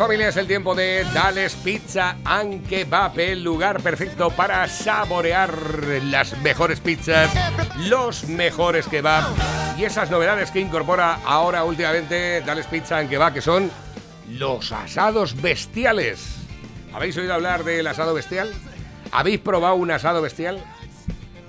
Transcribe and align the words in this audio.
familia? 0.00 0.28
Es 0.28 0.36
el 0.38 0.46
tiempo 0.46 0.74
de 0.74 1.04
Dales 1.12 1.54
Pizza 1.56 2.16
and 2.24 2.66
Kebab, 2.66 3.20
el 3.20 3.44
lugar 3.44 3.82
perfecto 3.82 4.30
para 4.30 4.66
saborear 4.66 5.52
las 6.04 6.38
mejores 6.38 6.80
pizzas, 6.80 7.30
los 7.80 8.26
mejores 8.26 8.88
kebab 8.88 9.24
y 9.76 9.84
esas 9.84 10.10
novedades 10.10 10.50
que 10.52 10.58
incorpora 10.58 11.18
ahora 11.26 11.64
últimamente 11.64 12.40
Dales 12.40 12.66
Pizza 12.66 12.96
and 12.96 13.10
Kebab, 13.10 13.34
que 13.34 13.42
son 13.42 13.70
los 14.30 14.72
asados 14.72 15.38
bestiales. 15.42 16.46
¿Habéis 16.94 17.18
oído 17.18 17.34
hablar 17.34 17.64
del 17.64 17.86
asado 17.86 18.14
bestial? 18.14 18.50
¿Habéis 19.12 19.40
probado 19.40 19.74
un 19.74 19.90
asado 19.90 20.22
bestial? 20.22 20.64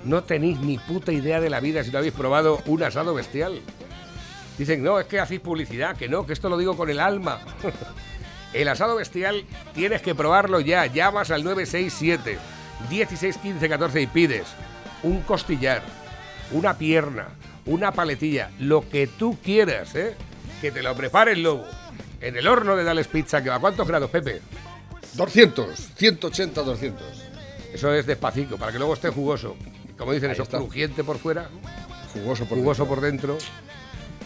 No 0.04 0.24
tenéis 0.24 0.60
ni 0.60 0.76
puta 0.76 1.10
idea 1.10 1.40
de 1.40 1.48
la 1.48 1.60
vida 1.60 1.82
si 1.84 1.90
no 1.90 1.96
habéis 1.96 2.12
probado 2.12 2.60
un 2.66 2.82
asado 2.82 3.14
bestial. 3.14 3.62
Dicen, 4.58 4.84
no, 4.84 5.00
es 5.00 5.06
que 5.06 5.20
hacéis 5.20 5.40
publicidad, 5.40 5.96
que 5.96 6.06
no, 6.06 6.26
que 6.26 6.34
esto 6.34 6.50
lo 6.50 6.58
digo 6.58 6.76
con 6.76 6.90
el 6.90 7.00
alma. 7.00 7.40
el 8.52 8.68
asado 8.68 8.96
bestial 8.96 9.44
tienes 9.74 10.02
que 10.02 10.14
probarlo 10.14 10.60
ya. 10.60 10.86
Llamas 10.86 11.30
al 11.30 11.44
967 11.44 12.38
16 12.90 13.38
15 13.38 13.68
14 13.68 14.00
y 14.02 14.06
pides 14.06 14.46
un 15.02 15.22
costillar, 15.22 15.82
una 16.52 16.76
pierna, 16.78 17.28
una 17.66 17.92
paletilla, 17.92 18.50
lo 18.58 18.88
que 18.88 19.06
tú 19.06 19.38
quieras, 19.42 19.94
¿eh? 19.94 20.14
Que 20.60 20.70
te 20.70 20.82
lo 20.82 20.94
prepare 20.94 21.32
el 21.32 21.42
lobo. 21.42 21.64
En 22.20 22.36
el 22.36 22.46
horno 22.46 22.76
de 22.76 22.84
Dales 22.84 23.08
Pizza, 23.08 23.42
que 23.42 23.48
va 23.50 23.56
a 23.56 23.60
cuántos 23.60 23.86
grados, 23.88 24.10
Pepe? 24.10 24.40
200, 25.14 25.68
180, 25.96 26.62
200. 26.62 27.02
Eso 27.74 27.92
es 27.94 28.06
despacito, 28.06 28.56
para 28.58 28.70
que 28.70 28.78
luego 28.78 28.94
esté 28.94 29.08
jugoso. 29.10 29.56
Como 29.98 30.12
dicen, 30.12 30.30
Ahí 30.30 30.34
eso 30.34 30.44
está. 30.44 30.58
crujiente 30.58 31.02
por 31.04 31.18
fuera, 31.18 31.48
Jugoso 32.12 32.44
por 32.46 32.58
jugoso 32.58 32.82
dentro. 32.84 32.94
por 32.94 33.00
dentro. 33.04 33.38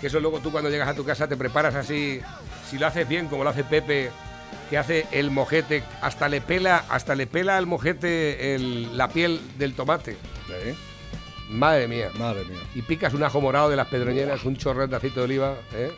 Que 0.01 0.09
eso 0.09 0.21
luego 0.21 0.41
tú 0.41 0.51
cuando 0.53 0.69
llegas 0.69 0.89
a 0.89 0.95
tu 0.95 1.05
casa 1.05 1.27
te 1.27 1.37
preparas 1.37 1.75
así, 1.75 2.21
si 2.69 2.79
lo 2.79 2.87
haces 2.87 3.09
bien 3.09 3.29
como 3.29 3.45
lo 3.45 3.51
hace 3.51 3.65
Pepe, 3.65 4.11
que 4.71 4.79
hace 4.79 5.07
el 5.13 5.31
mojete, 5.31 5.83
hasta 6.03 6.29
le 6.29 6.41
pela, 6.41 6.85
hasta 6.89 7.15
le 7.15 7.27
pela 7.27 7.57
al 7.57 7.67
mojete 7.67 8.55
el- 8.55 8.97
la 8.97 9.09
piel 9.09 9.41
del 9.59 9.75
tomate. 9.75 10.17
¿Eh? 10.51 10.75
Madre 11.49 11.87
mía. 11.87 12.11
Madre 12.19 12.45
mía. 12.45 12.59
Y 12.75 12.83
picas 12.83 13.15
un 13.15 13.23
ajo 13.23 13.41
morado 13.41 13.69
de 13.71 13.77
las 13.77 13.87
pedroñeras, 13.89 14.45
un 14.45 14.57
chorrón 14.57 14.91
de 14.91 14.97
aceite 14.97 15.21
de 15.21 15.25
oliva, 15.25 15.55
¿eh? 15.75 15.93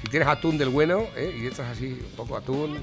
Si 0.00 0.08
tienes 0.08 0.26
atún 0.28 0.56
del 0.58 0.70
bueno, 0.70 1.06
¿eh? 1.16 1.38
Y 1.38 1.46
echas 1.46 1.68
así 1.70 1.98
un 2.02 2.16
poco 2.16 2.36
atún. 2.36 2.78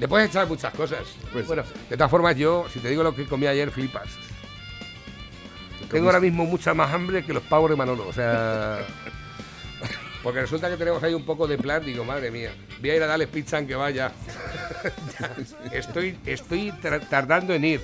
Le 0.00 0.08
puedes 0.08 0.28
echar 0.30 0.46
muchas 0.48 0.74
cosas. 0.74 1.00
Pues- 1.32 1.46
bueno, 1.46 1.62
de 1.88 1.96
todas 1.96 2.10
formas, 2.10 2.34
yo, 2.36 2.66
si 2.72 2.80
te 2.80 2.88
digo 2.88 3.02
lo 3.02 3.14
que 3.14 3.26
comí 3.26 3.46
ayer, 3.46 3.70
flipas. 3.70 4.08
Tengo 5.90 6.06
ahora 6.06 6.20
mismo 6.20 6.44
mucha 6.44 6.72
más 6.74 6.92
hambre 6.92 7.24
que 7.24 7.32
los 7.32 7.42
pavos 7.42 7.68
de 7.70 7.76
Manolo, 7.76 8.06
o 8.08 8.12
sea... 8.12 8.78
Porque 10.22 10.40
resulta 10.42 10.68
que 10.68 10.76
tenemos 10.76 11.02
ahí 11.02 11.14
un 11.14 11.24
poco 11.24 11.46
de 11.46 11.56
plan, 11.56 11.84
digo, 11.84 12.04
madre 12.04 12.30
mía, 12.30 12.52
voy 12.80 12.90
a 12.90 12.96
ir 12.96 13.02
a 13.02 13.06
darles 13.06 13.28
pizza 13.28 13.58
en 13.58 13.66
que 13.66 13.74
vaya. 13.74 14.12
Ya, 15.18 15.36
estoy 15.72 16.18
estoy 16.26 16.72
tardando 17.08 17.54
en 17.54 17.64
ir. 17.64 17.80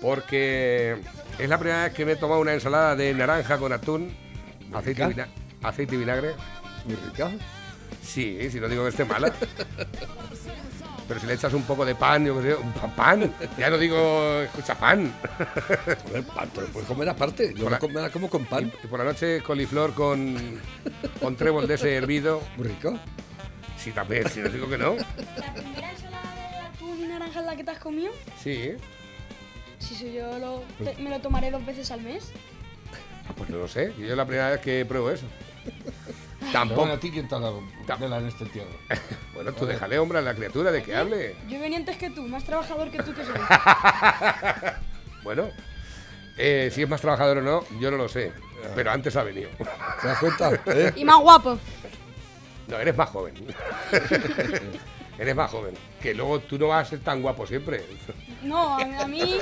Porque 0.00 0.96
es 1.38 1.48
la 1.48 1.58
primera 1.58 1.84
vez 1.84 1.92
que 1.94 2.04
me 2.04 2.12
he 2.12 2.16
tomado 2.16 2.40
una 2.40 2.52
ensalada 2.52 2.94
de 2.96 3.14
naranja 3.14 3.56
con 3.58 3.72
atún, 3.72 4.14
aceite 4.72 5.06
vina- 5.06 5.28
aceite 5.62 5.94
y 5.94 5.98
vinagre. 5.98 6.32
Muy 6.84 6.96
rica. 6.96 7.30
Sí, 8.02 8.50
si 8.50 8.58
no 8.60 8.68
digo 8.68 8.82
que 8.82 8.90
esté 8.90 9.04
mala. 9.04 9.32
Pero 11.08 11.20
si 11.20 11.26
le 11.26 11.34
echas 11.34 11.52
un 11.52 11.62
poco 11.64 11.84
de 11.84 11.94
pan, 11.94 12.24
yo 12.24 12.36
qué 12.40 12.50
sé, 12.50 12.54
un 12.54 12.72
pa- 12.72 12.88
pan. 12.94 13.34
Ya 13.58 13.68
no 13.70 13.76
digo, 13.78 14.40
escucha, 14.42 14.74
pan. 14.76 15.12
Joder, 16.06 16.24
pan, 16.24 16.50
pero 16.54 16.66
puedes 16.68 16.88
comer 16.88 17.08
aparte. 17.08 17.52
Yo 17.54 17.68
la 17.68 17.78
me 17.80 18.00
la 18.00 18.10
como 18.10 18.30
con 18.30 18.44
pan. 18.46 18.72
Y 18.82 18.86
por 18.86 18.98
la 18.98 19.04
noche 19.04 19.42
coliflor 19.42 19.92
con, 19.94 20.60
con 21.20 21.36
trébol 21.36 21.66
de 21.66 21.74
ese 21.74 21.94
hervido. 21.96 22.40
Muy 22.56 22.68
rico. 22.68 22.98
Sí, 23.76 23.90
también, 23.90 24.28
si 24.30 24.40
no 24.40 24.48
digo 24.48 24.68
que 24.68 24.78
no. 24.78 24.94
¿La 24.94 25.52
primera 25.54 25.90
ensalada 25.90 26.34
de 26.50 26.56
atún 26.68 27.00
y 27.04 27.06
naranja 27.08 27.40
es 27.40 27.46
la 27.46 27.56
que 27.56 27.64
te 27.64 27.70
has 27.72 27.78
comido? 27.80 28.12
Sí. 28.42 28.72
Si 29.80 29.94
soy 29.96 30.12
yo, 30.12 30.38
lo- 30.38 30.62
te- 30.84 31.02
me 31.02 31.10
lo 31.10 31.20
tomaré 31.20 31.50
dos 31.50 31.66
veces 31.66 31.90
al 31.90 32.00
mes. 32.02 32.30
Ah, 33.28 33.32
Pues 33.36 33.50
no 33.50 33.58
lo 33.58 33.66
sé, 33.68 33.92
yo 33.98 34.06
es 34.06 34.16
la 34.16 34.24
primera 34.24 34.50
vez 34.50 34.60
que 34.60 34.84
pruebo 34.84 35.10
eso. 35.10 35.26
Tampoco. 36.50 36.84
a 36.84 36.98
ti 36.98 37.10
quién 37.10 37.28
te 37.28 37.34
ha 37.34 37.38
dado 37.38 37.62
en 37.88 38.28
este 38.28 38.44
entierro. 38.44 38.70
Bueno, 39.34 39.52
tú 39.52 39.66
déjale, 39.66 39.98
hombre, 39.98 40.18
a 40.18 40.22
la 40.22 40.34
criatura 40.34 40.70
de 40.70 40.82
que 40.82 40.94
hable. 40.94 41.34
Yo 41.48 41.58
venía 41.58 41.78
antes 41.78 41.96
que 41.96 42.10
tú, 42.10 42.22
más 42.22 42.44
trabajador 42.44 42.90
que 42.90 43.02
tú 43.02 43.12
que 43.14 43.24
soy. 43.24 43.34
Bueno, 45.22 45.50
eh, 46.36 46.70
si 46.72 46.82
es 46.82 46.88
más 46.88 47.00
trabajador 47.00 47.38
o 47.38 47.42
no, 47.42 47.64
yo 47.78 47.90
no 47.90 47.96
lo 47.96 48.08
sé. 48.08 48.32
Pero 48.74 48.90
antes 48.90 49.14
ha 49.16 49.22
venido. 49.22 49.50
¿Te 50.02 50.08
das 50.08 50.18
cuenta? 50.18 50.50
¿Eh? 50.66 50.92
y 50.96 51.04
más 51.04 51.20
guapo. 51.20 51.58
No, 52.68 52.78
eres 52.78 52.96
más 52.96 53.10
joven. 53.10 53.34
eres 55.18 55.36
más 55.36 55.50
joven. 55.50 55.74
Que 56.00 56.14
luego 56.14 56.40
tú 56.40 56.58
no 56.58 56.68
vas 56.68 56.86
a 56.86 56.90
ser 56.90 57.00
tan 57.00 57.22
guapo 57.22 57.46
siempre. 57.46 57.84
No, 58.42 58.78
a, 58.78 59.06
mí. 59.06 59.38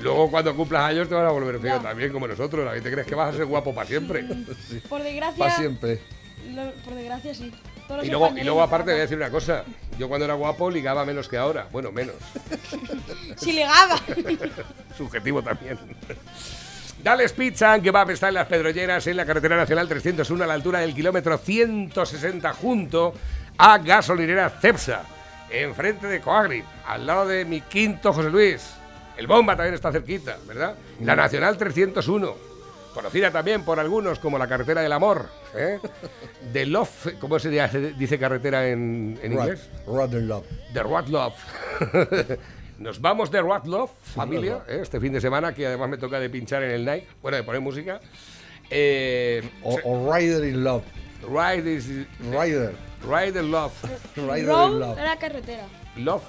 Luego 0.00 0.30
cuando 0.30 0.54
cumplas 0.56 0.82
años 0.82 1.08
te 1.08 1.14
van 1.14 1.26
a 1.26 1.30
volver 1.30 1.60
feo 1.60 1.80
también, 1.80 2.12
como 2.12 2.26
nosotros. 2.26 2.68
¿A 2.68 2.74
ti 2.74 2.80
te 2.80 2.90
crees 2.90 3.06
que 3.06 3.14
vas 3.14 3.34
a 3.34 3.36
ser 3.36 3.46
guapo 3.46 3.74
para 3.74 3.86
siempre? 3.86 4.24
Por 4.88 5.02
desgracia. 5.02 5.38
Para 5.38 5.56
siempre. 5.56 6.00
Lo- 6.54 6.72
por 6.84 6.94
desgracia, 6.94 7.34
sí. 7.34 7.52
Todos 7.88 8.04
Y 8.04 8.08
luego, 8.10 8.36
y 8.36 8.42
luego 8.42 8.62
aparte 8.62 8.90
voy 8.90 8.98
a 8.98 9.02
decir 9.02 9.16
una 9.16 9.30
cosa. 9.30 9.62
Yo 9.98 10.08
cuando 10.08 10.24
era 10.24 10.34
guapo 10.34 10.70
ligaba 10.70 11.04
menos 11.04 11.28
que 11.28 11.36
ahora. 11.36 11.66
Bueno, 11.72 11.92
menos. 11.92 12.16
Si 13.36 13.52
ligaba. 13.52 13.96
Subjetivo 14.96 15.42
también. 15.42 15.78
Dales 17.02 17.32
Pizza, 17.32 17.78
que 17.80 17.90
va 17.90 18.02
a 18.02 18.12
estar 18.12 18.28
en 18.30 18.34
las 18.34 18.46
Pedrolleras, 18.48 19.06
en 19.06 19.16
la 19.16 19.24
carretera 19.26 19.56
nacional 19.56 19.86
301, 19.88 20.42
a 20.42 20.46
la 20.46 20.54
altura 20.54 20.80
del 20.80 20.94
kilómetro 20.94 21.38
160, 21.38 22.52
junto 22.54 23.14
a 23.58 23.78
gasolinera 23.78 24.50
Cepsa, 24.50 25.02
enfrente 25.50 26.06
de 26.08 26.20
Coagri, 26.20 26.64
al 26.86 27.06
lado 27.06 27.26
de 27.28 27.44
mi 27.44 27.60
quinto 27.60 28.12
José 28.12 28.30
Luis. 28.30 28.70
El 29.16 29.26
Bomba 29.28 29.54
también 29.56 29.74
está 29.74 29.92
cerquita, 29.92 30.36
¿verdad? 30.46 30.74
La 31.02 31.14
Nacional 31.14 31.56
301, 31.56 32.34
conocida 32.96 33.30
también 33.30 33.62
por 33.62 33.78
algunos 33.78 34.18
como 34.18 34.38
la 34.38 34.48
carretera 34.48 34.80
del 34.80 34.92
amor. 34.92 35.26
¿eh? 35.54 35.78
De 36.52 36.64
Love, 36.66 37.18
¿cómo 37.20 37.38
se 37.38 37.50
dice, 37.50 37.92
dice 37.92 38.18
carretera 38.18 38.66
en, 38.68 39.18
en 39.22 39.32
inglés? 39.34 39.68
Rather 39.86 40.22
love. 40.22 40.46
The 40.72 40.82
Road 40.82 41.08
Love. 41.08 41.34
Nos 42.78 43.00
vamos 43.00 43.30
de 43.30 43.40
Road 43.40 43.64
Love, 43.66 43.90
familia, 44.02 44.62
¿eh? 44.68 44.80
este 44.82 44.98
fin 45.00 45.12
de 45.12 45.20
semana, 45.20 45.54
que 45.54 45.66
además 45.66 45.88
me 45.90 45.98
toca 45.98 46.18
de 46.20 46.28
pinchar 46.30 46.62
en 46.62 46.70
el 46.72 46.84
night, 46.84 47.04
bueno, 47.22 47.36
de 47.36 47.42
poner 47.42 47.60
música. 47.60 48.00
Eh, 48.70 49.48
O, 49.62 49.78
o 49.84 50.12
Rider 50.14 50.44
in 50.44 50.64
love. 50.64 50.82
Ride 51.22 51.70
is 51.72 51.86
Rider. 52.20 52.74
Rider 53.02 53.44
Love. 53.44 53.72
Rider 54.16 54.38
in 54.40 54.46
Road 54.46 54.72
love. 54.78 54.98
era 54.98 55.16
carretera. 55.16 55.64
Love, 55.96 56.22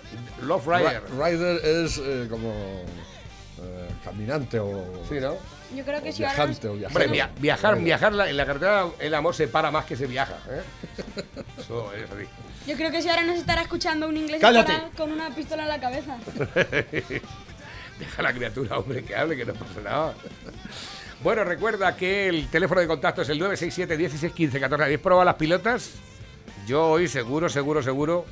Love 0.44 0.68
Rider. 0.68 1.02
Ri- 1.18 1.26
Rider 1.32 1.66
es 1.66 1.98
eh, 1.98 2.28
como 2.30 2.52
eh, 3.62 3.88
caminante 4.04 4.60
o, 4.60 4.86
Sí, 5.10 5.16
¿no? 5.20 5.36
Yo 5.76 5.84
creo 5.84 6.02
que 6.02 6.10
o 6.10 6.14
si 6.14 6.24
ahora. 6.24 6.46
nos- 6.48 6.60
viajante 6.62 6.68
o 6.70 6.74
viajero. 6.74 6.88
Hombre, 7.04 7.08
via- 7.08 7.30
viajar, 7.40 7.80
viajar 7.80 8.14
la- 8.14 8.30
en 8.30 8.38
la 8.38 8.46
carretera, 8.46 8.86
el 9.00 9.14
amor 9.14 9.36
se 9.36 9.48
para 9.48 9.70
más 9.72 9.86
que 9.86 9.96
se 9.96 10.08
viaja. 10.08 10.38
¿eh? 10.50 10.62
Eso 11.60 11.92
es 11.94 12.04
así. 12.10 12.26
Yo 12.68 12.76
creo 12.76 12.92
que 12.92 13.02
si 13.02 13.10
ahora 13.10 13.24
nos 13.24 13.38
estará 13.38 13.62
escuchando 13.62 14.08
un 14.08 14.18
inglés 14.18 14.42
con 14.96 15.12
una 15.12 15.30
pistola 15.36 15.64
en 15.64 15.70
la 15.70 15.80
cabeza. 15.80 16.18
Deja 18.00 18.20
a 18.20 18.22
la 18.22 18.34
criatura, 18.34 18.78
hombre, 18.78 19.04
que 19.04 19.16
hable, 19.16 19.36
que 19.36 19.46
no 19.46 19.54
pasa 19.54 19.82
nada. 19.84 20.14
Bueno, 21.24 21.44
recuerda 21.44 21.96
que 21.96 22.28
el 22.28 22.48
teléfono 22.48 22.80
de 22.82 22.88
contacto 22.88 23.24
es 23.24 23.30
el 23.30 23.40
967 23.40 23.98
16 23.98 24.34
15 24.34 24.60
14. 24.60 24.84
¿Habéis 24.84 25.00
probado 25.00 25.26
las 25.26 25.36
pilotas? 25.36 25.92
Yo 26.68 26.86
hoy 26.90 27.08
seguro, 27.08 27.50
seguro, 27.50 27.82
seguro, 27.82 28.26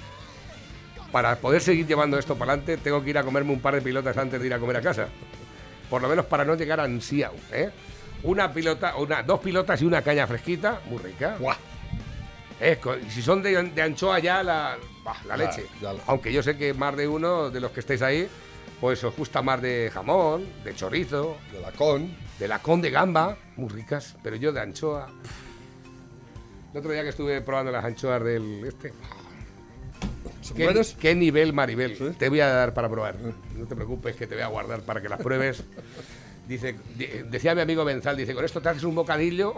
para 1.12 1.36
poder 1.38 1.62
seguir 1.62 1.88
llevando 1.88 2.19
esto 2.19 2.36
para 2.36 2.54
adelante, 2.54 2.77
tengo 2.77 3.04
que 3.04 3.09
ir 3.09 3.18
a 3.18 3.24
comerme 3.24 3.54
un 3.54 3.59
par 3.62 3.74
de 3.74 3.81
pilotas 3.81 4.15
antes 4.18 4.39
de 4.39 4.45
ir 4.45 4.54
a 4.54 4.59
comer 4.59 4.77
a 4.77 4.81
casa. 4.81 5.07
Por 5.89 6.01
lo 6.01 6.07
menos 6.09 6.25
para 6.25 6.43
no 6.45 6.55
llegar 6.55 6.79
ansiado, 6.79 7.35
¿eh? 7.51 7.69
Una 8.23 8.51
pilota, 8.51 8.95
una, 8.95 9.21
dos 9.23 9.39
pilotas 9.39 9.81
y 9.81 9.85
una 9.85 10.01
caña 10.01 10.25
fresquita, 10.25 10.81
muy 10.89 10.97
rica. 10.99 11.37
Eh, 12.59 12.77
con- 12.81 13.01
si 13.09 13.21
son 13.21 13.43
de, 13.43 13.61
de 13.63 13.81
anchoa 13.81 14.17
ya, 14.19 14.41
la, 14.41 14.77
bah, 15.03 15.17
la 15.27 15.37
Ya, 15.37 15.45
leche. 15.45 15.65
ya 15.81 15.91
Aunque 16.07 16.31
yo 16.33 16.41
sé 16.41 16.57
que 16.57 16.73
más 16.73 16.95
de 16.95 17.07
uno 17.07 17.49
de 17.49 17.59
los 17.59 17.71
que 17.71 17.81
estáis 17.81 18.01
ahí, 18.01 18.27
pues 18.81 19.03
os 19.03 19.15
gusta 19.15 19.41
más 19.41 19.61
de 19.61 19.91
jamón, 19.93 20.45
de 20.63 20.73
chorizo, 20.73 21.37
De 21.51 21.59
la 21.59 21.71
con. 21.71 22.15
de 22.39 22.47
lacón 22.47 22.81
de 22.81 22.89
gamba, 22.91 23.37
muy 23.57 23.69
ricas, 23.69 24.15
pero 24.23 24.35
yo 24.37 24.51
de 24.51 24.61
anchoa. 24.61 25.07
El 26.73 26.79
otro 26.79 26.91
día 26.91 27.03
que 27.03 27.09
estuve 27.09 27.41
probando 27.41 27.71
las 27.71 27.85
anchoas 27.85 28.23
del 28.23 28.65
este. 28.65 28.91
¿Son 30.45 30.57
¿Qué, 30.57 30.63
buenas? 30.65 30.95
qué 31.00 31.15
nivel, 31.15 31.53
Maribel? 31.53 31.97
¿Sí? 31.97 32.06
Te 32.19 32.30
voy 32.30 32.39
a 32.39 32.47
dar 32.50 32.74
para 32.74 32.89
probar. 32.89 33.15
No 33.56 33.65
te 33.65 33.75
preocupes 33.75 34.15
que 34.15 34.27
te 34.27 34.36
voy 34.36 34.44
a 34.44 34.47
guardar 34.47 34.81
para 34.81 35.01
que 35.01 35.09
las 35.09 35.19
pruebes. 35.21 35.63
Dice, 36.47 36.75
di- 36.95 37.07
decía 37.27 37.56
mi 37.56 37.62
amigo 37.62 37.83
Benzal, 37.83 38.15
dice, 38.15 38.36
con 38.36 38.45
esto 38.45 38.62
te 38.62 38.69
haces 38.69 38.83
un 38.83 38.94
bocadillo 38.94 39.56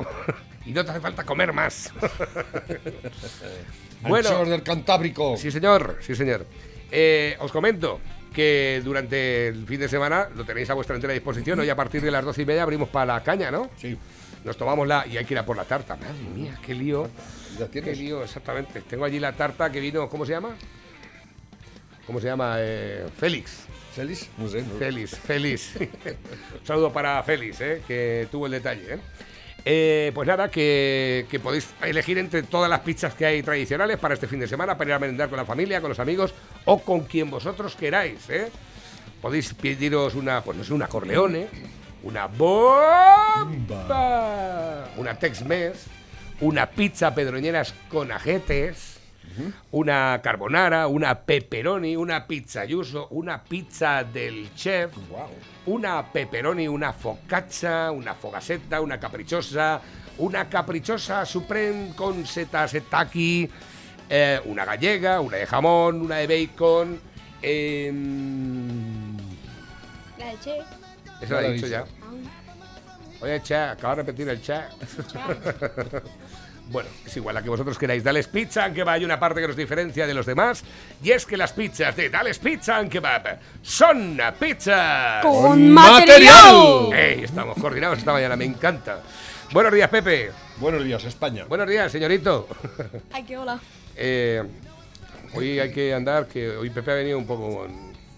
y 0.66 0.72
no 0.72 0.86
te 0.86 0.92
hace 0.92 1.02
falta 1.02 1.26
comer 1.26 1.52
más. 1.52 1.92
bueno, 4.04 4.30
Anchoas 4.30 4.48
del 4.50 4.64
Cantábrico. 4.64 5.36
Sí, 5.36 5.52
señor, 5.52 5.98
sí, 6.00 6.16
señor. 6.16 6.46
Eh, 6.90 7.36
os 7.42 7.52
comento 7.52 8.00
que 8.34 8.82
durante 8.86 9.48
el 9.50 9.66
fin 9.68 9.82
de 9.82 9.90
semana 9.90 10.30
lo 10.34 10.46
tenéis 10.46 10.70
a 10.70 10.76
vuestra 10.76 10.96
entera 10.96 11.12
disposición. 11.14 11.60
Hoy 11.60 11.70
a 11.70 11.76
partir 11.76 12.02
de 12.02 12.10
las 12.12 12.24
doce 12.24 12.44
y 12.44 12.46
media 12.46 12.64
abrimos 12.64 12.88
para 12.88 13.16
la 13.16 13.22
caña, 13.24 13.52
¿no? 13.52 13.70
Sí. 13.78 13.98
nos 14.46 14.56
tomamos 14.56 14.88
la. 14.88 15.06
Y 15.08 15.18
hay 15.18 15.26
que 15.26 15.34
ir 15.34 15.40
a 15.40 15.46
por 15.46 15.58
la 15.58 15.66
tarta. 15.66 15.98
Madre 15.98 16.14
mía, 16.34 16.58
qué 16.66 16.74
lío. 16.74 17.10
¿Ya 17.60 17.66
Qué 17.66 17.82
tienes? 17.82 17.98
lío, 17.98 18.24
exactamente. 18.24 18.80
Tengo 18.82 19.04
allí 19.04 19.20
la 19.20 19.34
tarta 19.34 19.70
que 19.72 19.82
vino. 19.82 20.08
¿Cómo 20.08 20.26
se 20.26 20.32
llama? 20.32 20.56
¿Cómo 22.08 22.20
se 22.20 22.26
llama? 22.28 22.56
Eh, 22.60 23.06
Félix. 23.20 23.66
¿Félix? 23.94 24.28
No 24.38 24.48
sé. 24.48 24.62
no- 24.64 24.76
Félix, 24.80 25.16
Félix. 25.18 25.76
Un 25.76 25.90
saludo 26.66 26.92
para 26.94 27.22
Félix, 27.24 27.62
eh, 27.62 27.82
que 27.88 28.28
tuvo 28.32 28.46
el 28.48 28.54
detalle. 28.54 28.94
eh. 28.96 29.00
Eh, 29.70 30.12
pues 30.16 30.26
nada, 30.28 30.50
que, 30.50 31.26
que 31.30 31.40
podéis 31.42 31.68
elegir 31.82 32.18
entre 32.20 32.44
todas 32.44 32.70
las 32.70 32.80
pizzas 32.82 33.14
que 33.16 33.26
hay 33.26 33.44
tradicionales 33.44 33.98
para 33.98 34.14
este 34.14 34.26
fin 34.28 34.40
de 34.40 34.48
semana, 34.48 34.78
para 34.78 34.92
ir 34.92 34.94
a 34.94 35.00
merendar 35.00 35.28
con 35.28 35.36
la 35.38 35.44
familia, 35.46 35.82
con 35.82 35.90
los 35.90 36.00
amigos 36.00 36.34
o 36.64 36.80
con 36.82 37.02
quien 37.02 37.30
vosotros 37.30 37.76
queráis. 37.76 38.30
eh. 38.30 38.50
Podéis 39.22 39.54
pediros 39.56 40.16
una, 40.16 40.42
pues 40.42 40.58
no 40.58 40.64
sé, 40.64 40.74
una 40.74 40.88
Corleone, 40.88 41.48
una 42.04 42.28
bomba, 43.48 44.88
una 44.98 45.18
Tex-Mex, 45.18 45.78
una 46.42 46.70
pizza 46.70 47.14
pedroñeras 47.16 47.74
con 47.90 48.12
ajetes, 48.12 48.97
una 49.72 50.20
carbonara, 50.22 50.88
una 50.88 51.16
pepperoni, 51.16 51.96
una 51.96 52.22
pizza 52.26 52.64
yuso, 52.66 53.08
una 53.12 53.40
pizza 53.40 54.04
del 54.04 54.50
chef, 54.56 54.96
una 55.66 56.04
pepperoni, 56.04 56.68
una 56.68 56.92
focaccia, 56.94 57.92
una 57.92 58.14
fogasetta, 58.14 58.80
una 58.82 58.98
caprichosa, 58.98 59.80
una 60.18 60.48
caprichosa 60.48 61.26
supreme 61.26 61.94
con 61.96 62.26
setas 62.26 62.72
setaki, 62.72 63.50
eh, 64.10 64.42
una 64.46 64.66
gallega, 64.66 65.20
una 65.20 65.38
de 65.38 65.46
jamón, 65.46 66.02
una 66.02 66.16
de 66.18 66.28
bacon. 66.28 67.00
em, 67.42 69.18
La 70.18 70.26
de 70.32 70.38
Che. 70.44 70.62
eso 71.22 71.34
lo 71.34 71.40
he 71.42 71.54
dicho 71.54 71.66
dicho. 71.68 71.68
ya. 71.68 71.86
Oye, 73.20 73.42
chat, 73.42 73.72
acaba 73.78 73.96
de 73.96 74.02
repetir 74.04 74.30
el 74.30 74.42
chat. 74.42 74.72
Bueno, 76.70 76.90
es 77.06 77.16
igual 77.16 77.38
a 77.38 77.42
que 77.42 77.50
vosotros 77.50 77.78
queráis. 77.78 78.04
Dales 78.04 78.28
Pizza 78.28 78.66
and 78.66 78.76
Kebab 78.76 78.96
hay 78.96 79.06
una 79.06 79.20
parte 79.20 79.40
que 79.40 79.48
nos 79.48 79.56
diferencia 79.56 80.06
de 80.06 80.14
los 80.14 80.26
demás 80.26 80.64
y 81.02 81.12
es 81.12 81.26
que 81.26 81.38
las 81.38 81.54
pizzas 81.54 81.96
de 81.96 82.10
Dales 82.10 82.40
Pizza 82.40 82.78
and 82.78 82.92
Kebab 82.92 83.40
son 83.62 84.20
pizzas. 84.38 85.24
Con 85.24 85.72
material. 85.72 86.94
¡Ey! 86.94 87.24
Estamos 87.24 87.58
coordinados 87.58 88.00
esta 88.00 88.12
mañana, 88.12 88.36
me 88.36 88.46
encanta. 88.46 89.02
Buenos 89.54 89.74
días, 89.74 89.90
Pepe. 89.90 90.32
Buenos 90.58 90.84
días, 90.84 91.04
España. 91.06 91.46
Buenos 91.46 91.70
días, 91.70 91.90
señorito. 91.90 92.48
Ay, 93.14 93.24
qué 93.24 93.38
hola. 93.38 93.60
Eh, 93.96 94.44
hoy 95.34 95.60
hay 95.60 95.72
que 95.72 95.94
andar, 95.94 96.28
que 96.28 96.50
hoy 96.50 96.70
Pepe 96.70 96.92
ha 96.92 96.96
venido 96.96 97.18
un 97.18 97.26
poco... 97.26 97.66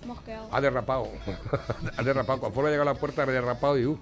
Mosqueado. 0.07 0.49
Ha 0.51 0.59
derrapado. 0.59 1.07
ha 1.97 2.01
derrapado. 2.01 2.39
Conforme 2.39 2.69
ha 2.69 2.71
llegado 2.71 2.89
a 2.89 2.93
la 2.93 2.99
puerta, 2.99 3.23
ha 3.23 3.25
derrapado 3.27 3.77
y... 3.77 3.85
uh. 3.85 3.99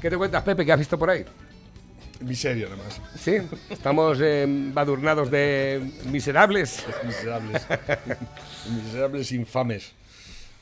¿Qué 0.00 0.10
te 0.10 0.16
cuentas, 0.16 0.42
Pepe? 0.42 0.66
¿Qué 0.66 0.72
has 0.72 0.78
visto 0.80 0.98
por 0.98 1.10
ahí? 1.10 1.24
Miseria, 2.22 2.68
nada 2.68 2.82
más. 2.82 3.00
Sí, 3.18 3.36
estamos 3.70 4.18
eh, 4.20 4.46
badurnados 4.48 5.30
de 5.30 5.80
miserables. 6.10 6.84
Miserables. 7.04 7.66
Miserables 8.70 9.32
infames. 9.32 9.92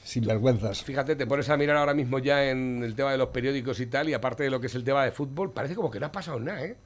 Sinvergüenzas. 0.03 0.83
Fíjate, 0.83 1.15
te 1.15 1.27
pones 1.27 1.49
a 1.51 1.57
mirar 1.57 1.77
ahora 1.77 1.95
mismo 1.95 2.19
ya 2.19 2.51
en 2.51 2.83
el 2.83 2.95
tema 2.95 3.13
de 3.13 3.19
los 3.19 3.29
periódicos 3.29 3.79
y 3.81 3.87
tal, 3.87 4.09
y 4.09 4.15
aparte 4.15 4.43
de 4.43 4.51
lo 4.51 4.61
que 4.61 4.67
es 4.67 4.75
el 4.75 4.83
tema 4.83 5.05
de 5.05 5.13
fútbol, 5.13 5.53
parece 5.53 5.75
como 5.75 5.91
que 5.91 6.01
no 6.01 6.07
ha 6.07 6.13
pasado 6.13 6.41
nada, 6.41 6.65
¿eh? 6.65 6.77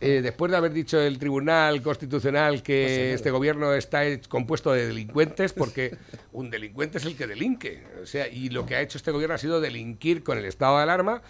Eh, 0.00 0.20
después 0.22 0.50
de 0.50 0.56
haber 0.56 0.72
dicho 0.72 1.00
el 1.00 1.18
Tribunal 1.18 1.80
Constitucional 1.80 2.62
que 2.62 3.14
este 3.14 3.30
gobierno 3.30 3.72
está 3.74 4.02
compuesto 4.28 4.72
de 4.72 4.86
delincuentes, 4.86 5.52
porque 5.52 5.96
un 6.32 6.50
delincuente 6.50 6.98
es 6.98 7.04
el 7.06 7.16
que 7.16 7.26
delinque. 7.26 7.82
O 8.02 8.06
sea, 8.06 8.28
y 8.28 8.50
lo 8.50 8.66
que 8.66 8.76
ha 8.76 8.80
hecho 8.80 8.98
este 8.98 9.12
gobierno 9.12 9.34
ha 9.34 9.38
sido 9.38 9.60
delinquir 9.60 10.22
con 10.22 10.36
el 10.36 10.44
estado 10.44 10.76
de 10.76 10.82
alarma. 10.82 11.22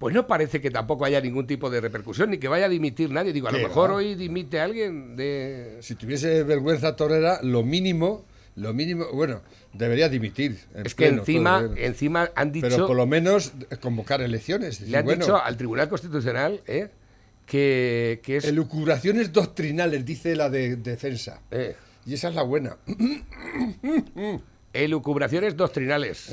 Pues 0.00 0.14
no 0.14 0.26
parece 0.26 0.62
que 0.62 0.70
tampoco 0.70 1.04
haya 1.04 1.20
ningún 1.20 1.46
tipo 1.46 1.68
de 1.68 1.78
repercusión, 1.78 2.30
ni 2.30 2.38
que 2.38 2.48
vaya 2.48 2.64
a 2.64 2.68
dimitir 2.70 3.10
nadie. 3.10 3.34
Digo, 3.34 3.48
a 3.48 3.52
lo 3.52 3.58
¿Qué 3.58 3.64
mejor 3.68 3.90
va? 3.90 3.94
hoy 3.96 4.14
dimite 4.14 4.58
alguien 4.58 5.14
de... 5.14 5.76
Si 5.82 5.94
tuviese 5.94 6.42
vergüenza 6.42 6.96
torera, 6.96 7.38
lo 7.42 7.62
mínimo, 7.64 8.24
lo 8.56 8.72
mínimo, 8.72 9.04
bueno, 9.12 9.42
debería 9.74 10.08
dimitir. 10.08 10.58
Es 10.74 10.94
que 10.94 11.04
pleno, 11.08 11.18
encima, 11.20 11.60
bien. 11.62 11.84
encima 11.84 12.30
han 12.34 12.50
dicho... 12.50 12.66
Pero 12.68 12.86
por 12.86 12.96
lo 12.96 13.06
menos 13.06 13.52
convocar 13.82 14.22
elecciones. 14.22 14.78
decir, 14.78 14.88
Le 14.90 14.96
han 14.96 15.04
bueno, 15.04 15.20
dicho 15.26 15.36
al 15.36 15.58
Tribunal 15.58 15.90
Constitucional 15.90 16.62
eh, 16.66 16.88
que, 17.44 18.20
que 18.22 18.38
es. 18.38 18.44
elucubraciones 18.46 19.34
doctrinales, 19.34 20.02
dice 20.06 20.34
la 20.34 20.48
de 20.48 20.76
defensa. 20.76 21.42
eh, 21.50 21.76
Y 22.06 22.14
esa 22.14 22.30
es 22.30 22.34
la 22.34 22.42
buena. 22.42 22.78
elucubraciones 24.72 25.56
doctrinales. 25.56 26.32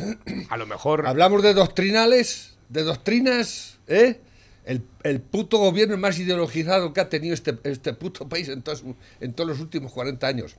A 0.50 0.58
lo 0.58 0.66
mejor. 0.68 1.06
Hablamos 1.08 1.44
de 1.44 1.54
doctrinales, 1.54 2.57
de 2.70 2.84
doctrinas, 2.84 3.80
¿eh? 3.88 4.20
El, 4.66 4.82
el 5.04 5.22
puto 5.22 5.58
gobierno 5.60 5.96
más 5.98 6.20
ideologizado 6.20 6.92
que 6.92 7.00
ha 7.00 7.08
tenido 7.10 7.34
este, 7.34 7.58
este 7.64 7.94
puto 7.94 8.28
país 8.28 8.50
en 8.50 8.62
todos, 8.62 8.84
en 9.22 9.32
todos 9.34 9.50
los 9.50 9.60
últimos 9.62 9.94
40 9.94 10.28
años. 10.28 10.56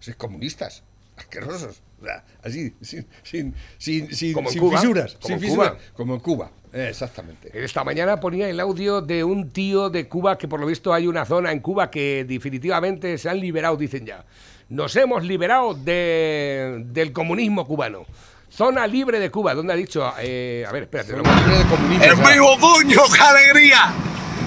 Sois 0.00 0.16
comunistas, 0.16 0.82
asquerosos. 1.16 1.82
O 2.00 2.04
sea, 2.04 2.24
así, 2.42 2.72
sin, 2.80 3.06
sin, 3.22 3.54
sin, 3.78 4.12
sin, 4.14 4.32
Como 4.32 4.48
en 4.48 4.52
sin 4.54 4.60
Cuba, 4.62 4.80
fisuras. 4.80 5.12
como 5.14 5.26
sin 5.26 5.34
en 5.34 5.40
fisuras, 5.40 5.70
Cuba. 5.72 5.80
Como 5.94 6.14
en 6.14 6.20
Cuba, 6.20 6.50
eh, 6.72 6.86
exactamente. 6.90 7.50
Esta 7.64 7.84
mañana 7.84 8.18
ponía 8.18 8.48
el 8.48 8.58
audio 8.58 9.02
de 9.02 9.22
un 9.22 9.50
tío 9.50 9.88
de 9.90 10.08
Cuba 10.08 10.36
que 10.38 10.48
por 10.48 10.58
lo 10.58 10.66
visto 10.66 10.92
hay 10.94 11.06
una 11.06 11.24
zona 11.26 11.52
en 11.52 11.60
Cuba 11.60 11.90
que 11.90 12.24
definitivamente 12.26 13.18
se 13.18 13.28
han 13.28 13.38
liberado, 13.40 13.76
dicen 13.76 14.06
ya. 14.06 14.24
Nos 14.70 14.96
hemos 14.96 15.22
liberado 15.22 15.74
de- 15.74 16.82
del 16.86 17.12
comunismo 17.12 17.66
cubano. 17.66 18.04
Zona 18.54 18.86
libre 18.86 19.18
de 19.18 19.30
Cuba, 19.30 19.54
¿dónde 19.54 19.72
ha 19.72 19.76
dicho? 19.76 20.12
Eh, 20.18 20.64
a 20.68 20.72
ver, 20.72 20.82
espérate. 20.84 21.12
lo- 21.12 21.22
Libre 21.22 21.58
de 21.58 21.64
comunismo, 21.66 22.04
En 22.04 22.22
vivo, 22.24 22.58
coño, 22.60 23.00
qué 23.14 23.20
alegría. 23.20 23.92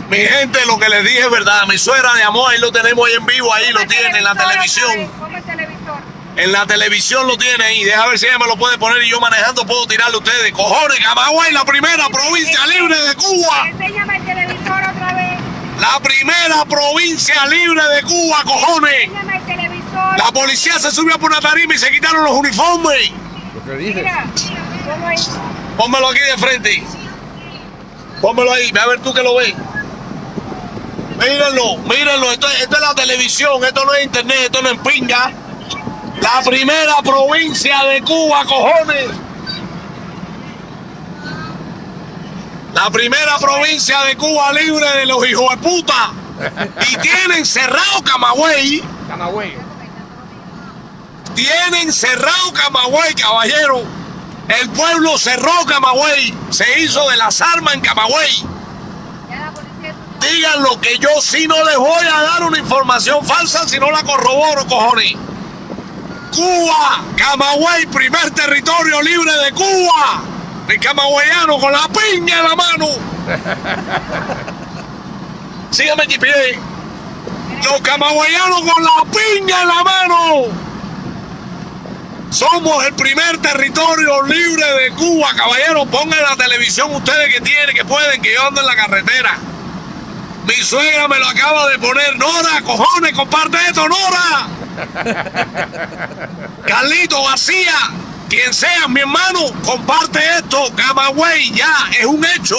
Mi 0.09 0.17
gente, 0.17 0.63
lo 0.67 0.77
que 0.77 0.87
les 0.89 1.03
dije 1.03 1.21
es 1.21 1.31
verdad. 1.31 1.65
Mi 1.67 1.77
suegra 1.79 2.13
de 2.13 2.21
amor, 2.21 2.51
ahí 2.51 2.59
lo 2.59 2.71
tenemos 2.71 3.07
ahí 3.07 3.15
en 3.15 3.25
vivo, 3.25 3.51
ahí 3.51 3.71
lo 3.73 3.85
tiene 3.87 4.19
en 4.19 4.23
la 4.23 4.35
televisión. 4.35 5.07
Como 5.19 5.35
el 5.35 5.43
televisor. 5.43 5.97
En 6.35 6.51
la 6.51 6.67
televisión 6.67 7.25
lo 7.27 7.35
tiene 7.37 7.63
ahí. 7.63 7.83
Deja 7.83 8.05
ver 8.07 8.19
si 8.19 8.27
ella 8.27 8.37
me 8.37 8.45
lo 8.45 8.55
puede 8.57 8.77
poner 8.77 9.01
y 9.01 9.09
yo 9.09 9.19
manejando 9.19 9.65
puedo 9.65 9.87
tirarle 9.87 10.15
a 10.15 10.19
ustedes. 10.19 10.51
Cojones, 10.51 10.99
Camagüey, 10.99 11.51
la 11.53 11.65
primera 11.65 12.07
provincia 12.09 12.59
libre 12.67 12.95
de 13.07 13.15
Cuba. 13.15 13.69
Enséñame 13.69 14.17
el 14.17 14.25
televisor 14.25 14.83
otra 14.95 15.13
vez. 15.13 15.39
La 15.81 15.99
primera 15.99 16.63
provincia 16.65 17.43
libre 17.47 17.81
de 17.95 18.01
Cuba, 18.03 18.43
cojones. 18.43 18.93
Enséñame 19.05 19.37
el 19.37 19.43
televisor. 19.45 20.17
La 20.19 20.31
policía 20.31 20.77
se 20.77 20.91
subió 20.91 21.17
por 21.17 21.31
una 21.31 21.41
tarima 21.41 21.73
y 21.73 21.77
se 21.79 21.89
quitaron 21.89 22.23
los 22.23 22.33
uniformes. 22.33 23.11
Dices. 23.73 23.95
Mira, 24.03 24.25
¿cómo 24.89 25.09
es? 25.09 25.29
Pónmelo 25.77 26.09
aquí 26.09 26.19
de 26.19 26.37
frente. 26.37 26.83
Pónmelo 28.21 28.51
ahí, 28.53 28.71
ve 28.71 28.79
a 28.79 28.87
ver 28.87 28.99
tú 29.01 29.13
que 29.13 29.23
lo 29.23 29.35
ves. 29.35 29.53
Mírenlo, 31.19 31.77
mírenlo, 31.77 32.31
esto, 32.31 32.47
es- 32.49 32.61
esto 32.63 32.75
es 32.75 32.81
la 32.81 32.93
televisión, 32.93 33.63
esto 33.63 33.85
no 33.85 33.93
es 33.93 34.03
internet, 34.05 34.37
esto 34.45 34.61
no 34.61 34.69
es 34.69 34.79
pinga. 34.79 35.31
La 36.21 36.41
primera 36.43 36.95
provincia 37.03 37.83
de 37.85 38.01
Cuba, 38.01 38.43
cojones. 38.45 39.07
La 42.73 42.89
primera 42.89 43.37
provincia 43.39 44.01
de 44.03 44.17
Cuba 44.17 44.51
libre 44.53 44.85
de 44.97 45.05
los 45.05 45.25
hijos 45.27 45.49
de 45.51 45.57
puta. 45.57 46.11
Y 46.91 46.97
tienen 46.97 47.45
cerrado 47.45 48.01
Camagüey. 48.03 48.83
Camagüey. 49.07 49.53
Tienen 51.35 51.91
cerrado 51.91 52.53
Camagüey, 52.53 53.13
caballero. 53.13 53.83
El 54.47 54.69
pueblo 54.69 55.17
cerró 55.17 55.51
Camagüey. 55.67 56.33
Se 56.49 56.79
hizo 56.79 57.09
de 57.09 57.17
las 57.17 57.41
armas 57.41 57.75
en 57.75 57.81
Camagüey. 57.81 58.45
Digan 60.21 60.63
lo 60.63 60.79
que 60.79 60.97
yo 60.97 61.09
sí 61.21 61.47
no 61.47 61.63
les 61.65 61.77
voy 61.77 62.05
a 62.07 62.21
dar 62.21 62.43
una 62.43 62.57
información 62.57 63.23
falsa 63.23 63.67
si 63.67 63.77
no 63.79 63.91
la 63.91 64.01
corroboro, 64.03 64.65
cojones. 64.65 65.13
Cuba, 66.31 67.03
Camagüey, 67.15 67.85
primer 67.87 68.31
territorio 68.31 69.01
libre 69.01 69.31
de 69.43 69.51
Cuba. 69.51 70.23
El 70.67 70.79
camagüeyano 70.79 71.59
con 71.59 71.71
la 71.71 71.87
piña 71.89 72.39
en 72.39 72.43
la 72.43 72.55
mano. 72.55 72.87
Sígueme, 75.69 76.05
GPS. 76.07 76.57
Los 77.63 77.81
camagüeyanos 77.81 78.61
con 78.61 78.83
la 78.83 79.05
piña 79.11 79.61
en 79.61 79.67
la 79.67 79.83
mano. 79.83 80.64
Somos 82.35 82.85
el 82.85 82.93
primer 82.95 83.37
territorio 83.37 84.21
libre 84.23 84.65
de 84.83 84.91
Cuba, 84.91 85.29
caballero. 85.37 85.85
Pongan 85.85 86.21
la 86.21 86.35
televisión 86.35 86.93
ustedes 86.93 87.33
que 87.33 87.39
tienen, 87.39 87.73
que 87.73 87.85
pueden, 87.85 88.21
que 88.21 88.33
yo 88.33 88.45
ando 88.45 88.59
en 88.59 88.67
la 88.67 88.75
carretera. 88.75 89.37
Mi 90.45 90.55
suegra 90.55 91.07
me 91.07 91.17
lo 91.17 91.29
acaba 91.29 91.69
de 91.69 91.79
poner. 91.79 92.17
Nora, 92.17 92.61
cojones, 92.61 93.13
comparte 93.13 93.57
esto, 93.65 93.87
Nora. 93.87 94.49
Carlito 96.67 97.23
García, 97.23 97.73
quien 98.27 98.53
sea 98.53 98.89
mi 98.89 98.99
hermano, 98.99 99.39
comparte 99.63 100.19
esto. 100.37 100.73
Camagüey, 100.75 101.51
ya, 101.51 101.87
es 101.97 102.05
un 102.05 102.25
hecho. 102.35 102.57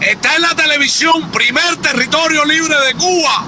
Está 0.00 0.36
en 0.36 0.42
la 0.42 0.54
televisión, 0.54 1.28
primer 1.32 1.76
territorio 1.78 2.44
libre 2.44 2.76
de 2.86 2.94
Cuba. 2.94 3.46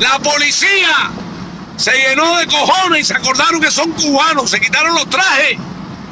La 0.00 0.18
policía 0.18 1.12
se 1.80 1.92
llenó 1.92 2.36
de 2.38 2.46
cojones 2.46 3.00
y 3.00 3.04
se 3.04 3.14
acordaron 3.14 3.60
que 3.60 3.70
son 3.70 3.90
cubanos, 3.92 4.50
se 4.50 4.60
quitaron 4.60 4.94
los 4.94 5.08
trajes 5.08 5.58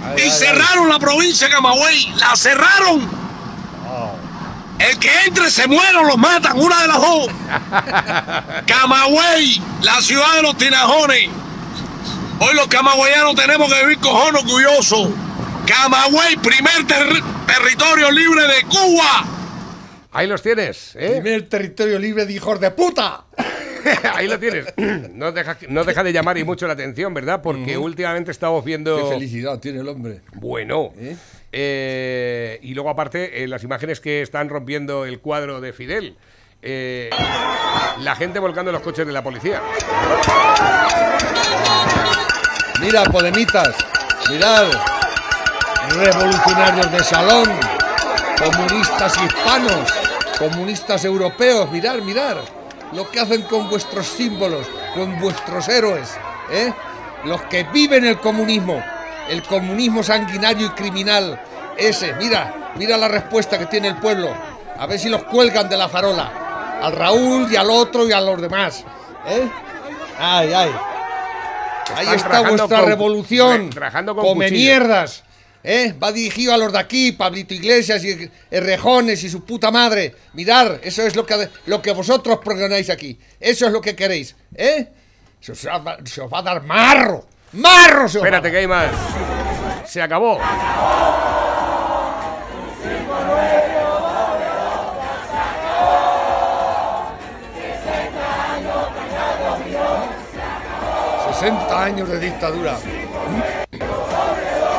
Ay, 0.05 0.15
y 0.17 0.21
ay, 0.23 0.31
cerraron 0.31 0.89
la 0.89 0.99
provincia 0.99 1.47
de 1.49 1.53
Camagüey. 1.55 2.13
La 2.17 2.35
cerraron. 2.37 3.19
El 4.79 4.97
que 5.01 5.11
entre 5.27 5.51
se 5.51 5.67
muere 5.67 5.97
o 5.99 6.05
lo 6.05 6.17
matan, 6.17 6.57
una 6.57 6.83
de 6.83 6.87
las 6.89 7.01
dos. 7.01 7.27
Camagüey, 8.67 9.61
la 9.83 10.01
ciudad 10.01 10.35
de 10.37 10.43
los 10.43 10.57
tinajones. 10.57 11.29
Hoy 12.41 12.55
los 12.55 12.69
camagüeyanos 12.69 13.35
tenemos 13.35 13.73
que 13.73 13.81
vivir 13.83 13.99
cojones 13.99 14.43
orgullosos. 14.43 15.09
Camagüey, 15.67 16.37
primer 16.37 16.87
ter- 16.87 17.23
territorio 17.47 18.11
libre 18.13 18.47
de 18.47 18.63
Cuba. 18.63 19.25
Ahí 20.13 20.27
los 20.29 20.41
tienes, 20.43 20.93
¿eh? 20.95 21.19
Primer 21.21 21.49
territorio 21.49 21.99
libre 21.99 22.25
de 22.27 22.33
hijos 22.35 22.61
de 22.61 22.71
puta. 22.71 23.25
Ahí 24.15 24.29
lo 24.29 24.39
tienes. 24.39 24.67
No 25.13 25.33
deja, 25.33 25.57
no 25.69 25.85
deja 25.85 26.03
de 26.03 26.13
llamar 26.13 26.39
y 26.39 26.45
mucho 26.45 26.67
la 26.67 26.73
atención, 26.75 27.15
¿verdad? 27.15 27.41
Porque 27.43 27.79
últimamente 27.79 28.31
estamos 28.31 28.65
viendo... 28.65 28.97
Qué 28.97 29.15
felicidad 29.15 29.59
tiene 29.59 29.81
el 29.81 29.89
hombre. 29.89 30.21
Bueno. 30.35 30.93
¿Eh? 30.99 31.17
Eh, 31.53 32.59
y 32.63 32.75
luego 32.75 32.91
aparte, 32.91 33.43
eh, 33.43 33.49
las 33.49 33.65
imágenes 33.65 34.01
que 34.01 34.23
están 34.23 34.49
rompiendo 34.49 35.05
el 35.05 35.21
cuadro 35.21 35.61
de 35.61 35.73
Fidel. 35.73 36.17
La 36.63 38.15
gente 38.17 38.39
volcando 38.39 38.73
los 38.73 38.83
coches 38.83 39.07
de 39.07 39.13
la 39.13 39.23
policía. 39.23 39.63
Mira, 42.81 43.05
podemitas. 43.05 43.77
Mirad. 44.31 44.67
Revolucionarios 45.95 46.93
de 46.93 47.05
salón. 47.05 47.49
Comunistas 48.39 49.17
hispanos. 49.23 49.93
Comunistas 50.39 51.05
europeos. 51.05 51.71
Mirad, 51.71 51.99
mirad. 51.99 52.37
Lo 52.93 53.11
que 53.11 53.21
hacen 53.21 53.43
con 53.43 53.69
vuestros 53.69 54.07
símbolos. 54.07 54.67
Con 54.95 55.19
vuestros 55.21 55.69
héroes. 55.69 56.17
¿eh? 56.51 56.73
Los 57.25 57.43
que 57.43 57.65
viven 57.65 58.05
el 58.07 58.19
comunismo. 58.19 58.83
El 59.29 59.43
comunismo 59.43 60.03
sanguinario 60.03 60.67
y 60.67 60.71
criminal. 60.71 61.41
Ese. 61.77 62.15
Mira. 62.15 62.73
Mira 62.77 62.97
la 62.97 63.09
respuesta 63.09 63.59
que 63.59 63.67
tiene 63.67 63.89
el 63.89 63.97
pueblo. 63.97 64.31
A 64.79 64.87
ver 64.87 64.99
si 64.99 65.09
los 65.09 65.25
cuelgan 65.25 65.69
de 65.69 65.77
la 65.77 65.89
farola. 65.89 66.79
Al 66.81 66.93
Raúl 66.93 67.51
y 67.53 67.57
al 67.57 67.69
otro 67.71 68.07
y 68.09 68.13
a 68.13 68.21
los 68.21 68.41
demás. 68.41 68.85
¿eh? 69.27 69.49
Ay, 70.19 70.53
ay. 70.53 70.71
Ahí 71.97 72.09
está 72.15 72.41
vuestra 72.43 72.81
con- 72.81 72.89
revolución. 72.89 73.73
re- 73.73 73.91
Come 74.23 74.47
cuchillo. 74.47 74.51
mierdas. 74.51 75.25
¿Eh? 75.69 75.95
Va 76.03 76.11
dirigido 76.11 76.55
a 76.55 76.57
los 76.57 76.73
de 76.73 76.79
aquí, 76.79 77.13
Pablito 77.13 77.53
Iglesias 77.53 78.03
y 78.03 78.31
Errejones 78.51 79.23
y 79.23 79.29
su 79.29 79.45
puta 79.45 79.71
madre. 79.71 80.15
Mirar, 80.33 80.81
eso 80.83 81.03
es 81.03 81.15
lo 81.15 81.27
que, 81.27 81.49
lo 81.67 81.83
que 81.83 81.93
vosotros 81.93 82.39
programáis 82.43 82.89
aquí. 82.89 83.19
Eso 83.39 83.67
es 83.67 83.73
lo 83.73 83.81
que 83.83 83.95
queréis. 83.95 84.35
¿eh? 84.55 84.89
Se 85.41 85.53
os, 85.53 85.67
va, 85.67 85.99
se 86.05 86.23
os 86.23 86.33
va 86.33 86.39
a 86.39 86.43
dar 86.43 86.63
marro. 86.63 87.27
¡Marro! 87.53 88.09
Se 88.09 88.19
os 88.19 88.25
va 88.25 88.29
a 88.29 88.39
Espérate, 88.39 88.49
dar. 88.49 88.53
que 88.53 88.59
hay 88.59 88.67
más. 88.67 89.91
Se 89.91 90.01
acabó. 90.01 90.39
¿eh? 90.39 90.45
60 101.41 101.85
años 101.85 102.09
de 102.09 102.19
dictadura. 102.21 102.79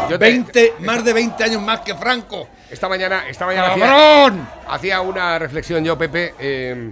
Yo 0.09 0.19
te- 0.19 0.25
20, 0.25 0.73
más 0.79 1.03
de 1.03 1.13
20 1.13 1.43
años 1.43 1.61
más 1.61 1.81
que 1.81 1.95
Franco. 1.95 2.47
Esta 2.69 2.87
mañana, 2.89 3.23
esta 3.27 3.45
mañana 3.45 3.69
hacía, 3.73 3.85
¡Cabrón! 3.85 4.47
hacía 4.67 5.01
una 5.01 5.39
reflexión 5.39 5.83
yo, 5.83 5.97
Pepe. 5.97 6.33
eh, 6.39 6.91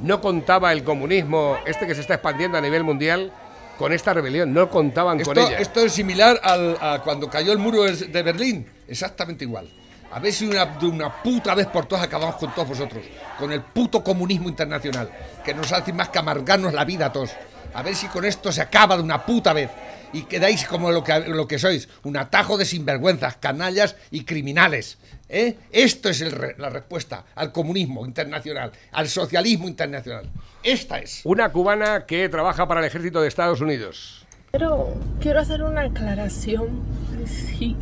no 0.00 0.20
contaba 0.20 0.72
el 0.72 0.84
comunismo, 0.84 1.58
este 1.66 1.86
que 1.86 1.94
se 1.94 2.02
está 2.02 2.14
expandiendo 2.14 2.56
a 2.56 2.60
nivel 2.60 2.84
mundial, 2.84 3.32
con 3.78 3.92
esta 3.92 4.12
rebelión. 4.14 4.52
No 4.52 4.68
contaban 4.70 5.20
con 5.20 5.36
ella. 5.38 5.58
esto 5.58 5.80
es 5.80 5.92
similar 5.92 6.40
al- 6.42 6.76
a 6.80 7.00
cuando 7.02 7.28
cayó 7.28 7.52
el 7.52 7.58
muro 7.58 7.82
de 7.84 7.92
de 7.94 8.22
Berlín. 8.22 8.66
Exactamente 8.86 9.44
igual. 9.44 9.68
A 10.10 10.20
ver 10.20 10.32
si 10.32 10.46
una, 10.46 10.64
de 10.64 10.86
una 10.86 11.12
puta 11.22 11.54
vez 11.54 11.66
por 11.66 11.84
todas 11.86 12.02
acabamos 12.04 12.36
con 12.36 12.52
todos 12.54 12.68
vosotros. 12.68 13.04
Con 13.38 13.52
el 13.52 13.60
puto 13.60 14.02
comunismo 14.02 14.48
internacional. 14.48 15.10
Que 15.44 15.52
nos 15.52 15.70
hace 15.72 15.92
más 15.92 16.08
que 16.08 16.18
amargarnos 16.18 16.72
la 16.72 16.84
vida 16.84 17.06
a 17.06 17.12
todos. 17.12 17.30
A 17.74 17.82
ver 17.82 17.94
si 17.94 18.06
con 18.06 18.24
esto 18.24 18.50
se 18.50 18.62
acaba 18.62 18.96
de 18.96 19.02
una 19.02 19.24
puta 19.26 19.52
vez. 19.52 19.68
Y 20.12 20.22
quedáis 20.22 20.64
como 20.64 20.90
lo 20.90 21.04
que, 21.04 21.18
lo 21.20 21.46
que 21.46 21.58
sois. 21.58 21.88
Un 22.02 22.16
atajo 22.16 22.56
de 22.56 22.64
sinvergüenzas, 22.64 23.36
canallas 23.36 23.96
y 24.10 24.24
criminales. 24.24 24.98
¿eh? 25.28 25.56
Esto 25.70 26.08
es 26.08 26.20
el 26.20 26.54
la 26.56 26.70
respuesta 26.70 27.24
al 27.34 27.52
comunismo 27.52 28.06
internacional. 28.06 28.72
Al 28.92 29.08
socialismo 29.08 29.68
internacional. 29.68 30.30
Esta 30.62 30.98
es. 30.98 31.20
Una 31.24 31.50
cubana 31.50 32.06
que 32.06 32.28
trabaja 32.28 32.66
para 32.66 32.80
el 32.80 32.86
ejército 32.86 33.20
de 33.20 33.28
Estados 33.28 33.60
Unidos. 33.60 34.26
Pero 34.50 34.94
quiero 35.20 35.40
hacer 35.40 35.62
una 35.62 35.82
aclaración. 35.82 36.80
Sí. 37.26 37.76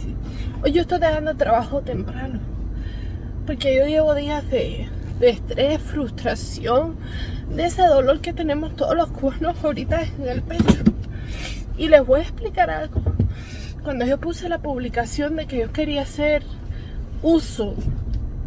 Hoy 0.62 0.72
yo 0.72 0.82
estoy 0.82 0.98
dejando 0.98 1.36
trabajo 1.36 1.80
temprano. 1.82 2.40
Porque 3.46 3.76
yo 3.76 3.86
llevo 3.86 4.14
días 4.14 4.48
de, 4.50 4.88
de 5.20 5.30
estrés, 5.30 5.80
frustración, 5.80 6.96
de 7.50 7.66
ese 7.66 7.82
dolor 7.82 8.20
que 8.20 8.32
tenemos 8.32 8.74
todos 8.74 8.96
los 8.96 9.08
cuernos 9.08 9.56
ahorita 9.62 10.02
en 10.02 10.28
el 10.28 10.42
pecho. 10.42 10.82
Y 11.76 11.88
les 11.88 12.04
voy 12.04 12.20
a 12.20 12.22
explicar 12.22 12.70
algo. 12.70 13.02
Cuando 13.82 14.06
yo 14.06 14.18
puse 14.18 14.48
la 14.48 14.58
publicación 14.58 15.36
de 15.36 15.46
que 15.46 15.58
yo 15.58 15.72
quería 15.72 16.02
hacer 16.02 16.42
uso 17.22 17.74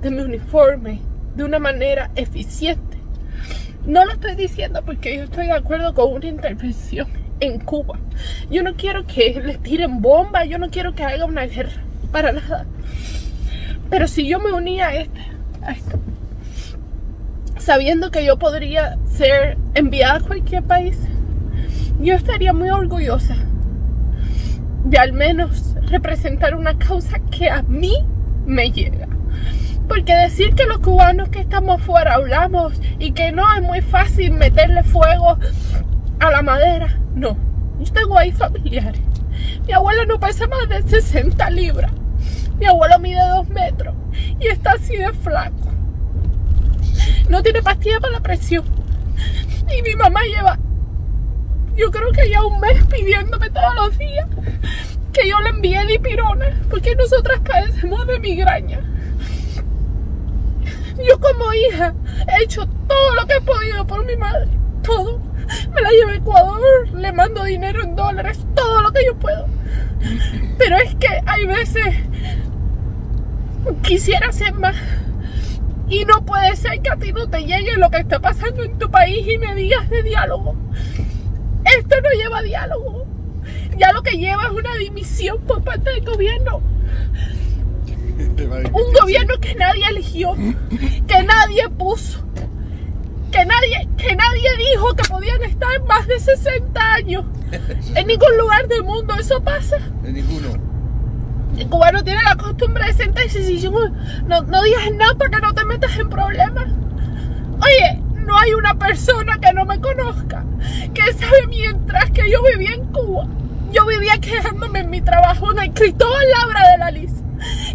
de 0.02 0.12
mi 0.12 0.22
uniforme 0.22 1.00
de 1.36 1.44
una 1.44 1.60
manera 1.60 2.12
eficiente, 2.16 2.98
no 3.86 4.06
lo 4.06 4.14
estoy 4.14 4.36
diciendo 4.36 4.82
porque 4.86 5.16
yo 5.16 5.24
estoy 5.24 5.48
de 5.48 5.54
acuerdo 5.54 5.94
con 5.94 6.14
una 6.14 6.28
intervención 6.28 7.08
en 7.40 7.60
Cuba. 7.60 8.00
Yo 8.50 8.64
no 8.64 8.76
quiero 8.76 9.06
que 9.06 9.42
les 9.44 9.62
tiren 9.62 10.02
bombas, 10.02 10.48
yo 10.48 10.58
no 10.58 10.70
quiero 10.70 10.94
que 10.94 11.04
haga 11.04 11.26
una 11.26 11.46
guerra, 11.46 11.82
para 12.12 12.32
nada. 12.32 12.66
Pero 13.90 14.08
si 14.08 14.28
yo 14.28 14.40
me 14.40 14.52
unía 14.52 14.90
a, 14.90 14.96
este, 14.96 15.22
a 15.64 15.72
esto, 15.72 16.00
sabiendo 17.58 18.12
que 18.12 18.26
yo 18.26 18.38
podría 18.38 18.98
ser 19.08 19.58
enviada 19.74 20.18
a 20.18 20.22
cualquier 20.22 20.64
país, 20.64 20.98
yo 22.00 22.16
estaría 22.16 22.54
muy 22.54 22.70
orgullosa 22.70 23.36
de 24.86 24.98
al 24.98 25.14
menos 25.14 25.76
representar 25.90 26.56
una 26.56 26.78
causa 26.78 27.20
que 27.32 27.50
a 27.50 27.62
mí 27.64 27.94
me 28.46 28.72
llega. 28.72 29.08
Porque 29.88 30.16
decir 30.16 30.54
que 30.54 30.66
los 30.66 30.80
cubanos 30.80 31.30
que 31.30 31.40
estamos 31.40 31.82
fuera 31.82 32.16
hablamos 32.16 32.80
y 33.00 33.12
que 33.12 33.32
no 33.32 33.44
es 33.54 33.62
muy 33.62 33.82
fácil 33.82 34.32
meterle 34.32 34.84
fuego 34.84 35.38
a 36.20 36.32
la 36.32 36.42
madera, 36.42 37.00
no. 37.16 37.36
Yo 37.80 37.92
tengo 37.92 38.18
ahí 38.18 38.32
familiares. 38.32 39.02
Mi 39.66 39.74
abuelo 39.74 40.06
no 40.06 40.20
pesa 40.20 40.48
más 40.48 40.70
de 40.70 40.84
60 40.84 41.50
libras. 41.50 41.92
Mi 42.60 42.66
abuelo 42.66 43.00
mide 43.00 43.22
2 43.36 43.50
metros 43.50 43.96
y 44.40 44.48
está 44.48 44.74
así 44.74 44.96
de 44.96 45.12
flaco. 45.14 45.72
No 47.30 47.42
tiene 47.42 47.62
pastilla 47.62 48.00
para 48.00 48.14
la 48.14 48.20
presión. 48.20 48.66
Y 49.76 49.82
mi 49.82 49.96
mamá 49.96 50.22
lleva, 50.24 50.60
yo 51.80 51.90
creo 51.92 52.12
que 52.12 52.30
ya 52.30 52.44
un 52.44 52.60
mes 52.60 52.84
pidiéndome 52.86 53.50
todos 53.50 53.74
los 53.76 53.98
días 53.98 54.28
que 55.14 55.28
yo 55.28 55.40
le 55.40 55.50
envíe 55.50 55.80
dipirona 55.88 56.62
porque 56.70 56.94
nosotras 56.96 57.40
padecemos 57.40 58.06
de 58.06 58.20
migraña. 58.20 58.80
Yo 61.08 61.18
como 61.20 61.54
hija 61.54 61.94
he 62.28 62.44
hecho 62.44 62.68
todo 62.88 63.16
lo 63.16 63.26
que 63.26 63.36
he 63.36 63.42
podido 63.42 63.88
por 63.88 64.06
mi 64.06 64.18
madre. 64.18 64.50
Todo. 64.84 65.22
Me 65.74 65.82
la 65.82 65.90
llevo 65.90 66.10
a 66.10 66.16
Ecuador, 66.16 66.90
le 66.94 67.12
mando 67.14 67.44
dinero 67.46 67.82
en 67.82 67.96
dólares, 67.96 68.46
todo 68.56 68.82
lo 68.82 68.92
que 68.92 69.06
yo 69.06 69.16
puedo. 69.16 69.48
Pero 70.58 70.78
es 70.78 70.94
que 70.96 71.08
hay 71.26 71.46
veces 71.48 71.96
quisiera 73.82 74.28
hacer 74.28 74.54
más. 74.54 74.76
Y 75.88 76.06
no 76.06 76.24
puede 76.24 76.56
ser 76.56 76.82
que 76.82 76.90
a 76.90 76.98
ti 76.98 77.14
no 77.14 77.28
te 77.30 77.46
llegue 77.46 77.78
lo 77.78 77.90
que 77.90 77.98
está 77.98 78.20
pasando 78.20 78.64
en 78.64 78.78
tu 78.78 78.92
país 78.92 79.26
y 79.28 79.38
me 79.38 79.56
digas 79.56 79.90
de 79.90 80.04
diálogo. 80.04 80.56
Esto 81.66 81.96
no 82.02 82.10
lleva 82.12 82.42
diálogo. 82.42 83.06
Ya 83.78 83.92
lo 83.94 84.02
que 84.04 84.18
lleva 84.18 84.46
es 84.46 84.52
una 84.52 84.76
dimisión 84.76 85.40
por 85.42 85.64
parte 85.64 85.90
del 85.92 86.06
gobierno. 86.06 86.62
Un 88.74 88.94
gobierno 89.00 89.36
que 89.40 89.56
nadie 89.56 89.86
eligió, 89.90 90.34
que 90.34 91.24
nadie 91.24 91.70
puso, 91.70 92.20
que 93.32 93.46
nadie, 93.46 93.88
que 93.98 94.16
nadie 94.16 94.50
dijo 94.58 94.94
que 94.96 95.08
podían 95.08 95.42
estar 95.44 95.82
más 95.88 96.08
de 96.08 96.20
60 96.20 96.94
años. 96.94 97.26
En 97.96 98.08
ningún 98.08 98.38
lugar 98.38 98.68
del 98.68 98.84
mundo 98.84 99.16
eso 99.20 99.42
pasa. 99.42 99.78
De 100.04 100.12
ninguno. 100.12 100.50
El 101.58 101.68
cubano 101.68 102.04
tiene 102.04 102.24
la 102.24 102.36
costumbre 102.36 102.86
de 102.86 102.94
sentarse 102.94 103.40
y 103.40 103.54
decir, 103.54 103.72
no, 104.26 104.42
no 104.42 104.64
digas 104.64 104.92
nada 104.94 105.16
para 105.16 105.32
que 105.32 105.42
no 105.42 105.54
te 105.54 105.66
metas 105.66 105.98
en 105.98 106.10
problemas. 106.10 106.68
Oye, 107.62 108.02
no 108.30 108.38
hay 108.38 108.54
una 108.54 108.78
persona 108.78 109.40
que 109.40 109.54
no 109.54 109.66
me 109.66 109.80
conozca, 109.82 110.29
que 110.94 111.14
sabe 111.14 111.48
mientras 111.48 112.10
que 112.12 112.30
yo 112.30 112.42
vivía 112.44 112.74
en 112.74 112.86
Cuba. 112.86 113.26
Yo 113.72 113.86
vivía 113.86 114.18
quejándome 114.20 114.80
en 114.80 114.90
mi 114.90 115.02
trabajo 115.02 115.52
en 115.52 115.60
el 115.60 115.74
Cristóbal 115.74 116.26
Labra 116.40 116.72
de 116.72 116.78
la 116.78 116.92
Liz. 116.92 117.12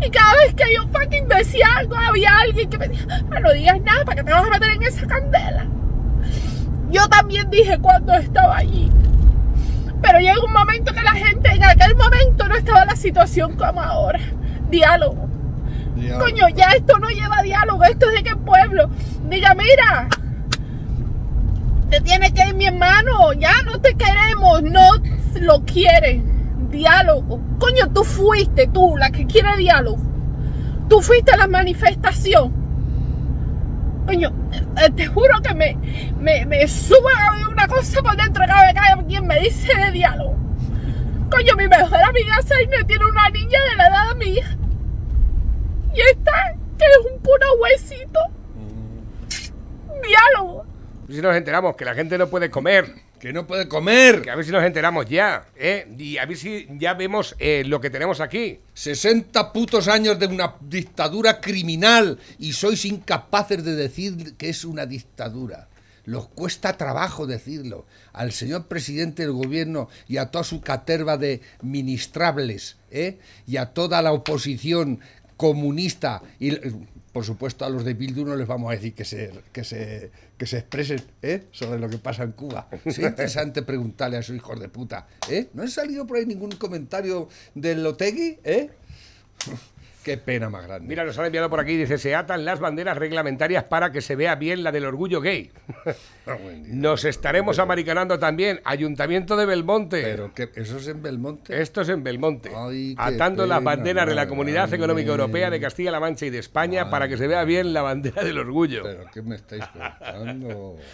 Y 0.05 0.11
cada 0.11 0.35
vez 0.37 0.55
que 0.55 0.65
yo 0.75 0.87
fucking 0.89 1.29
decía 1.29 1.67
algo, 1.77 1.97
había 1.97 2.37
alguien 2.39 2.69
que 2.69 2.79
me 2.79 2.89
decía, 2.89 3.25
"Ah, 3.31 3.41
no 3.41 3.53
digas 3.53 3.81
nada, 3.83 4.05
¿para 4.05 4.17
que 4.17 4.25
te 4.25 4.33
vas 4.33 4.47
a 4.47 4.51
meter 4.51 4.71
en 4.71 4.83
esa 4.83 5.07
candela? 5.07 5.67
Yo 6.91 7.09
también 7.09 7.49
dije 7.51 7.79
cuando 7.79 8.13
estaba 8.15 8.57
allí. 8.57 8.91
Pero 10.03 10.19
llega 10.19 10.45
un 10.45 10.53
momento 10.53 10.93
que 10.93 11.03
la 11.03 11.15
gente, 11.15 11.51
en 11.51 11.65
aquel 11.65 11.97
momento 11.97 12.47
no 12.47 12.57
estaba 12.57 12.85
la 12.85 12.97
situación 12.97 13.57
como 13.57 13.81
ahora. 13.81 14.21
Diálogo. 14.69 15.29
Coño, 16.19 16.49
ya 16.49 16.71
esto 16.73 16.99
no 16.99 17.09
lleva 17.09 17.43
diálogo. 17.43 17.83
diálogo. 17.83 17.85
Esto 17.85 18.09
es 18.09 18.15
de 18.15 18.23
qué 18.23 18.37
pueblo. 18.37 18.91
Diga, 19.29 19.55
mira, 19.55 20.09
te 21.95 22.01
tiene 22.01 22.33
que 22.33 22.49
ir 22.49 22.55
mi 22.55 22.67
hermano. 22.67 23.33
Ya 23.35 23.63
no 23.63 23.81
te 23.81 23.95
queremos. 23.95 24.63
No 24.63 24.95
lo 25.41 25.65
quieren. 25.65 26.69
Diálogo. 26.71 27.41
Coño, 27.59 27.89
tú 27.93 28.03
fuiste, 28.03 28.67
tú, 28.67 28.97
la 28.97 29.11
que 29.11 29.27
quiere 29.27 29.57
diálogo. 29.57 30.03
Tú 30.89 31.01
fuiste 31.01 31.33
a 31.33 31.37
la 31.37 31.47
manifestación. 31.47 32.53
Coño, 34.07 34.33
eh, 34.77 34.91
te 34.91 35.07
juro 35.07 35.41
que 35.41 35.55
me, 35.55 35.77
me, 36.19 36.45
me 36.47 36.67
sube 36.67 37.13
una 37.51 37.67
cosa 37.69 38.03
por 38.03 38.17
dentro 38.17 38.45
cada 38.47 38.67
vez 38.67 38.75
que 38.75 38.81
alguien 38.81 39.27
me 39.27 39.39
dice 39.41 39.73
de 39.75 39.93
diálogo. 39.93 40.37
Coño, 41.31 41.55
mi 41.57 41.69
mejor 41.69 42.03
amiga 42.03 42.43
Seine 42.43 42.85
tiene 42.85 43.05
una 43.07 43.31
niña 43.31 43.59
de 43.71 43.77
la 43.77 43.87
edad 43.87 44.17
mía. 44.17 44.59
Y 45.95 46.01
esta, 46.01 46.33
que 46.77 46.85
es 46.85 47.13
un 47.13 47.21
puro 47.21 47.47
huesito. 47.61 48.21
Diálogo. 50.03 50.74
Si 51.09 51.21
nos 51.21 51.37
enteramos 51.37 51.77
que 51.77 51.85
la 51.85 51.95
gente 51.95 52.17
no 52.17 52.29
puede 52.29 52.51
comer, 52.51 52.95
Que 53.21 53.33
no 53.33 53.47
puede 53.47 53.69
comer. 53.69 54.23
que 54.23 54.31
a 54.31 54.37
ver 54.37 54.45
si 54.45 54.51
nos 54.51 54.65
enteramos 54.65 55.07
ya, 55.07 55.49
¿eh? 55.57 55.87
Y 55.99 56.19
a 56.19 56.27
ver 56.27 56.37
si 56.37 56.67
ya 56.79 56.95
vemos 56.95 57.35
eh, 57.39 57.63
lo 57.67 57.81
que 57.81 57.91
tenemos 57.91 58.21
aquí. 58.21 58.61
60 58.75 59.53
putos 59.53 59.89
años 59.89 60.19
de 60.19 60.27
una 60.27 60.57
dictadura 60.61 61.41
criminal 61.41 62.19
y 62.39 62.53
sois 62.53 62.85
incapaces 62.85 63.65
de 63.65 63.77
decir 63.77 64.35
que 64.37 64.49
es 64.49 64.65
una 64.65 64.87
dictadura. 64.87 65.69
Los 66.05 66.29
cuesta 66.29 66.77
trabajo 66.77 67.27
decirlo. 67.27 67.87
Al 68.13 68.33
señor 68.33 68.67
presidente 68.67 69.23
del 69.23 69.33
gobierno 69.33 69.89
y 70.07 70.19
a 70.19 70.31
toda 70.31 70.45
su 70.45 70.61
caterva 70.61 71.17
de 71.17 71.41
ministrables, 71.63 72.77
¿eh? 72.91 73.19
y 73.47 73.57
a 73.57 73.67
toda 73.67 74.03
la 74.03 74.13
oposición 74.13 75.01
comunista 75.37 76.23
y 76.39 76.51
por 77.15 77.25
supuesto 77.25 77.65
a 77.65 77.71
los 77.71 77.85
de 77.85 77.95
Bildu 77.95 78.25
no 78.25 78.35
les 78.35 78.49
vamos 78.49 78.73
a 78.73 78.75
decir 78.75 78.93
que 78.93 79.05
se 79.05 79.31
que 79.53 79.63
se 79.63 80.11
que 80.37 80.47
se 80.47 80.59
expresen 80.59 81.01
¿eh? 81.23 81.45
sobre 81.53 81.79
lo 81.79 81.89
que 81.89 81.99
pasa 81.99 82.25
en 82.25 82.33
Cuba. 82.33 82.69
Es 82.85 82.99
interesante 83.11 83.63
preguntarle 83.63 84.17
a 84.17 84.21
esos 84.21 84.35
hijos 84.35 84.59
de 84.59 84.69
puta, 84.69 85.07
¿eh? 85.31 85.49
¿No 85.55 85.63
ha 85.63 85.69
salido 85.69 86.09
por 86.09 86.17
ahí 86.17 86.27
ningún 86.27 86.51
comentario 86.57 87.29
del 87.55 87.87
Otegui, 87.87 88.41
eh? 88.43 88.71
Qué 90.05 90.19
pena 90.19 90.51
más 90.51 90.67
grande. 90.67 90.87
Mira, 90.87 91.05
nos 91.05 91.19
han 91.19 91.27
enviado 91.27 91.49
por 91.49 91.61
aquí, 91.61 91.77
dice, 91.77 91.97
se 91.97 92.15
atan 92.15 92.45
las 92.45 92.61
banderas 92.61 92.97
reglamentarias 92.99 93.65
para 93.65 93.91
que 93.91 94.03
se 94.03 94.17
vea 94.17 94.35
bien 94.35 94.63
la 94.63 94.71
del 94.71 94.85
orgullo 94.85 95.21
gay. 95.21 95.51
Ah, 96.27 96.39
día. 96.39 96.63
Nos 96.69 97.05
estaremos 97.05 97.59
americanando 97.59 98.19
también. 98.19 98.63
Ayuntamiento 98.65 99.37
de 99.37 99.45
Belmonte. 99.45 100.01
Pero 100.01 100.33
que 100.33 100.49
eso 100.55 100.79
es 100.79 100.89
en 100.89 101.03
Belmonte. 101.03 101.61
Esto 101.61 101.83
es 101.83 101.91
en 101.91 102.03
Belmonte. 102.03 102.51
Ay, 102.57 102.95
atando 102.97 103.47
las 103.47 103.63
banderas 103.63 104.07
de 104.07 104.15
la 104.15 104.27
Comunidad. 104.27 104.73
Económica 104.73 105.11
Europea 105.11 105.51
de 105.51 105.61
Castilla-La 105.61 106.01
Mancha 106.01 106.25
y 106.25 106.31
de 106.31 106.39
España 106.39 106.89
para 106.89 107.09
que 107.09 107.19
se 107.19 107.27
vea 107.27 107.45
bien 107.45 107.75
la 107.75 107.83
bandera 107.83 108.25
del 108.25 108.39
orgullo. 108.39 108.85
Pero 108.85 109.05
qué 109.13 109.21
me 109.21 109.37
estáis 109.37 109.65
contando. 109.67 110.79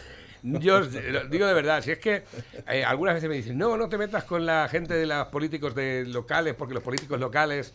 Yo 0.43 0.79
os 0.79 0.91
digo 1.31 1.47
de 1.47 1.55
verdad, 1.55 1.83
si 1.83 1.93
es 1.93 1.99
que 1.99 2.23
eh, 2.69 2.85
algunas 2.85 3.15
veces 3.15 3.29
me 3.29 3.37
dicen, 3.37 3.59
no, 3.59 3.77
no 3.77 3.89
te 3.89 3.99
metas 3.99 4.25
con 4.25 4.47
la 4.47 4.69
gente 4.69 4.95
de 4.95 5.07
los 5.07 5.27
políticos 5.29 5.75
de 5.75 6.05
locales, 6.07 6.55
porque 6.55 6.75
los 6.75 6.83
políticos 6.83 7.21
locales, 7.21 7.75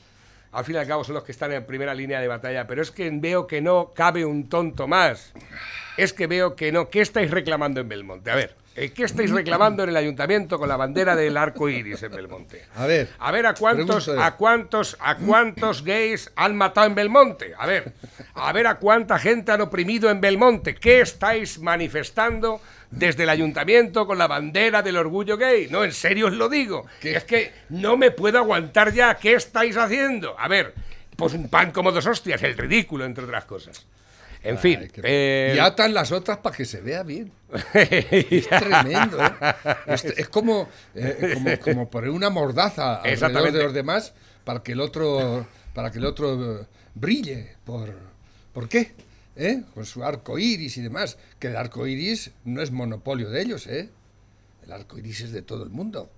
al 0.51 0.65
fin 0.65 0.75
y 0.75 0.77
al 0.77 0.87
cabo, 0.87 1.03
son 1.03 1.15
los 1.15 1.23
que 1.23 1.31
están 1.31 1.51
en 1.51 1.65
primera 1.65 1.93
línea 1.93 2.19
de 2.19 2.27
batalla, 2.27 2.65
pero 2.67 2.81
es 2.81 2.91
que 2.91 3.09
veo 3.11 3.47
que 3.47 3.61
no 3.61 3.91
cabe 3.93 4.25
un 4.25 4.47
tonto 4.49 4.87
más. 4.87 5.33
Es 5.97 6.13
que 6.13 6.27
veo 6.27 6.55
que 6.55 6.71
no. 6.71 6.89
¿Qué 6.89 7.01
estáis 7.01 7.31
reclamando 7.31 7.79
en 7.79 7.89
Belmonte? 7.89 8.31
A 8.31 8.35
ver, 8.35 8.55
eh, 8.77 8.91
¿qué 8.91 9.03
estáis 9.03 9.31
reclamando 9.31 9.83
en 9.83 9.89
el 9.89 9.95
ayuntamiento 9.95 10.59
con 10.59 10.67
la 10.67 10.75
bandera 10.75 11.15
del 11.15 11.37
arco 11.37 11.69
iris 11.69 12.03
en 12.03 12.11
Belmonte? 12.11 12.65
A 12.75 12.85
ver. 12.85 13.09
A 13.19 13.31
ver, 13.31 13.45
¿a 13.45 13.53
cuántos, 13.53 14.09
a 14.09 14.35
cuántos, 14.35 14.97
a 14.99 15.15
cuántos 15.15 15.83
gays 15.85 16.29
han 16.35 16.57
matado 16.57 16.87
en 16.87 16.95
Belmonte? 16.95 17.53
A 17.57 17.65
ver, 17.65 17.93
a 18.33 18.51
ver 18.51 18.67
a 18.67 18.75
cuánta 18.75 19.17
gente 19.17 19.53
han 19.53 19.61
oprimido 19.61 20.09
en 20.09 20.19
Belmonte. 20.19 20.75
¿Qué 20.75 20.99
estáis 20.99 21.59
manifestando 21.59 22.59
desde 22.95 23.23
el 23.23 23.29
ayuntamiento 23.29 24.07
con 24.07 24.17
la 24.17 24.27
bandera 24.27 24.81
del 24.81 24.97
orgullo 24.97 25.37
gay? 25.37 25.67
No, 25.69 25.83
en 25.83 25.91
serio 25.91 26.27
os 26.27 26.33
lo 26.33 26.49
digo. 26.49 26.85
¿Qué? 26.99 27.15
Es 27.15 27.23
que 27.23 27.51
no 27.69 27.97
me 27.97 28.11
puedo 28.11 28.37
aguantar 28.39 28.93
ya. 28.93 29.15
¿Qué 29.15 29.33
estáis 29.33 29.77
haciendo? 29.77 30.35
A 30.39 30.47
ver, 30.47 30.73
pues 31.15 31.33
un 31.33 31.49
pan 31.49 31.71
como 31.71 31.91
dos 31.91 32.05
hostias, 32.05 32.41
el 32.43 32.57
ridículo, 32.57 33.05
entre 33.05 33.23
otras 33.25 33.45
cosas. 33.45 33.85
En 34.43 34.59
fin. 34.59 34.87
Qué- 34.93 35.01
eh, 35.03 35.53
Y 35.55 35.59
atan 35.59 35.93
las 35.93 36.11
otras 36.11 36.37
para 36.37 36.55
que 36.55 36.65
se 36.65 36.79
vea 36.81 37.01
bien. 37.03 37.31
Es 37.73 38.47
tremendo, 38.47 39.23
¿eh? 39.23 39.31
Es, 39.87 40.05
es 40.05 40.29
como, 40.29 40.69
eh, 40.93 41.31
como, 41.33 41.59
como 41.59 41.89
poner 41.89 42.11
una 42.11 42.29
mordaza 42.29 42.97
alrededor 42.97 43.13
Exactamente. 43.13 43.57
de 43.57 43.63
los 43.63 43.73
demás 43.73 44.13
para 44.43 44.61
que 44.61 44.73
el 44.73 44.81
otro, 44.81 45.47
para 45.73 45.91
que 45.91 45.97
el 45.97 46.05
otro 46.05 46.59
eh, 46.61 46.65
brille. 46.93 47.55
¿Por, 47.65 47.91
¿por 48.53 48.69
qué? 48.69 48.91
¿Eh? 49.35 49.63
Con 49.73 49.85
su 49.85 50.03
arco 50.03 50.39
iris 50.39 50.77
y 50.77 50.81
demás. 50.81 51.17
Que 51.39 51.47
el 51.47 51.55
arco 51.55 51.87
iris 51.87 52.31
no 52.45 52.61
es 52.61 52.71
monopolio 52.71 53.29
de 53.29 53.41
ellos, 53.41 53.67
¿eh? 53.67 53.89
El 54.63 54.71
arco 54.71 54.97
iris 54.97 55.21
es 55.21 55.31
de 55.31 55.41
todo 55.41 55.63
el 55.63 55.69
mundo. 55.69 56.09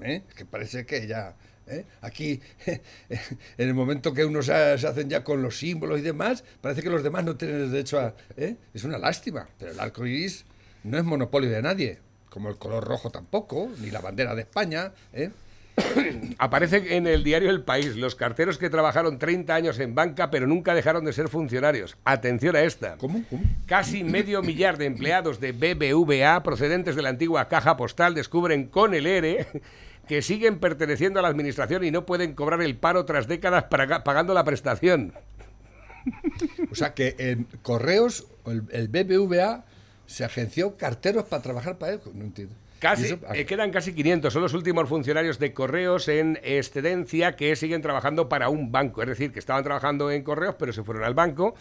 ¿eh? 0.00 0.22
Que 0.34 0.44
parece 0.44 0.84
que 0.86 1.06
ya. 1.06 1.36
¿eh? 1.66 1.84
Aquí, 2.00 2.40
en 2.66 3.20
el 3.58 3.74
momento 3.74 4.12
que 4.12 4.24
unos 4.24 4.46
se, 4.46 4.52
hacen 4.52 5.08
ya 5.08 5.24
con 5.24 5.42
los 5.42 5.58
símbolos 5.58 5.98
y 6.00 6.02
demás, 6.02 6.44
parece 6.60 6.82
que 6.82 6.90
los 6.90 7.02
demás 7.02 7.24
no 7.24 7.36
tienen 7.36 7.62
el 7.62 7.70
derecho 7.70 8.00
a. 8.00 8.14
¿eh? 8.36 8.56
Es 8.74 8.84
una 8.84 8.98
lástima. 8.98 9.48
Pero 9.58 9.72
el 9.72 9.80
arco 9.80 10.06
iris 10.06 10.44
no 10.84 10.98
es 10.98 11.04
monopolio 11.04 11.50
de 11.50 11.62
nadie. 11.62 11.98
Como 12.30 12.48
el 12.50 12.56
color 12.56 12.84
rojo 12.84 13.10
tampoco, 13.10 13.70
ni 13.80 13.90
la 13.90 14.00
bandera 14.00 14.34
de 14.34 14.42
España. 14.42 14.92
¿eh? 15.12 15.30
Aparece 16.38 16.96
en 16.96 17.06
el 17.06 17.22
diario 17.24 17.50
El 17.50 17.62
País 17.62 17.96
los 17.96 18.14
carteros 18.14 18.58
que 18.58 18.70
trabajaron 18.70 19.18
30 19.18 19.54
años 19.54 19.78
en 19.78 19.94
banca 19.94 20.30
pero 20.30 20.46
nunca 20.46 20.74
dejaron 20.74 21.04
de 21.04 21.12
ser 21.12 21.28
funcionarios. 21.28 21.96
Atención 22.04 22.56
a 22.56 22.62
esta. 22.62 22.96
¿Cómo? 22.96 23.22
¿Cómo? 23.28 23.42
Casi 23.66 24.02
medio 24.04 24.42
millar 24.42 24.78
de 24.78 24.86
empleados 24.86 25.40
de 25.40 25.52
BBVA 25.52 26.42
procedentes 26.42 26.96
de 26.96 27.02
la 27.02 27.10
antigua 27.10 27.48
caja 27.48 27.76
postal 27.76 28.14
descubren 28.14 28.66
con 28.66 28.94
el 28.94 29.06
ERE 29.06 29.46
que 30.08 30.22
siguen 30.22 30.58
perteneciendo 30.60 31.18
a 31.18 31.22
la 31.22 31.28
administración 31.28 31.84
y 31.84 31.90
no 31.90 32.06
pueden 32.06 32.34
cobrar 32.34 32.62
el 32.62 32.76
paro 32.76 33.04
tras 33.04 33.26
décadas 33.26 33.64
para- 33.64 34.04
pagando 34.04 34.34
la 34.34 34.44
prestación. 34.44 35.12
O 36.70 36.74
sea 36.76 36.94
que 36.94 37.16
en 37.18 37.48
Correos, 37.62 38.26
el, 38.46 38.62
el 38.70 38.88
BBVA, 38.88 39.64
se 40.06 40.24
agenció 40.24 40.76
carteros 40.76 41.24
para 41.24 41.42
trabajar 41.42 41.78
para 41.78 41.94
él. 41.94 42.00
No 42.14 42.24
entiendo. 42.24 42.54
¿Y 42.76 42.80
Casi, 42.80 43.06
eso? 43.06 43.18
eh, 43.34 43.46
quedan 43.46 43.70
casi 43.70 43.92
500. 43.94 44.32
Son 44.32 44.42
los 44.42 44.52
últimos 44.54 44.88
funcionarios 44.88 45.38
de 45.38 45.52
correos 45.54 46.08
en 46.08 46.38
excedencia 46.42 47.34
que 47.36 47.56
siguen 47.56 47.80
trabajando 47.82 48.28
para 48.28 48.48
un 48.50 48.70
banco. 48.70 49.02
Es 49.02 49.08
decir, 49.08 49.32
que 49.32 49.38
estaban 49.38 49.64
trabajando 49.64 50.10
en 50.10 50.22
correos, 50.22 50.56
pero 50.58 50.72
se 50.72 50.82
fueron 50.82 51.04
al 51.04 51.14
banco. 51.14 51.54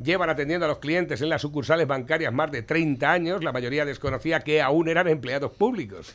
Llevan 0.00 0.30
atendiendo 0.30 0.66
a 0.66 0.68
los 0.68 0.78
clientes 0.78 1.20
en 1.22 1.28
las 1.30 1.42
sucursales 1.42 1.86
bancarias 1.86 2.32
más 2.32 2.52
de 2.52 2.62
30 2.62 3.10
años. 3.10 3.42
La 3.42 3.50
mayoría 3.52 3.84
desconocía 3.84 4.40
que 4.40 4.60
aún 4.62 4.88
eran 4.88 5.08
empleados 5.08 5.50
públicos. 5.52 6.14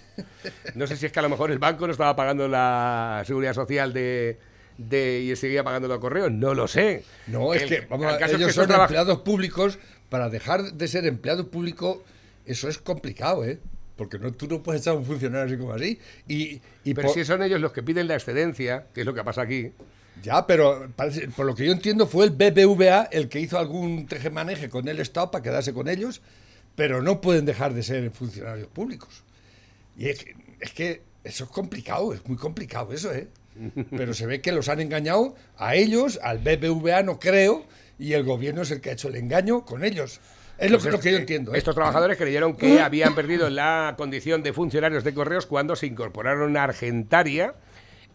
No 0.75 0.87
sé 0.87 0.95
si 0.97 1.05
es 1.07 1.11
que 1.11 1.19
a 1.19 1.23
lo 1.23 1.29
mejor 1.29 1.51
el 1.51 1.59
banco 1.59 1.85
no 1.87 1.91
estaba 1.91 2.15
pagando 2.15 2.47
la 2.47 3.23
seguridad 3.25 3.53
social 3.53 3.91
de, 3.91 4.37
de- 4.77 5.19
y 5.21 5.35
seguía 5.35 5.63
pagando 5.65 5.87
los 5.89 5.99
correos. 5.99 6.31
No 6.31 6.53
lo 6.53 6.67
sé. 6.67 7.03
No, 7.27 7.53
es 7.53 7.63
que 7.65 7.81
vamos, 7.89 8.05
el 8.07 8.13
es 8.13 8.17
que 8.29 8.35
ellos 8.37 8.49
estos 8.51 8.67
son 8.67 8.79
empleados 8.81 9.19
públicos. 9.19 9.77
Para 10.09 10.29
dejar 10.29 10.61
de 10.73 10.87
ser 10.87 11.05
empleado 11.07 11.49
público, 11.49 12.03
eso 12.45 12.69
es 12.69 12.77
complicado, 12.77 13.43
¿eh? 13.43 13.59
Porque 13.95 14.17
no, 14.17 14.31
tú 14.33 14.47
no 14.47 14.63
puedes 14.63 14.81
echar 14.81 14.95
a 14.95 14.97
un 14.97 15.05
funcionario 15.05 15.45
así 15.45 15.57
como 15.57 15.73
así. 15.73 15.99
Y, 16.27 16.61
y 16.83 16.93
Pero 16.93 17.07
por- 17.09 17.13
si 17.15 17.23
son 17.25 17.43
ellos 17.43 17.61
los 17.61 17.71
que 17.71 17.83
piden 17.83 18.07
la 18.07 18.15
excedencia, 18.15 18.87
que 18.93 19.01
es 19.01 19.05
lo 19.05 19.13
que 19.13 19.23
pasa 19.23 19.41
aquí. 19.43 19.71
Ya, 20.21 20.45
pero 20.47 20.89
parece- 20.95 21.27
por 21.29 21.45
lo 21.45 21.53
que 21.55 21.65
yo 21.65 21.71
entiendo 21.71 22.07
fue 22.07 22.25
el 22.25 22.31
BBVA 22.31 23.03
el 23.11 23.29
que 23.29 23.39
hizo 23.39 23.57
algún 23.57 24.07
tejemaneje 24.07 24.69
con 24.69 24.87
el 24.87 24.99
Estado 24.99 25.29
para 25.31 25.43
quedarse 25.43 25.73
con 25.73 25.87
ellos, 25.87 26.21
pero 26.75 27.01
no 27.01 27.21
pueden 27.21 27.45
dejar 27.45 27.73
de 27.73 27.83
ser 27.83 28.09
funcionarios 28.11 28.67
públicos. 28.67 29.23
Y 29.97 30.09
es 30.09 30.23
que, 30.23 30.35
es 30.59 30.71
que 30.71 31.01
eso 31.23 31.43
es 31.43 31.49
complicado, 31.51 32.13
es 32.13 32.25
muy 32.27 32.37
complicado 32.37 32.93
eso, 32.93 33.13
¿eh? 33.13 33.27
Pero 33.91 34.15
se 34.15 34.25
ve 34.25 34.41
que 34.41 34.51
los 34.51 34.67
han 34.69 34.79
engañado 34.79 35.35
a 35.57 35.75
ellos, 35.75 36.19
al 36.23 36.39
BBVA 36.39 37.03
no 37.03 37.19
creo, 37.19 37.65
y 37.99 38.13
el 38.13 38.23
gobierno 38.23 38.63
es 38.63 38.71
el 38.71 38.81
que 38.81 38.89
ha 38.89 38.93
hecho 38.93 39.09
el 39.09 39.15
engaño 39.15 39.63
con 39.65 39.83
ellos. 39.83 40.19
Es 40.63 40.71
lo, 40.71 40.77
Pues 40.77 40.85
que, 40.85 40.91
lo 40.91 40.97
es- 40.97 41.03
que 41.03 41.11
yo 41.11 41.17
entiendo. 41.17 41.53
¿eh? 41.53 41.57
Estos 41.57 41.75
trabajadores 41.75 42.17
creyeron 42.17 42.55
que 42.55 42.79
habían 42.81 43.13
perdido 43.15 43.49
la 43.49 43.95
condición 43.97 44.43
de 44.43 44.53
funcionarios 44.53 45.03
de 45.03 45.13
correos 45.13 45.45
cuando 45.45 45.75
se 45.75 45.87
incorporaron 45.87 46.55
a 46.57 46.63
Argentaria. 46.63 47.53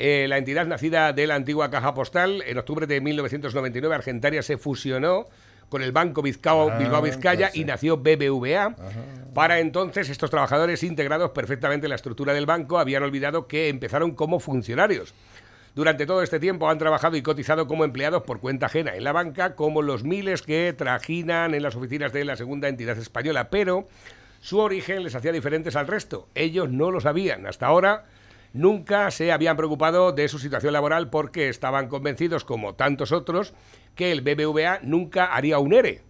eh, 0.00 0.26
la 0.28 0.38
entidad 0.38 0.64
nacida 0.64 1.12
de 1.12 1.26
la 1.26 1.34
antigua 1.34 1.70
caja 1.70 1.92
postal, 1.92 2.44
en 2.46 2.56
octubre 2.56 2.86
de 2.86 3.00
1999, 3.00 3.94
Argentaria 3.96 4.42
se 4.42 4.56
fusionó 4.56 5.26
con 5.68 5.82
el 5.82 5.90
Banco 5.90 6.22
Vizcao, 6.22 6.70
Ah, 6.70 6.78
Bilbao 6.78 7.02
Vizcaya 7.02 7.46
pues 7.48 7.52
sí. 7.54 7.60
y 7.62 7.64
nació 7.64 7.96
BBVA. 7.96 8.76
Para 9.34 9.58
entonces, 9.58 10.08
estos 10.08 10.30
trabajadores 10.30 10.82
integrados 10.84 11.30
perfectamente 11.32 11.86
en 11.86 11.90
la 11.90 11.96
estructura 11.96 12.32
del 12.32 12.46
banco 12.46 12.78
habían 12.78 13.02
olvidado 13.02 13.48
que 13.48 13.68
empezaron 13.68 14.12
como 14.14 14.38
funcionarios. 14.40 15.14
Durante 15.78 16.06
todo 16.06 16.24
este 16.24 16.40
tiempo 16.40 16.68
han 16.68 16.78
trabajado 16.78 17.16
y 17.16 17.22
cotizado 17.22 17.68
como 17.68 17.84
empleados 17.84 18.24
por 18.24 18.40
cuenta 18.40 18.66
ajena 18.66 18.96
en 18.96 19.04
la 19.04 19.12
banca, 19.12 19.54
como 19.54 19.80
los 19.80 20.02
miles 20.02 20.42
que 20.42 20.74
trajinan 20.76 21.54
en 21.54 21.62
las 21.62 21.76
oficinas 21.76 22.12
de 22.12 22.24
la 22.24 22.34
segunda 22.34 22.66
entidad 22.66 22.98
española, 22.98 23.48
pero 23.48 23.86
su 24.40 24.58
origen 24.58 25.04
les 25.04 25.14
hacía 25.14 25.30
diferentes 25.30 25.76
al 25.76 25.86
resto. 25.86 26.26
Ellos 26.34 26.68
no 26.68 26.90
lo 26.90 27.00
sabían. 27.00 27.46
Hasta 27.46 27.66
ahora 27.66 28.06
nunca 28.52 29.12
se 29.12 29.30
habían 29.30 29.56
preocupado 29.56 30.10
de 30.10 30.26
su 30.26 30.40
situación 30.40 30.72
laboral 30.72 31.10
porque 31.10 31.48
estaban 31.48 31.86
convencidos, 31.86 32.42
como 32.42 32.74
tantos 32.74 33.12
otros, 33.12 33.54
que 33.94 34.10
el 34.10 34.22
BBVA 34.22 34.80
nunca 34.82 35.26
haría 35.26 35.60
un 35.60 35.74
ERE. 35.74 36.02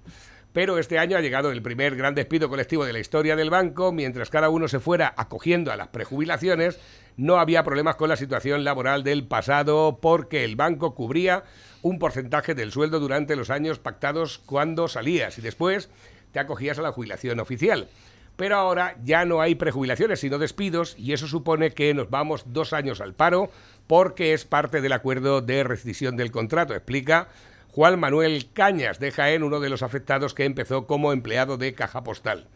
Pero 0.55 0.79
este 0.79 0.99
año 0.99 1.19
ha 1.19 1.21
llegado 1.21 1.53
el 1.53 1.61
primer 1.61 1.95
gran 1.95 2.15
despido 2.15 2.49
colectivo 2.49 2.87
de 2.87 2.95
la 2.95 3.01
historia 3.01 3.37
del 3.37 3.51
banco, 3.51 3.93
mientras 3.93 4.31
cada 4.31 4.49
uno 4.49 4.67
se 4.67 4.81
fuera 4.81 5.13
acogiendo 5.15 5.71
a 5.71 5.77
las 5.77 5.89
prejubilaciones, 5.89 6.81
no 7.19 7.39
había 7.41 7.65
problemas 7.65 7.97
con 7.97 8.09
la 8.09 8.17
situación 8.17 8.65
laboral 8.65 9.03
del 9.03 9.27
pasado 9.27 9.99
porque 10.01 10.45
el 10.45 10.55
banco 10.55 10.95
cubría 10.95 11.43
un 11.83 11.99
porcentaje 11.99 12.55
del 12.55 12.71
sueldo 12.73 13.01
durante 13.01 13.35
los 13.35 13.51
años 13.51 13.81
pactados 13.81 14.39
cuando 14.39 14.87
salías 14.87 15.37
y 15.37 15.43
después 15.43 15.91
te 16.33 16.39
acogías 16.39 16.79
a 16.79 16.83
la 16.83 16.93
jubilación 16.93 17.41
oficial. 17.41 17.89
Pero 18.37 18.55
ahora 18.55 18.97
ya 19.03 19.25
no 19.25 19.41
hay 19.41 19.57
prejubilaciones, 19.57 20.21
sino 20.21 20.39
despidos, 20.39 20.95
y 20.97 21.13
eso 21.13 21.27
supone 21.27 21.73
que 21.73 21.93
nos 21.93 22.09
vamos 22.09 22.45
dos 22.47 22.73
años 22.73 23.01
al 23.01 23.15
paro 23.15 23.51
porque 23.89 24.33
es 24.33 24.45
parte 24.45 24.81
del 24.81 24.93
acuerdo 24.93 25.41
de 25.41 25.65
rescisión 25.65 26.17
del 26.17 26.31
contrato, 26.31 26.73
explica 26.73 27.29
Juan 27.73 27.99
Manuel 27.99 28.53
Cañas 28.53 29.01
de 29.01 29.11
Jaén, 29.11 29.43
uno 29.43 29.59
de 29.59 29.71
los 29.71 29.83
afectados 29.83 30.35
que 30.35 30.45
empezó 30.45 30.87
como 30.87 31.13
empleado 31.13 31.57
de 31.57 31.75
Caja 31.75 32.05
Postal. 32.05 32.47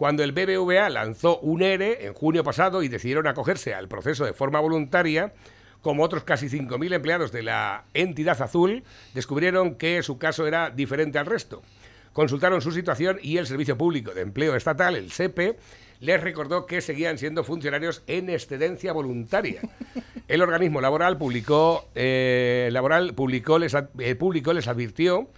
Cuando 0.00 0.24
el 0.24 0.32
BBVA 0.32 0.88
lanzó 0.88 1.40
un 1.40 1.60
ERE 1.60 2.06
en 2.06 2.14
junio 2.14 2.42
pasado 2.42 2.82
y 2.82 2.88
decidieron 2.88 3.26
acogerse 3.26 3.74
al 3.74 3.86
proceso 3.86 4.24
de 4.24 4.32
forma 4.32 4.58
voluntaria, 4.58 5.34
como 5.82 6.02
otros 6.02 6.24
casi 6.24 6.46
5.000 6.46 6.94
empleados 6.94 7.32
de 7.32 7.42
la 7.42 7.84
entidad 7.92 8.40
azul, 8.40 8.82
descubrieron 9.12 9.74
que 9.74 10.02
su 10.02 10.16
caso 10.16 10.46
era 10.46 10.70
diferente 10.70 11.18
al 11.18 11.26
resto. 11.26 11.60
Consultaron 12.14 12.62
su 12.62 12.72
situación 12.72 13.18
y 13.20 13.36
el 13.36 13.46
Servicio 13.46 13.76
Público 13.76 14.14
de 14.14 14.22
Empleo 14.22 14.56
Estatal, 14.56 14.96
el 14.96 15.12
SEPE, 15.12 15.58
les 16.00 16.22
recordó 16.22 16.64
que 16.64 16.80
seguían 16.80 17.18
siendo 17.18 17.44
funcionarios 17.44 18.02
en 18.06 18.30
excedencia 18.30 18.94
voluntaria. 18.94 19.60
El 20.28 20.42
organismo 20.42 20.80
laboral 20.80 21.18
publicó, 21.18 21.88
eh, 21.94 22.70
laboral 22.72 23.14
publicó, 23.14 23.58
les, 23.58 23.74
eh, 23.74 24.14
publicó, 24.14 24.52
les 24.52 24.68
advirtió 24.68 25.28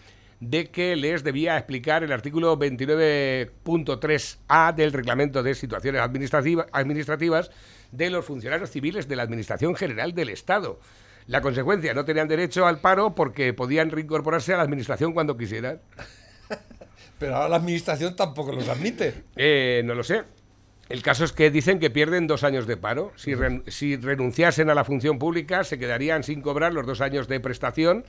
de 0.42 0.70
que 0.70 0.96
les 0.96 1.22
debía 1.22 1.56
explicar 1.56 2.02
el 2.02 2.10
artículo 2.10 2.58
29.3a 2.58 4.74
del 4.74 4.92
Reglamento 4.92 5.44
de 5.44 5.54
Situaciones 5.54 6.02
Administrativas 6.02 7.52
de 7.92 8.10
los 8.10 8.24
funcionarios 8.24 8.70
civiles 8.70 9.06
de 9.06 9.14
la 9.14 9.22
Administración 9.22 9.76
General 9.76 10.12
del 10.14 10.30
Estado. 10.30 10.80
La 11.28 11.42
consecuencia, 11.42 11.94
no 11.94 12.04
tenían 12.04 12.26
derecho 12.26 12.66
al 12.66 12.80
paro 12.80 13.14
porque 13.14 13.54
podían 13.54 13.92
reincorporarse 13.92 14.52
a 14.52 14.56
la 14.56 14.64
Administración 14.64 15.12
cuando 15.12 15.36
quisieran. 15.36 15.80
Pero 17.20 17.36
ahora 17.36 17.50
la 17.50 17.56
Administración 17.58 18.16
tampoco 18.16 18.50
los 18.50 18.68
admite. 18.68 19.22
Eh, 19.36 19.82
no 19.84 19.94
lo 19.94 20.02
sé. 20.02 20.22
El 20.88 21.02
caso 21.02 21.24
es 21.24 21.32
que 21.32 21.52
dicen 21.52 21.78
que 21.78 21.88
pierden 21.88 22.26
dos 22.26 22.42
años 22.42 22.66
de 22.66 22.76
paro. 22.76 23.12
Si, 23.14 23.34
si 23.68 23.96
renunciasen 23.96 24.70
a 24.70 24.74
la 24.74 24.82
función 24.82 25.20
pública, 25.20 25.62
se 25.62 25.78
quedarían 25.78 26.24
sin 26.24 26.42
cobrar 26.42 26.74
los 26.74 26.84
dos 26.84 27.00
años 27.00 27.28
de 27.28 27.38
prestación 27.38 28.04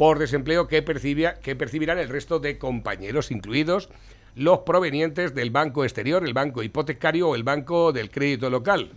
por 0.00 0.18
desempleo 0.18 0.66
que, 0.66 0.80
percibía, 0.80 1.34
que 1.34 1.54
percibirán 1.54 1.98
el 1.98 2.08
resto 2.08 2.38
de 2.38 2.56
compañeros, 2.56 3.30
incluidos 3.30 3.90
los 4.34 4.60
provenientes 4.60 5.34
del 5.34 5.50
banco 5.50 5.84
exterior, 5.84 6.24
el 6.24 6.32
banco 6.32 6.62
hipotecario 6.62 7.28
o 7.28 7.34
el 7.34 7.42
banco 7.42 7.92
del 7.92 8.10
crédito 8.10 8.48
local 8.48 8.92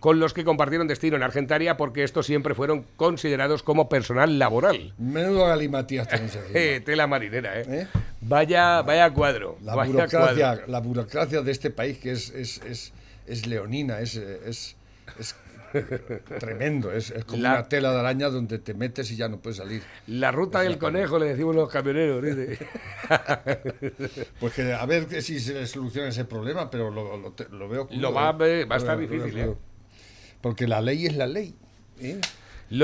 con 0.00 0.18
los 0.18 0.32
que 0.32 0.44
compartieron 0.44 0.88
destino 0.88 1.16
en 1.16 1.22
Argentaria 1.22 1.76
porque 1.76 2.04
estos 2.04 2.24
siempre 2.24 2.54
fueron 2.54 2.86
considerados 2.96 3.62
como 3.62 3.90
personal 3.90 4.38
laboral. 4.38 4.94
Menudo 4.96 5.44
galimatías 5.46 6.08
tenéis 6.08 6.38
eh, 6.54 6.80
Tela 6.82 7.06
marinera, 7.06 7.60
¿eh? 7.60 7.66
¿eh? 7.68 7.86
Vaya, 8.22 8.80
vaya 8.80 9.10
cuadro. 9.10 9.58
La, 9.62 9.84
burocracia, 9.84 10.62
la 10.66 10.80
burocracia 10.80 11.42
de 11.42 11.52
este 11.52 11.68
país 11.68 11.98
que 11.98 12.12
es, 12.12 12.30
es, 12.30 12.62
es, 12.62 12.94
es 13.26 13.46
leonina, 13.46 14.00
es, 14.00 14.74
tremendo, 16.38 16.92
es, 16.92 17.12
como 17.26 17.40
una 17.40 17.68
tela 17.68 17.92
de 17.92 18.00
araña 18.00 18.28
donde 18.28 18.58
te 18.58 18.74
metes 18.74 19.10
y 19.10 19.16
ya 19.16 19.28
no 19.28 19.38
puedes 19.40 19.58
salir. 19.58 19.82
La 20.06 20.30
ruta 20.32 20.60
del 20.60 20.78
conejo, 20.78 21.18
le 21.18 21.26
decimos 21.26 21.54
los 21.54 21.68
camioneros. 21.70 22.24
pues 24.40 24.52
que 24.54 24.72
a 24.72 24.86
ver 24.86 25.22
si 25.22 25.40
se 25.40 25.66
soluciona 25.66 26.08
ese 26.08 26.24
problema, 26.24 26.70
pero 26.70 26.90
lo, 26.90 27.16
lo, 27.16 27.68
veo... 27.68 27.88
Lo 27.92 28.12
va, 28.12 28.36
¿eh? 28.40 28.64
va 28.64 28.76
a 28.76 28.78
estar 28.78 28.98
difícil. 28.98 29.38
¿eh? 29.38 29.54
porque 30.40 30.66
la 30.66 30.80
ley 30.80 31.06
es 31.06 31.16
la 31.16 31.26
ley. 31.26 31.54
¿eh? 32.00 32.20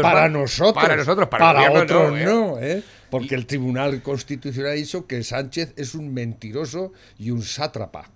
para 0.00 0.28
nosotros, 0.28 0.83
para 0.83 0.96
nosotros, 0.96 1.28
para, 1.28 1.70
otros 1.70 2.12
no, 2.12 2.59
¿eh? 2.59 2.78
¿eh? 2.78 2.83
porque 3.11 3.35
el 3.35 3.46
Tribunal 3.46 4.02
Constitucional 4.02 4.78
hizo 4.78 5.07
que 5.07 5.22
Sánchez 5.22 5.74
es 5.76 5.94
un 5.94 6.12
mentiroso 6.12 6.92
y 7.18 7.31
un 7.31 7.42
sátrapa. 7.42 8.11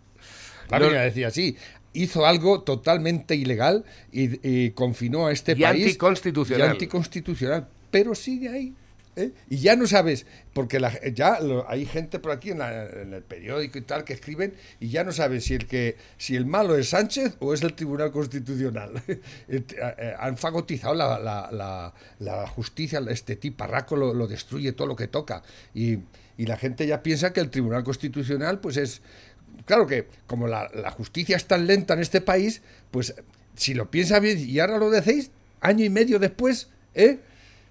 También 0.68 0.94
decía 0.94 1.28
así. 1.28 1.56
Hizo 1.96 2.26
algo 2.26 2.62
totalmente 2.62 3.34
ilegal 3.34 3.84
y, 4.12 4.70
confinó 4.70 5.26
a 5.26 5.32
este 5.32 5.52
y 5.52 5.62
país. 5.62 5.86
Anticonstitucional. 5.86 6.68
Y 6.68 6.70
anticonstitucional. 6.70 7.68
Pero 7.90 8.14
sigue 8.14 8.48
ahí. 8.48 8.74
¿eh? 9.16 9.32
Y 9.48 9.58
ya 9.58 9.74
no 9.76 9.86
sabes, 9.86 10.26
porque 10.52 10.80
ya 11.14 11.38
hay 11.66 11.86
gente 11.86 12.18
por 12.18 12.32
aquí 12.32 12.50
en, 12.50 12.60
el 12.60 13.22
periódico 13.22 13.78
y 13.78 13.82
tal 13.82 14.04
que 14.04 14.12
escriben 14.12 14.54
y 14.78 14.88
ya 14.88 15.02
no 15.02 15.12
sabes 15.12 15.44
si 15.44 15.54
el 15.54 15.66
que 15.66 15.96
si 16.18 16.36
el 16.36 16.46
malo 16.46 16.76
es 16.76 16.90
Sánchez 16.90 17.36
o 17.40 17.52
es 17.52 17.62
el 17.62 17.74
Tribunal 17.74 18.12
Constitucional. 18.12 18.92
Eh, 19.48 19.62
eh, 19.78 20.14
han 20.18 20.36
fagotizado 20.36 20.94
la, 20.94 21.92
justicia, 22.54 23.00
este 23.08 23.36
tiparraco 23.36 23.96
lo, 23.96 24.12
lo 24.12 24.26
destruye 24.26 24.72
todo 24.72 24.86
lo 24.86 24.96
que 24.96 25.08
toca. 25.08 25.42
Y, 25.74 25.98
la 26.38 26.56
gente 26.58 26.86
ya 26.86 27.02
piensa 27.02 27.32
que 27.32 27.40
el 27.40 27.48
Tribunal 27.48 27.82
Constitucional 27.82 28.60
pues 28.60 28.76
es... 28.76 29.00
Claro 29.64 29.86
que 29.86 30.06
como 30.26 30.46
la, 30.46 30.68
justicia 30.92 31.36
es 31.36 31.46
tan 31.46 31.66
lenta 31.66 31.94
en 31.94 32.00
este 32.00 32.20
país, 32.20 32.62
pues 32.90 33.14
si 33.56 33.74
lo 33.74 33.90
piensa 33.90 34.20
bien 34.20 34.38
y 34.38 34.58
ahora 34.60 34.78
lo 34.78 34.90
decís, 34.90 35.30
año 35.60 35.84
y 35.84 35.90
medio 35.90 36.18
después, 36.18 36.68
¿eh? 36.94 37.18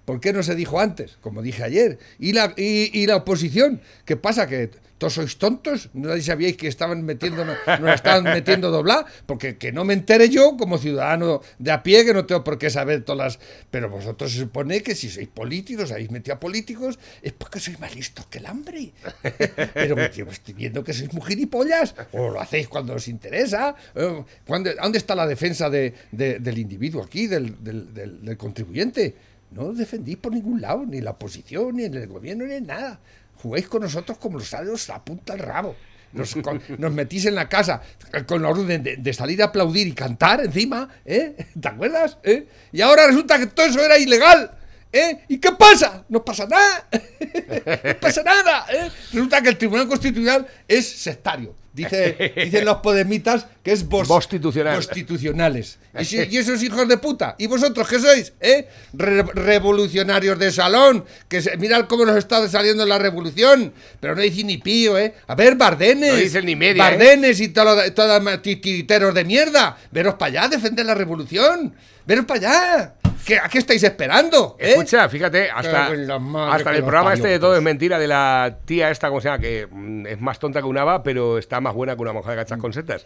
¿Por 0.04 0.20
qué 0.20 0.32
no 0.32 0.42
se 0.42 0.54
dijo 0.54 0.78
antes? 0.78 1.18
Como 1.20 1.42
dije 1.42 1.64
ayer. 1.64 1.98
¿Y 2.18 2.32
la, 2.32 2.54
y, 2.56 3.06
la 3.06 3.16
oposición? 3.16 3.80
¿Qué 4.04 4.16
pasa? 4.16 4.46
¿Que 4.46 4.70
todos 4.98 5.14
sois 5.14 5.36
tontos? 5.36 5.90
¿No 5.92 6.16
sabíais 6.20 6.56
que 6.56 6.68
estaban 6.68 7.04
metiendo, 7.04 7.44
nos 7.44 7.94
estaban 7.94 8.24
metiendo 8.24 8.70
doblar? 8.70 9.04
Porque 9.26 9.56
que 9.56 9.72
no 9.72 9.84
me 9.84 9.94
entere 9.94 10.28
yo, 10.28 10.56
como 10.56 10.78
ciudadano 10.78 11.42
de 11.58 11.70
a 11.70 11.82
pie, 11.82 12.04
que 12.04 12.14
no 12.14 12.24
tengo 12.24 12.42
por 12.42 12.58
qué 12.58 12.70
saber 12.70 13.04
todas 13.04 13.38
las... 13.38 13.46
Pero 13.70 13.90
vosotros 13.90 14.32
se 14.32 14.38
supone 14.38 14.82
que 14.82 14.94
si 14.94 15.10
sois 15.10 15.28
políticos, 15.28 15.92
habéis 15.92 16.10
metido 16.10 16.36
a 16.36 16.40
políticos, 16.40 16.98
es 17.22 17.32
porque 17.32 17.60
sois 17.60 17.78
más 17.78 17.94
listos 17.94 18.26
que 18.26 18.38
el 18.38 18.46
hambre. 18.46 18.92
Pero 19.74 20.10
yo 20.10 20.26
estoy 20.26 20.54
viendo 20.54 20.82
que 20.82 20.92
sois 20.92 21.12
mujiripollas, 21.12 21.94
o 22.12 22.30
lo 22.30 22.40
hacéis 22.40 22.68
cuando 22.68 22.94
os 22.94 23.08
interesa. 23.08 23.74
Eh, 23.94 24.24
¿Dónde 24.46 24.98
está 24.98 25.14
la 25.14 25.26
defensa 25.26 25.68
de, 25.68 25.94
del 26.10 26.58
individuo 26.58 27.02
aquí, 27.02 27.26
del, 27.26 27.62
del 27.62 28.36
contribuyente? 28.36 29.14
No 29.50 29.72
defendís 29.72 30.16
por 30.16 30.32
ningún 30.32 30.60
lado, 30.60 30.84
ni 30.84 31.00
la 31.00 31.12
oposición, 31.12 31.76
ni 31.76 31.84
en 31.84 31.94
el 31.94 32.06
gobierno, 32.08 32.46
ni 32.46 32.54
en 32.54 32.66
nada. 32.66 32.98
Jugáis 33.42 33.68
con 33.68 33.82
nosotros 33.82 34.18
como 34.18 34.38
los 34.38 34.48
sabios 34.48 34.88
a 34.90 35.04
punta 35.04 35.34
al 35.34 35.40
rabo. 35.40 35.76
Nos, 36.12 36.92
metís 36.92 37.26
en 37.26 37.34
la 37.34 37.48
casa 37.48 37.82
con 38.26 38.40
la 38.40 38.48
orden 38.48 38.82
de, 38.82 39.12
salir 39.12 39.42
a 39.42 39.46
aplaudir 39.46 39.86
y 39.86 39.92
cantar 39.92 40.40
encima, 40.40 40.88
¿eh? 41.04 41.36
¿Te 41.60 41.68
acuerdas? 41.68 42.16
¿Eh? 42.22 42.46
Y 42.72 42.80
ahora 42.80 43.06
resulta 43.06 43.38
que 43.38 43.48
todo 43.48 43.66
eso 43.66 43.80
era 43.82 43.98
ilegal. 43.98 44.50
¿Eh? 44.92 45.24
¿Y 45.28 45.38
qué 45.38 45.52
pasa? 45.52 46.04
No 46.08 46.24
pasa 46.24 46.46
nada. 46.46 46.88
no 47.84 48.00
pasa 48.00 48.22
nada. 48.22 48.66
¿eh? 48.72 48.90
Resulta 49.12 49.42
que 49.42 49.50
el 49.50 49.58
Tribunal 49.58 49.88
Constitucional 49.88 50.46
es 50.66 50.88
sectario. 50.88 51.54
Dice, 51.76 52.32
dicen 52.34 52.64
los 52.64 52.78
podemitas 52.78 53.46
que 53.62 53.72
es 53.72 53.86
vos, 53.86 54.08
constitucionales. 54.08 55.78
¿Y, 56.30 56.38
esos 56.38 56.62
hijos 56.62 56.88
de 56.88 56.96
puta. 56.96 57.34
¿Y 57.38 57.46
vosotros 57.46 57.86
qué 57.86 57.98
sois? 57.98 58.32
¿Eh? 58.40 58.66
revolucionarios 58.94 60.38
de 60.38 60.50
salón. 60.52 61.04
Que 61.28 61.42
mirad 61.58 61.84
cómo 61.86 62.06
nos 62.06 62.16
está 62.16 62.48
saliendo 62.48 62.86
la 62.86 62.96
revolución. 62.98 63.74
Pero 64.00 64.14
no 64.14 64.22
dice 64.22 64.42
ni 64.42 64.56
pío, 64.56 64.98
¿eh? 64.98 65.12
A 65.26 65.34
ver, 65.34 65.56
Bardenes. 65.56 66.14
No 66.14 66.18
dicen 66.18 66.46
ni 66.46 66.56
media. 66.56 66.88
¿eh? 66.88 66.92
Bardenes 66.92 67.40
y 67.40 67.48
todos 67.48 67.94
todo, 67.94 68.40
titiriteros 68.40 69.12
de 69.12 69.24
mierda. 69.26 69.76
Veros 69.90 70.14
para 70.14 70.44
allá, 70.44 70.48
defender 70.48 70.86
la 70.86 70.94
revolución. 70.94 71.74
Veros 72.06 72.24
para 72.24 72.38
allá. 72.38 73.05
¿Qué, 73.26 73.40
¿A 73.40 73.48
qué 73.48 73.58
estáis 73.58 73.82
esperando? 73.82 74.56
¿eh? 74.56 74.70
Escucha, 74.70 75.08
fíjate, 75.08 75.50
hasta, 75.50 75.88
hasta 75.88 76.70
el 76.70 76.82
programa 76.82 77.12
este 77.12 77.26
de 77.26 77.40
todo 77.40 77.56
es 77.56 77.62
mentira 77.62 77.98
de 77.98 78.06
la 78.06 78.58
tía 78.64 78.88
esta, 78.88 79.08
como 79.08 79.20
se 79.20 79.26
llama, 79.26 79.40
que 79.40 79.66
mm, 79.68 80.06
es 80.06 80.20
más 80.20 80.38
tonta 80.38 80.60
que 80.60 80.66
una 80.66 80.84
va, 80.84 81.02
pero 81.02 81.36
está 81.36 81.60
más 81.60 81.74
buena 81.74 81.96
que 81.96 82.02
una 82.02 82.12
monja 82.12 82.30
de 82.30 82.36
gachas 82.36 82.60
con 82.60 82.72
setas. 82.72 83.04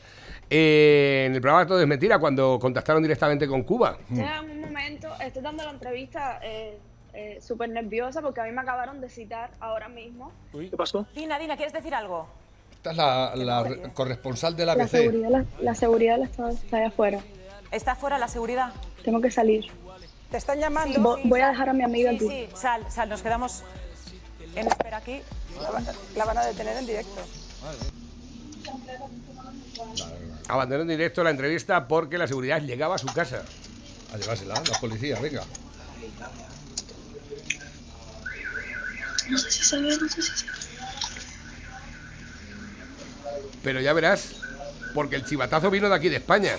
Eh, 0.51 1.25
en 1.27 1.35
el 1.35 1.41
programa 1.41 1.67
todo 1.67 1.81
es 1.81 1.87
mentira, 1.87 2.19
cuando 2.19 2.59
contactaron 2.61 3.03
directamente 3.03 3.49
con 3.49 3.63
Cuba. 3.63 3.97
Ya, 4.11 4.43
un 4.43 4.61
momento, 4.61 5.09
estoy 5.25 5.41
dando 5.41 5.65
la 5.65 5.71
entrevista 5.71 6.39
eh, 6.43 6.77
eh, 7.15 7.39
súper 7.41 7.71
nerviosa 7.71 8.21
porque 8.21 8.43
a 8.43 8.45
mí 8.45 8.53
me 8.53 8.61
acabaron 8.61 9.01
de 9.01 9.09
citar 9.09 9.53
ahora 9.59 9.89
mismo. 9.89 10.33
¿Qué 10.53 10.77
pasó? 10.77 11.07
Dina, 11.15 11.39
Dina, 11.39 11.57
¿quieres 11.57 11.73
decir 11.73 11.95
algo? 11.95 12.29
Esta 12.73 12.91
es 12.91 12.97
la, 12.99 13.91
corresponsal 13.95 14.55
de 14.55 14.67
la, 14.67 14.75
la 14.75 14.87
Seguridad, 14.87 15.31
la, 15.31 15.45
la 15.61 15.75
seguridad 15.75 16.21
está, 16.21 16.51
está 16.51 16.77
allá 16.77 16.89
afuera. 16.89 17.21
¿Está 17.73 17.93
afuera 17.93 18.19
la 18.19 18.29
seguridad? 18.29 18.75
Tengo 19.03 19.23
que 19.23 19.31
salir. 19.31 19.71
Te 20.31 20.37
están 20.37 20.59
llamando. 20.61 21.19
voy 21.25 21.41
a 21.41 21.49
dejar 21.49 21.69
a 21.69 21.73
mi 21.73 21.83
amiga 21.83 22.13
aquí. 22.13 22.29
Sí, 22.29 22.49
sal, 22.55 22.87
sal, 22.91 23.09
nos 23.09 23.23
quedamos 23.23 23.63
en 24.55 24.67
espera 24.67 24.99
aquí. 24.99 25.21
La, 26.17 26.25
van 26.25 26.39
a 26.39 26.45
detener 26.45 26.77
en 26.77 26.87
directo. 26.87 27.21
Abandonó 30.49 30.83
en 30.83 30.89
directo 30.89 31.25
la 31.25 31.31
entrevista 31.31 31.89
porque 31.89 32.17
la 32.17 32.29
seguridad 32.29 32.61
llegaba 32.63 32.95
a 32.95 32.99
su 32.99 33.09
casa. 33.09 33.43
A 34.13 34.17
llevársela, 34.17 34.55
la 34.55 34.79
policía, 34.79 35.19
venga. 35.21 35.43
No 39.29 39.39
sé 39.39 39.51
si 39.51 39.65
se 39.65 39.81
ve, 39.81 39.97
no 40.01 40.09
sé 40.09 40.23
si 40.23 40.37
se 40.37 40.47
ve. 40.47 40.53
Pero 43.63 43.81
ya 43.81 43.93
verás, 43.93 44.33
porque 44.95 45.17
el 45.17 45.25
chivatazo 45.25 45.71
vino 45.71 45.89
de 45.89 45.95
aquí 45.95 46.09
de 46.09 46.17
España. 46.17 46.57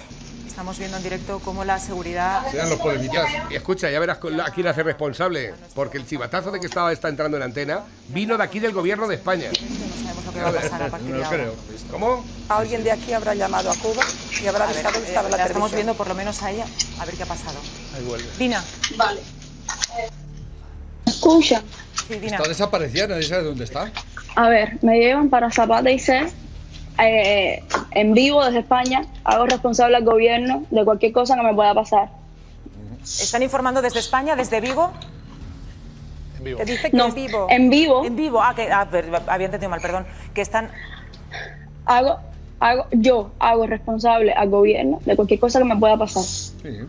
Estamos 0.52 0.78
viendo 0.78 0.98
en 0.98 1.04
directo 1.04 1.40
cómo 1.46 1.64
la 1.64 1.80
seguridad. 1.80 2.44
Sean 2.52 2.70
los 2.70 2.78
polemitas. 2.80 3.26
Y 3.50 3.56
escucha, 3.56 3.90
ya 3.90 4.00
verás 4.02 4.18
con 4.18 4.36
la- 4.36 4.44
hace 4.46 4.84
responsable, 4.84 5.54
porque 5.74 5.98
el 5.98 6.06
chivatazo 6.06 6.52
de 6.52 6.60
que 6.60 6.66
estaba 6.68 6.92
está 6.92 7.08
entrando 7.08 7.38
en 7.38 7.44
antena 7.44 7.80
vino 8.10 8.38
de 8.38 8.44
aquí 8.44 8.60
del 8.60 8.74
gobierno 8.74 9.08
de 9.08 9.16
España. 9.16 9.50
No 9.50 10.04
sabemos 10.04 10.26
lo 10.26 10.34
que 10.34 10.42
va 10.42 10.50
a 10.50 10.52
pasar 10.52 10.84
a 10.84 10.88
partir 10.90 11.10
No 11.10 11.16
de 11.16 11.20
lo 11.22 11.26
ahora. 11.26 11.38
creo. 11.38 11.56
¿Cómo? 11.90 12.26
Alguien 12.50 12.84
de 12.84 12.92
aquí 12.92 13.14
habrá 13.14 13.34
llamado 13.34 13.72
a 13.72 13.76
Cuba 13.76 14.04
y 14.44 14.46
habrá 14.46 14.66
avisado 14.66 14.92
que 14.92 15.00
eh, 15.00 15.08
estaba 15.08 15.28
en 15.28 15.32
la, 15.32 15.38
la 15.38 15.46
estamos 15.46 15.72
viendo 15.72 15.94
por 15.96 16.08
lo 16.10 16.16
menos 16.16 16.44
a 16.44 16.52
ella. 16.52 16.66
A 17.00 17.06
ver 17.06 17.16
qué 17.16 17.24
ha 17.24 17.28
pasado. 17.28 17.58
Ahí 17.96 18.04
vuelve. 18.04 18.28
Dina. 18.38 18.62
Vale. 18.98 19.22
Escucha, 21.06 21.64
Sí, 22.08 22.16
Dina. 22.16 22.36
Está 22.36 22.50
desaparecida, 22.50 23.08
nadie 23.08 23.24
sabe 23.24 23.44
dónde 23.44 23.64
está. 23.64 23.90
a 24.36 24.50
ver, 24.50 24.78
me 24.82 25.00
llevan 25.00 25.30
para 25.30 25.50
Zapata 25.50 25.90
y 25.90 25.98
C 25.98 26.28
eh, 27.02 27.64
en 27.92 28.14
vivo 28.14 28.44
desde 28.46 28.60
España. 28.60 29.02
Hago 29.24 29.46
responsable 29.46 29.98
al 29.98 30.04
gobierno 30.06 30.66
de 30.72 30.86
cualquier 30.86 31.12
cosa 31.12 31.36
que 31.36 31.44
me 31.44 31.54
pueda 31.54 31.74
pasar. 31.74 32.10
¿Están 33.04 33.42
informando 33.44 33.82
desde 33.82 34.00
España, 34.00 34.36
desde 34.36 34.62
Vigo? 34.62 34.92
Que 36.44 36.66
dice 36.66 36.90
que 36.92 36.98
No, 36.98 37.08
es 37.08 37.14
vivo. 37.16 37.48
en 37.52 37.70
vivo 37.70 38.04
En 38.04 38.16
Vigo. 38.16 38.42
Ah, 38.42 38.54
que 38.56 38.72
ah, 38.72 38.88
había 39.28 39.46
entendido 39.46 39.70
mal, 39.70 39.80
perdón. 39.82 40.06
Que 40.34 40.42
están. 40.42 40.70
hago, 41.86 42.18
hago, 42.60 42.88
yo 42.92 43.32
hago 43.40 43.68
responsable 43.68 44.34
al 44.34 44.50
gobierno 44.50 45.00
de 45.06 45.16
cualquier 45.16 45.40
cosa 45.40 45.60
que 45.60 45.66
me 45.66 45.78
pueda 45.78 45.98
pasar. 45.98 46.24
Sí. 46.24 46.80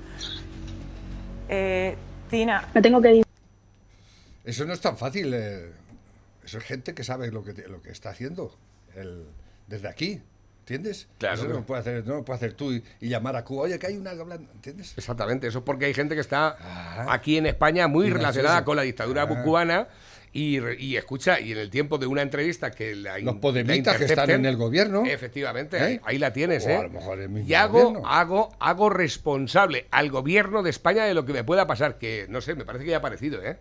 Eh, 1.48 1.96
Dina. 2.30 2.66
Me 2.74 2.80
tengo 2.80 3.00
que 3.02 3.14
ir. 3.16 3.26
Eso 4.44 4.64
no 4.64 4.72
es 4.72 4.80
tan 4.80 4.96
fácil. 4.96 5.32
eh. 5.34 5.70
Eso 6.44 6.58
es 6.58 6.64
gente 6.64 6.94
que 6.94 7.04
sabe 7.04 7.30
lo 7.30 7.44
que, 7.44 7.52
lo 7.68 7.80
que 7.82 7.90
está 7.90 8.10
haciendo 8.10 8.56
el- 8.96 9.26
desde 9.66 9.88
aquí. 9.88 10.20
¿Entiendes? 10.60 11.08
Claro. 11.18 11.34
Eso 11.34 11.48
no 11.48 11.54
lo 11.54 11.66
puedes 11.66 11.80
hacer, 11.84 12.06
no 12.06 12.14
lo 12.16 12.24
puedes 12.24 12.40
hacer 12.40 12.52
tú 12.54 12.70
y, 12.72 12.84
y 13.00 13.08
llamar 13.08 13.34
a 13.34 13.44
Cuba. 13.44 13.64
Oye, 13.64 13.78
que 13.80 13.88
hay 13.88 13.96
una 13.96 14.12
hablando. 14.12 14.48
¿Entiendes? 14.54 14.94
Exactamente, 14.96 15.48
eso 15.48 15.58
es 15.58 15.64
porque 15.64 15.86
hay 15.86 15.94
gente 15.94 16.14
que 16.14 16.20
está 16.20 16.56
Ah. 16.60 17.06
aquí 17.10 17.36
en 17.36 17.46
España 17.46 17.88
muy 17.88 18.06
es 18.06 18.12
relacionada 18.12 18.64
con 18.64 18.76
la 18.76 18.82
dictadura 18.82 19.22
Ah. 19.22 19.42
cubana 19.42 19.88
y, 20.32 20.60
y 20.78 20.96
escucha, 20.96 21.40
y 21.40 21.50
en 21.52 21.58
el 21.58 21.68
tiempo 21.68 21.98
de 21.98 22.06
una 22.06 22.22
entrevista 22.22 22.70
que 22.70 22.94
la 22.94 23.18
Los 23.18 23.36
podemitas 23.36 23.96
que 23.98 24.04
están 24.04 24.30
en 24.30 24.46
el 24.46 24.56
gobierno. 24.56 25.02
Efectivamente, 25.04 25.76
¿Eh? 25.78 25.82
ahí, 25.82 26.00
ahí 26.04 26.18
la 26.18 26.32
tienes, 26.32 26.64
O 26.64 26.70
¿eh? 26.70 26.76
a 26.76 26.82
lo 26.84 26.90
mejor 26.90 27.20
el 27.20 27.28
mismo 27.28 27.48
y 27.50 27.54
hago, 27.54 27.82
gobierno. 27.82 28.08
hago, 28.08 28.54
hago 28.60 28.88
responsable 28.88 29.88
al 29.90 30.10
gobierno 30.10 30.62
de 30.62 30.70
España 30.70 31.04
de 31.04 31.12
lo 31.14 31.26
que 31.26 31.32
me 31.32 31.42
pueda 31.42 31.66
pasar, 31.66 31.98
que 31.98 32.26
no 32.30 32.40
sé, 32.40 32.54
me 32.54 32.64
parece 32.64 32.84
que 32.84 32.90
ya 32.92 32.96
ha 32.96 33.00
aparecido, 33.00 33.42
¿eh? 33.42 33.58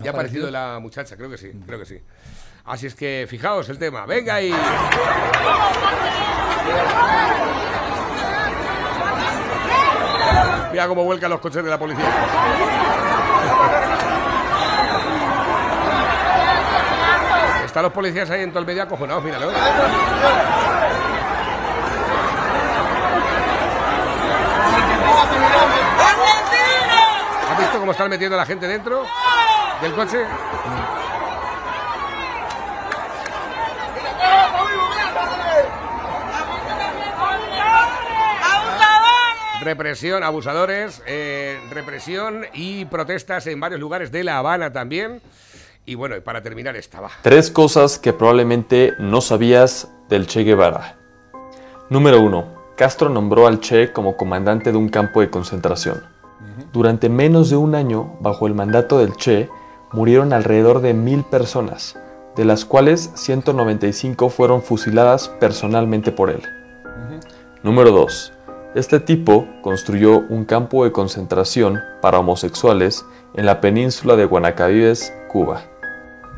Ya 0.00 0.10
ha 0.10 0.12
aparecido 0.12 0.50
la 0.50 0.78
muchacha, 0.80 1.16
creo 1.16 1.30
que 1.30 1.38
sí, 1.38 1.52
creo 1.66 1.78
que 1.78 1.84
sí. 1.84 2.00
Así 2.64 2.86
es 2.86 2.94
que 2.94 3.26
fijaos 3.28 3.68
el 3.68 3.78
tema, 3.78 4.06
venga 4.06 4.36
ahí. 4.36 4.54
Mira 10.70 10.88
cómo 10.88 11.04
vuelcan 11.04 11.30
los 11.30 11.40
coches 11.40 11.62
de 11.62 11.70
la 11.70 11.78
policía. 11.78 12.08
Están 17.66 17.82
los 17.82 17.92
policías 17.92 18.30
ahí 18.30 18.42
en 18.42 18.50
todo 18.50 18.60
el 18.60 18.66
medio 18.66 18.82
acojonados, 18.82 19.22
míralo. 19.24 19.50
¿Has 27.50 27.58
visto 27.58 27.78
cómo 27.78 27.92
están 27.92 28.08
metiendo 28.08 28.36
a 28.36 28.38
la 28.38 28.46
gente 28.46 28.66
dentro 28.66 29.06
del 29.82 29.92
coche? 29.94 30.24
Represión, 39.60 40.22
abusadores, 40.22 41.02
eh, 41.06 41.58
represión 41.70 42.44
y 42.52 42.84
protestas 42.86 43.46
en 43.46 43.60
varios 43.60 43.80
lugares 43.80 44.10
de 44.10 44.24
La 44.24 44.38
Habana 44.38 44.72
también. 44.72 45.20
Y 45.84 45.96
bueno, 45.96 46.20
para 46.22 46.42
terminar 46.42 46.76
estaba. 46.76 47.10
Tres 47.22 47.50
cosas 47.50 47.98
que 47.98 48.12
probablemente 48.12 48.94
no 48.98 49.20
sabías 49.20 49.88
del 50.08 50.26
Che 50.26 50.42
Guevara. 50.44 50.96
Número 51.90 52.20
1. 52.20 52.62
Castro 52.76 53.08
nombró 53.08 53.46
al 53.46 53.60
Che 53.60 53.92
como 53.92 54.16
comandante 54.16 54.70
de 54.70 54.78
un 54.78 54.88
campo 54.88 55.20
de 55.20 55.30
concentración. 55.30 56.04
Durante 56.72 57.08
menos 57.08 57.50
de 57.50 57.56
un 57.56 57.74
año, 57.74 58.16
bajo 58.20 58.46
el 58.46 58.54
mandato 58.54 58.98
del 58.98 59.16
Che, 59.16 59.48
murieron 59.92 60.32
alrededor 60.32 60.80
de 60.80 60.94
mil 60.94 61.24
personas, 61.24 61.98
de 62.36 62.44
las 62.44 62.64
cuales 62.64 63.10
195 63.14 64.28
fueron 64.30 64.62
fusiladas 64.62 65.28
personalmente 65.28 66.12
por 66.12 66.30
él. 66.30 66.42
Número 67.62 67.90
2. 67.92 68.32
Este 68.74 69.00
tipo 69.00 69.46
construyó 69.60 70.20
un 70.30 70.44
campo 70.44 70.84
de 70.84 70.92
concentración 70.92 71.80
para 72.00 72.18
homosexuales 72.18 73.04
en 73.34 73.46
la 73.46 73.60
península 73.60 74.16
de 74.16 74.24
Guanacavives, 74.24 75.12
Cuba. 75.30 75.62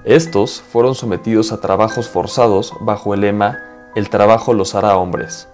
Estos 0.04 0.60
fueron 0.60 0.94
sometidos 0.94 1.52
a 1.52 1.60
trabajos 1.60 2.08
forzados 2.08 2.74
bajo 2.80 3.14
el 3.14 3.22
lema 3.22 3.58
El 3.94 4.10
trabajo 4.10 4.52
los 4.52 4.74
hará 4.74 4.96
hombres. 4.96 5.48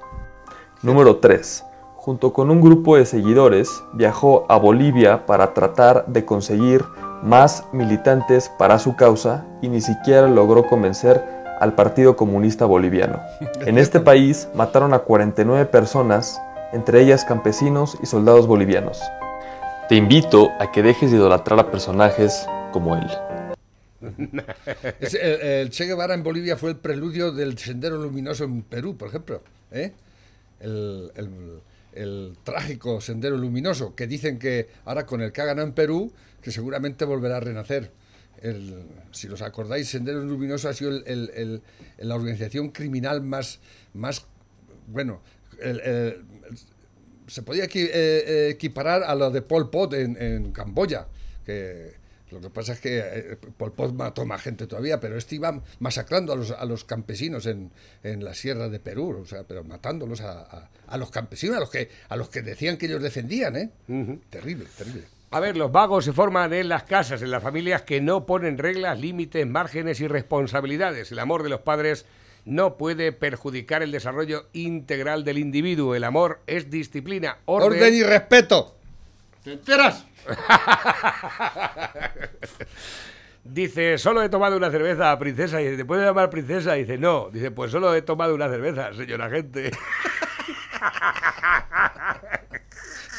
Número 0.83 1.17
3. 1.17 1.65
Junto 1.97 2.33
con 2.33 2.51
un 2.51 2.63
grupo 2.63 2.97
de 2.97 3.05
seguidores, 3.05 3.83
viajó 3.93 4.47
a 4.49 4.57
Bolivia 4.57 5.27
para 5.27 5.53
tratar 5.53 6.07
de 6.07 6.25
conseguir 6.25 6.83
más 7.23 7.65
militantes 7.73 8.51
para 8.59 8.79
su 8.79 8.97
causa 8.97 9.45
y 9.63 9.69
ni 9.69 9.81
siquiera 9.81 10.27
logró 10.29 10.67
convencer 10.67 11.23
al 11.61 11.75
Partido 11.75 12.17
Comunista 12.17 12.65
Boliviano. 12.67 13.21
En 13.67 13.79
este 13.79 14.01
país 14.01 14.49
mataron 14.55 14.95
a 14.95 15.01
49 15.01 15.67
personas, 15.67 16.41
entre 16.73 17.03
ellas 17.03 17.25
campesinos 17.25 17.99
y 18.03 18.07
soldados 18.07 18.47
bolivianos. 18.47 19.01
Te 19.89 19.97
invito 19.97 20.51
a 20.61 20.71
que 20.73 20.83
dejes 20.83 21.11
de 21.11 21.17
idolatrar 21.19 21.59
a 21.59 21.71
personajes 21.71 22.47
como 22.73 22.97
él. 22.97 23.07
Es- 25.01 25.15
el, 25.15 25.41
el 25.43 25.71
Che 25.71 25.85
Guevara 25.85 26.15
en 26.15 26.23
Bolivia 26.23 26.57
fue 26.57 26.71
el 26.71 26.77
preludio 26.77 27.33
del 27.33 27.59
Sendero 27.59 27.97
Luminoso 27.97 28.45
en 28.45 28.63
Perú, 28.63 28.97
por 28.97 29.09
ejemplo. 29.09 29.43
¿eh? 29.73 29.93
El, 30.61 31.11
el- 31.17 31.61
el 31.93 32.37
trágico 32.45 33.01
Sendero 33.01 33.37
Luminoso, 33.37 33.97
que 33.97 34.07
dicen 34.07 34.39
que 34.39 34.69
ahora 34.85 35.05
con 35.07 35.21
el 35.23 35.33
que 35.33 35.41
ha 35.43 35.45
ganado 35.45 35.67
en 35.67 35.75
Perú, 35.75 36.13
que 36.43 36.51
seguramente 36.51 37.05
volverá 37.05 37.37
a 37.39 37.41
renacer. 37.41 37.91
El- 38.43 38.85
si 39.13 39.29
os 39.29 39.43
acordáis, 39.43 39.89
Sendero 39.89 40.23
Luminoso 40.25 40.69
ha 40.69 40.73
sido 40.75 40.91
el- 40.91 41.05
el- 41.07 41.31
el- 41.35 41.63
la 42.09 42.15
organización 42.15 42.71
criminal 42.71 43.21
más, 43.23 43.61
más 43.93 44.25
bueno, 44.87 45.21
se 47.27 47.43
podía 47.43 47.65
eh, 47.65 47.71
eh, 47.75 48.49
equiparar 48.51 49.03
a 49.05 49.15
lo 49.15 49.31
de 49.31 49.43
Pol 49.43 49.71
Pot 49.71 49.95
en, 49.95 50.21
en 50.21 50.53
Camboya, 50.53 51.07
que 51.47 51.95
lo 52.31 52.41
que 52.41 52.51
pasa 52.51 52.73
es 52.73 52.81
que 52.81 52.99
eh, 52.99 53.37
Pol 53.57 53.73
Pot 53.73 53.93
mató 53.95 54.25
más 54.25 54.41
gente 54.43 54.67
todavía, 54.67 54.99
pero 55.01 55.17
este 55.17 55.37
iba 55.37 55.63
masacrando 55.79 56.33
a 56.33 56.37
los, 56.37 56.51
a 56.51 56.65
los 56.65 56.85
campesinos 56.85 57.47
en, 57.47 57.71
en 58.03 58.25
la 58.25 58.35
sierra 58.35 58.69
de 58.69 58.81
Perú, 58.81 59.21
o 59.23 59.27
sea, 59.27 59.45
pero 59.45 59.63
matándolos 59.65 60.21
a, 60.23 60.41
a- 60.41 60.71
a 60.87 60.97
los 60.97 61.11
campesinos, 61.11 61.57
a 61.57 61.61
los 61.61 61.71
que 61.71 61.89
a 62.09 62.17
los 62.17 62.29
que 62.31 62.43
decían 62.43 62.77
que 62.77 62.87
ellos 62.87 63.03
defendían, 63.03 63.57
¿eh? 63.57 63.71
Terrible, 64.31 64.67
terrible. 64.77 65.05
A 65.33 65.39
ver, 65.39 65.57
los 65.57 65.71
vagos 65.71 66.05
se 66.05 66.13
forman 66.13 66.53
en 66.53 66.69
las 66.69 66.83
casas, 66.83 67.23
en 67.23 67.31
las 67.31 67.41
familias 67.41 67.83
que 67.83 68.01
no 68.01 68.27
ponen 68.27 68.59
reglas, 68.59 68.99
límites, 68.99 69.47
márgenes 69.47 70.01
y 70.01 70.09
responsabilidades. 70.09 71.13
El 71.13 71.21
amor 71.21 71.45
de 71.45 71.51
los 71.51 71.61
padres 71.61 72.05
no 72.45 72.77
puede 72.77 73.13
perjudicar 73.13 73.85
el 73.85 73.93
desarrollo 73.93 74.49
integral 74.53 75.25
del 75.25 75.39
individuo. 75.39 75.95
El 75.95 76.03
amor 76.03 76.41
es 76.49 76.69
disciplina, 76.69 77.39
orden, 77.45 77.79
Orden 77.79 77.95
y 77.95 78.03
respeto. 78.03 78.75
¿Te 79.45 79.53
enteras? 79.53 80.05
Dice, 83.45 83.99
solo 83.99 84.23
he 84.23 84.29
tomado 84.29 84.57
una 84.57 84.73
cerveza, 84.73 85.17
princesa. 85.19 85.61
Y 85.61 85.65
dice, 85.65 85.77
¿te 85.77 85.85
puedo 85.85 86.05
llamar 86.05 86.29
princesa? 86.29 86.77
Y 86.77 86.81
dice, 86.81 86.99
no. 86.99 87.31
Dice, 87.31 87.53
pues 87.53 87.71
solo 87.71 87.95
he 87.95 88.03
tomado 88.03 88.35
una 88.35 88.49
cerveza, 88.49 88.93
señora 88.95 89.31
gente. 89.31 89.71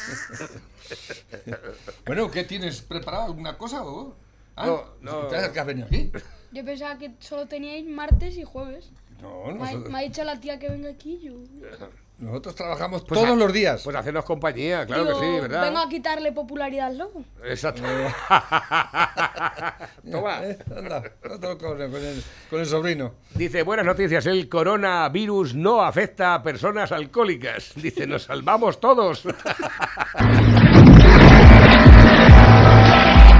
Bueno, 2.06 2.30
¿qué 2.30 2.44
tienes 2.44 2.80
preparado? 2.82 3.24
¿Alguna 3.24 3.56
cosa 3.58 3.84
o? 3.84 4.14
Ah, 4.56 4.66
No, 4.66 4.84
no. 5.00 5.26
¿te 5.28 5.36
has- 5.36 5.66
venido 5.66 5.86
aquí? 5.86 6.10
Yo 6.52 6.64
pensaba 6.64 6.98
que 6.98 7.12
solo 7.20 7.46
teníais 7.46 7.86
martes 7.86 8.36
y 8.36 8.44
jueves. 8.44 8.90
No, 9.20 9.46
Me 9.54 9.70
ha, 9.70 9.76
me 9.76 9.98
ha 9.98 10.02
dicho 10.02 10.24
la 10.24 10.40
tía 10.40 10.58
que 10.58 10.68
venga 10.68 10.90
aquí. 10.90 11.20
Yo 11.22 11.34
nosotros 12.18 12.54
trabajamos 12.54 13.02
Pues 13.02 13.20
todos 13.20 13.32
a- 13.32 13.36
los 13.36 13.52
días. 13.52 13.82
Pues 13.82 13.96
hacernos 13.96 14.24
compañía, 14.24 14.86
claro 14.86 15.04
Digo, 15.06 15.20
que 15.20 15.26
sí, 15.26 15.40
¿verdad? 15.40 15.62
Vengo 15.62 15.78
a 15.80 15.88
quitarle 15.88 16.30
popularidad 16.32 16.86
al 16.86 16.98
lobo. 16.98 17.24
Exacto. 17.44 17.82
Toma. 20.10 20.40
Eh, 20.44 20.58
anda, 20.76 21.02
otro 21.30 21.58
con, 21.58 21.80
el- 21.80 21.90
con 21.90 22.04
el, 22.04 22.22
con 22.50 22.60
el 22.60 22.66
sobrino. 22.66 23.12
Dice, 23.34 23.62
buenas 23.62 23.86
noticias, 23.86 24.26
el 24.26 24.48
coronavirus 24.48 25.54
no 25.54 25.82
afecta 25.82 26.34
a 26.34 26.42
personas 26.42 26.92
alcohólicas. 26.92 27.72
Dice, 27.76 28.06
nos 28.06 28.24
salvamos 28.24 28.80
todos. 28.80 29.24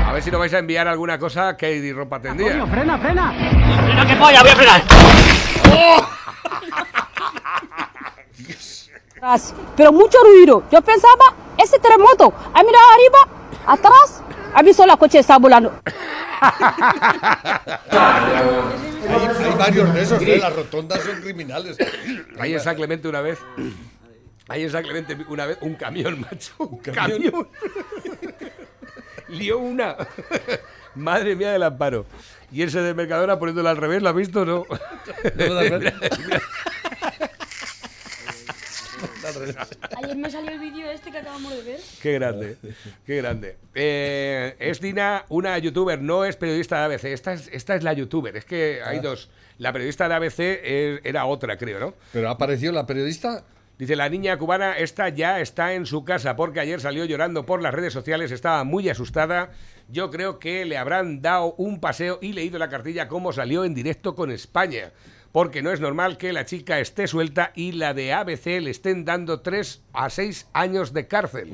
A 0.04 0.12
ver 0.12 0.22
si 0.22 0.30
nos 0.30 0.40
vais 0.40 0.52
a 0.54 0.58
enviar 0.58 0.86
alguna 0.88 1.18
cosa 1.18 1.56
que 1.56 1.92
ropa 1.92 2.20
tendida. 2.20 2.66
frena, 2.66 2.98
frena. 2.98 3.32
Frena 3.84 4.06
que 4.06 4.16
polla, 4.16 4.42
voy 4.42 4.50
a 4.50 4.56
frenar. 4.56 4.82
Atrás, 9.22 9.54
pero 9.76 9.92
mucho 9.92 10.18
ruido. 10.24 10.64
Yo 10.70 10.82
pensaba, 10.82 11.36
ese 11.56 11.78
terremoto, 11.78 12.34
ha 12.52 12.62
mirado 12.64 12.84
arriba, 12.92 13.18
atrás, 13.66 14.20
ha 14.52 14.62
visto 14.62 14.84
la 14.84 14.96
coche 14.96 15.20
está 15.20 15.38
volando. 15.38 15.72
Hay, 19.08 19.26
hay 19.44 19.54
varios 19.58 19.94
de 19.94 20.02
esos, 20.02 20.22
¿eh? 20.22 20.38
Las 20.38 20.56
rotondas 20.56 21.00
son 21.02 21.20
criminales. 21.20 21.76
Ahí 22.38 22.54
en 22.54 22.60
San 22.60 22.74
Clemente 22.74 23.06
una 23.08 23.20
vez. 23.20 23.38
Ahí 24.48 24.64
en 24.64 24.70
San 24.70 24.82
Clemente 24.82 25.16
una 25.28 25.46
vez 25.46 25.58
un 25.60 25.74
camión, 25.74 26.20
macho. 26.20 26.54
Un 26.58 26.78
camión. 26.78 27.22
camión? 27.22 27.48
Lió 29.28 29.58
una. 29.58 29.96
Madre 30.96 31.36
mía 31.36 31.52
del 31.52 31.62
amparo. 31.62 32.06
Y 32.50 32.62
ese 32.62 32.80
de 32.80 32.92
Mercadona 32.94 33.38
poniéndolo 33.38 33.68
al 33.68 33.76
revés, 33.76 34.02
¿lo 34.02 34.08
has 34.08 34.14
visto 34.14 34.42
o 34.42 34.44
no? 34.44 34.66
No 35.36 35.54
Ayer 40.02 40.16
me 40.16 40.30
salió 40.30 40.50
el 40.50 40.58
vídeo 40.60 40.90
este 40.90 41.10
que 41.10 41.18
acabamos 41.18 41.52
de 41.54 41.62
ver. 41.62 41.80
Qué 42.00 42.12
grande, 42.14 42.56
qué 43.06 43.16
grande. 43.16 43.56
Eh, 43.74 44.56
es 44.58 44.80
Dina, 44.80 45.24
una 45.28 45.56
youtuber, 45.58 46.00
no 46.00 46.24
es 46.24 46.36
periodista 46.36 46.78
de 46.78 46.84
ABC. 46.94 47.04
Esta 47.12 47.32
es, 47.32 47.48
esta 47.52 47.74
es 47.74 47.82
la 47.82 47.92
youtuber. 47.92 48.36
Es 48.36 48.44
que 48.44 48.80
hay 48.84 48.98
Ah. 48.98 49.02
dos. 49.02 49.30
La 49.58 49.72
periodista 49.72 50.08
de 50.08 50.14
ABC 50.14 50.38
es- 50.62 51.00
era 51.04 51.24
otra, 51.26 51.56
creo, 51.56 51.78
¿no? 51.80 51.94
Pero 52.12 52.28
ha 52.28 52.32
aparecido 52.32 52.72
la 52.72 52.86
periodista. 52.86 53.44
Dice, 53.78 53.96
la 53.96 54.08
niña 54.08 54.36
cubana 54.38 54.76
esta 54.78 55.08
ya 55.08 55.40
está 55.40 55.72
en 55.74 55.86
su 55.86 56.04
casa 56.04 56.36
porque 56.36 56.60
ayer 56.60 56.80
salió 56.80 57.04
llorando 57.04 57.44
por 57.46 57.60
las 57.62 57.74
redes 57.74 57.92
sociales, 57.92 58.30
estaba 58.30 58.62
muy 58.64 58.88
asustada. 58.88 59.50
Yo 59.88 60.10
creo 60.10 60.38
que 60.38 60.64
le 60.64 60.76
habrán 60.76 61.20
dado 61.20 61.54
un 61.56 61.80
paseo 61.80 62.18
y 62.22 62.32
leído 62.32 62.58
la 62.58 62.68
cartilla 62.68 63.08
cómo 63.08 63.32
salió 63.32 63.64
en 63.64 63.74
directo 63.74 64.14
con 64.14 64.30
España. 64.30 64.92
Porque 65.32 65.62
no 65.62 65.72
es 65.72 65.80
normal 65.80 66.18
que 66.18 66.32
la 66.32 66.44
chica 66.44 66.78
esté 66.78 67.06
suelta 67.06 67.52
y 67.54 67.72
la 67.72 67.94
de 67.94 68.12
ABC 68.12 68.60
le 68.60 68.70
estén 68.70 69.04
dando 69.04 69.40
3 69.40 69.82
a 69.94 70.10
6 70.10 70.48
años 70.52 70.92
de 70.92 71.06
cárcel. 71.08 71.52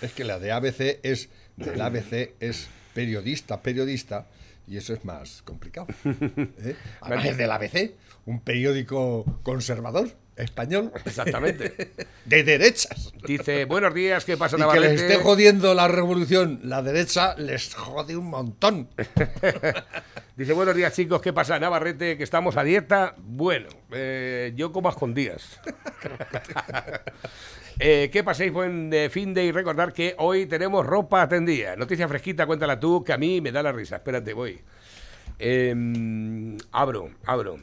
Es 0.00 0.12
que 0.12 0.24
la 0.24 0.38
de 0.38 0.50
ABC 0.50 0.98
es 1.02 1.28
del 1.56 1.80
ABC 1.80 2.32
es 2.40 2.68
periodista, 2.94 3.62
periodista, 3.62 4.26
y 4.66 4.76
eso 4.76 4.94
es 4.94 5.04
más 5.04 5.42
complicado. 5.42 5.88
¿eh? 6.04 6.76
Además 7.00 7.26
es 7.26 7.36
del 7.36 7.50
ABC, 7.50 7.92
un 8.26 8.40
periódico 8.40 9.24
conservador 9.42 10.08
español. 10.36 10.92
Exactamente. 11.04 11.92
De 12.24 12.42
derechas. 12.42 13.12
Dice, 13.26 13.64
buenos 13.64 13.94
días, 13.94 14.24
¿qué 14.24 14.36
pasa, 14.36 14.56
Y 14.56 14.60
que 14.60 14.64
les 14.64 14.74
Navarrete? 14.74 14.94
esté 14.94 15.16
jodiendo 15.22 15.74
la 15.74 15.88
revolución, 15.88 16.60
la 16.64 16.82
derecha 16.82 17.34
les 17.36 17.74
jode 17.74 18.16
un 18.16 18.30
montón. 18.30 18.88
Dice, 20.36 20.52
buenos 20.54 20.74
días 20.74 20.94
chicos, 20.94 21.20
¿qué 21.20 21.32
pasa 21.32 21.58
Navarrete? 21.58 22.16
Que 22.16 22.24
estamos 22.24 22.56
a 22.56 22.64
dieta. 22.64 23.14
Bueno, 23.18 23.68
eh, 23.92 24.52
yo 24.56 24.72
como 24.72 24.88
a 24.88 24.92
escondidas. 24.92 25.60
Eh, 27.78 28.10
que 28.12 28.22
paséis 28.22 28.52
buen 28.52 28.92
fin 29.10 29.32
de 29.32 29.46
y 29.46 29.50
recordar 29.50 29.94
que 29.94 30.14
hoy 30.18 30.44
tenemos 30.44 30.84
ropa 30.84 31.26
tendida. 31.26 31.74
Noticia 31.74 32.06
fresquita, 32.06 32.46
cuéntala 32.46 32.78
tú, 32.78 33.02
que 33.02 33.14
a 33.14 33.18
mí 33.18 33.40
me 33.40 33.50
da 33.50 33.62
la 33.62 33.72
risa. 33.72 33.96
Espérate, 33.96 34.34
voy. 34.34 34.60
Em, 35.38 36.56
abro, 36.70 37.10
abro. 37.24 37.58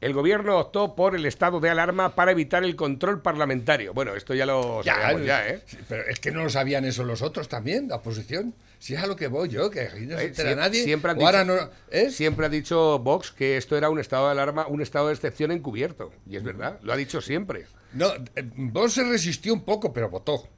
El 0.00 0.12
gobierno 0.12 0.58
optó 0.58 0.94
por 0.94 1.16
el 1.16 1.26
estado 1.26 1.58
de 1.58 1.70
alarma 1.70 2.14
para 2.14 2.30
evitar 2.30 2.62
el 2.62 2.76
control 2.76 3.20
parlamentario. 3.20 3.92
Bueno, 3.94 4.14
esto 4.14 4.32
ya 4.32 4.46
lo 4.46 4.80
sabíamos 4.84 5.26
ya, 5.26 5.48
¿eh? 5.48 5.62
sí, 5.66 5.76
Pero 5.88 6.04
es 6.06 6.20
que 6.20 6.30
no 6.30 6.44
lo 6.44 6.50
sabían 6.50 6.84
eso 6.84 7.02
los 7.02 7.20
otros 7.20 7.48
también, 7.48 7.88
la 7.88 7.96
oposición. 7.96 8.54
Si 8.78 8.94
es 8.94 9.02
a 9.02 9.08
lo 9.08 9.16
que 9.16 9.26
voy 9.26 9.48
yo, 9.48 9.70
que 9.70 9.88
no 10.06 10.16
se 10.16 10.22
Eh, 10.24 10.26
entera 10.28 10.54
nadie. 10.54 10.84
Siempre, 10.84 11.10
han 11.10 11.16
o 11.16 11.20
dicho, 11.20 11.26
ahora 11.26 11.44
no- 11.44 11.70
¿eh? 11.90 12.10
siempre 12.12 12.46
ha 12.46 12.48
dicho 12.48 13.00
Vox 13.00 13.32
que 13.32 13.56
esto 13.56 13.76
era 13.76 13.90
un 13.90 13.98
estado 13.98 14.26
de 14.26 14.32
alarma, 14.32 14.68
un 14.68 14.80
estado 14.82 15.08
de 15.08 15.14
excepción 15.14 15.50
encubierto. 15.50 16.12
Y 16.30 16.36
es 16.36 16.44
verdad, 16.44 16.78
lo 16.82 16.92
ha 16.92 16.96
dicho 16.96 17.20
siempre. 17.20 17.66
No, 17.92 18.12
eh, 18.36 18.48
Vox 18.54 18.92
se 18.92 19.02
resistió 19.04 19.52
un 19.52 19.64
poco, 19.64 19.92
pero 19.92 20.08
votó. 20.10 20.48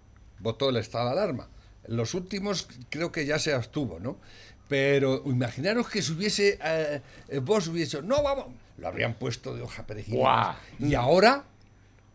Votó 0.40 0.68
el 0.68 0.76
estado 0.76 1.06
de 1.06 1.12
alarma. 1.12 1.48
En 1.88 1.96
los 1.96 2.12
últimos 2.12 2.68
creo 2.90 3.10
que 3.10 3.24
ya 3.24 3.38
se 3.38 3.54
abstuvo, 3.54 3.98
¿no? 4.00 4.18
Pero 4.68 5.22
imaginaros 5.24 5.88
que 5.88 6.02
si 6.02 6.12
hubiese. 6.12 6.58
Eh, 6.62 7.00
eh, 7.28 7.38
Vox 7.38 7.66
hubiese 7.68 7.96
dicho, 7.98 8.06
no, 8.06 8.22
vamos. 8.22 8.46
Lo 8.80 8.88
habrían 8.88 9.14
puesto 9.14 9.54
de 9.54 9.62
hoja 9.62 9.84
perejil. 9.86 10.20
Y 10.78 10.94
ahora, 10.94 11.44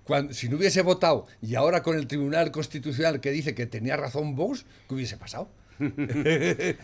cuando, 0.03 0.33
si 0.33 0.49
no 0.49 0.57
hubiese 0.57 0.81
votado, 0.81 1.27
y 1.41 1.55
ahora 1.55 1.83
con 1.83 1.95
el 1.97 2.07
Tribunal 2.07 2.51
Constitucional 2.51 3.19
que 3.21 3.31
dice 3.31 3.53
que 3.55 3.65
tenía 3.67 3.95
razón 3.97 4.35
Vox, 4.35 4.65
¿qué 4.89 4.95
hubiese 4.95 5.17
pasado? 5.17 5.47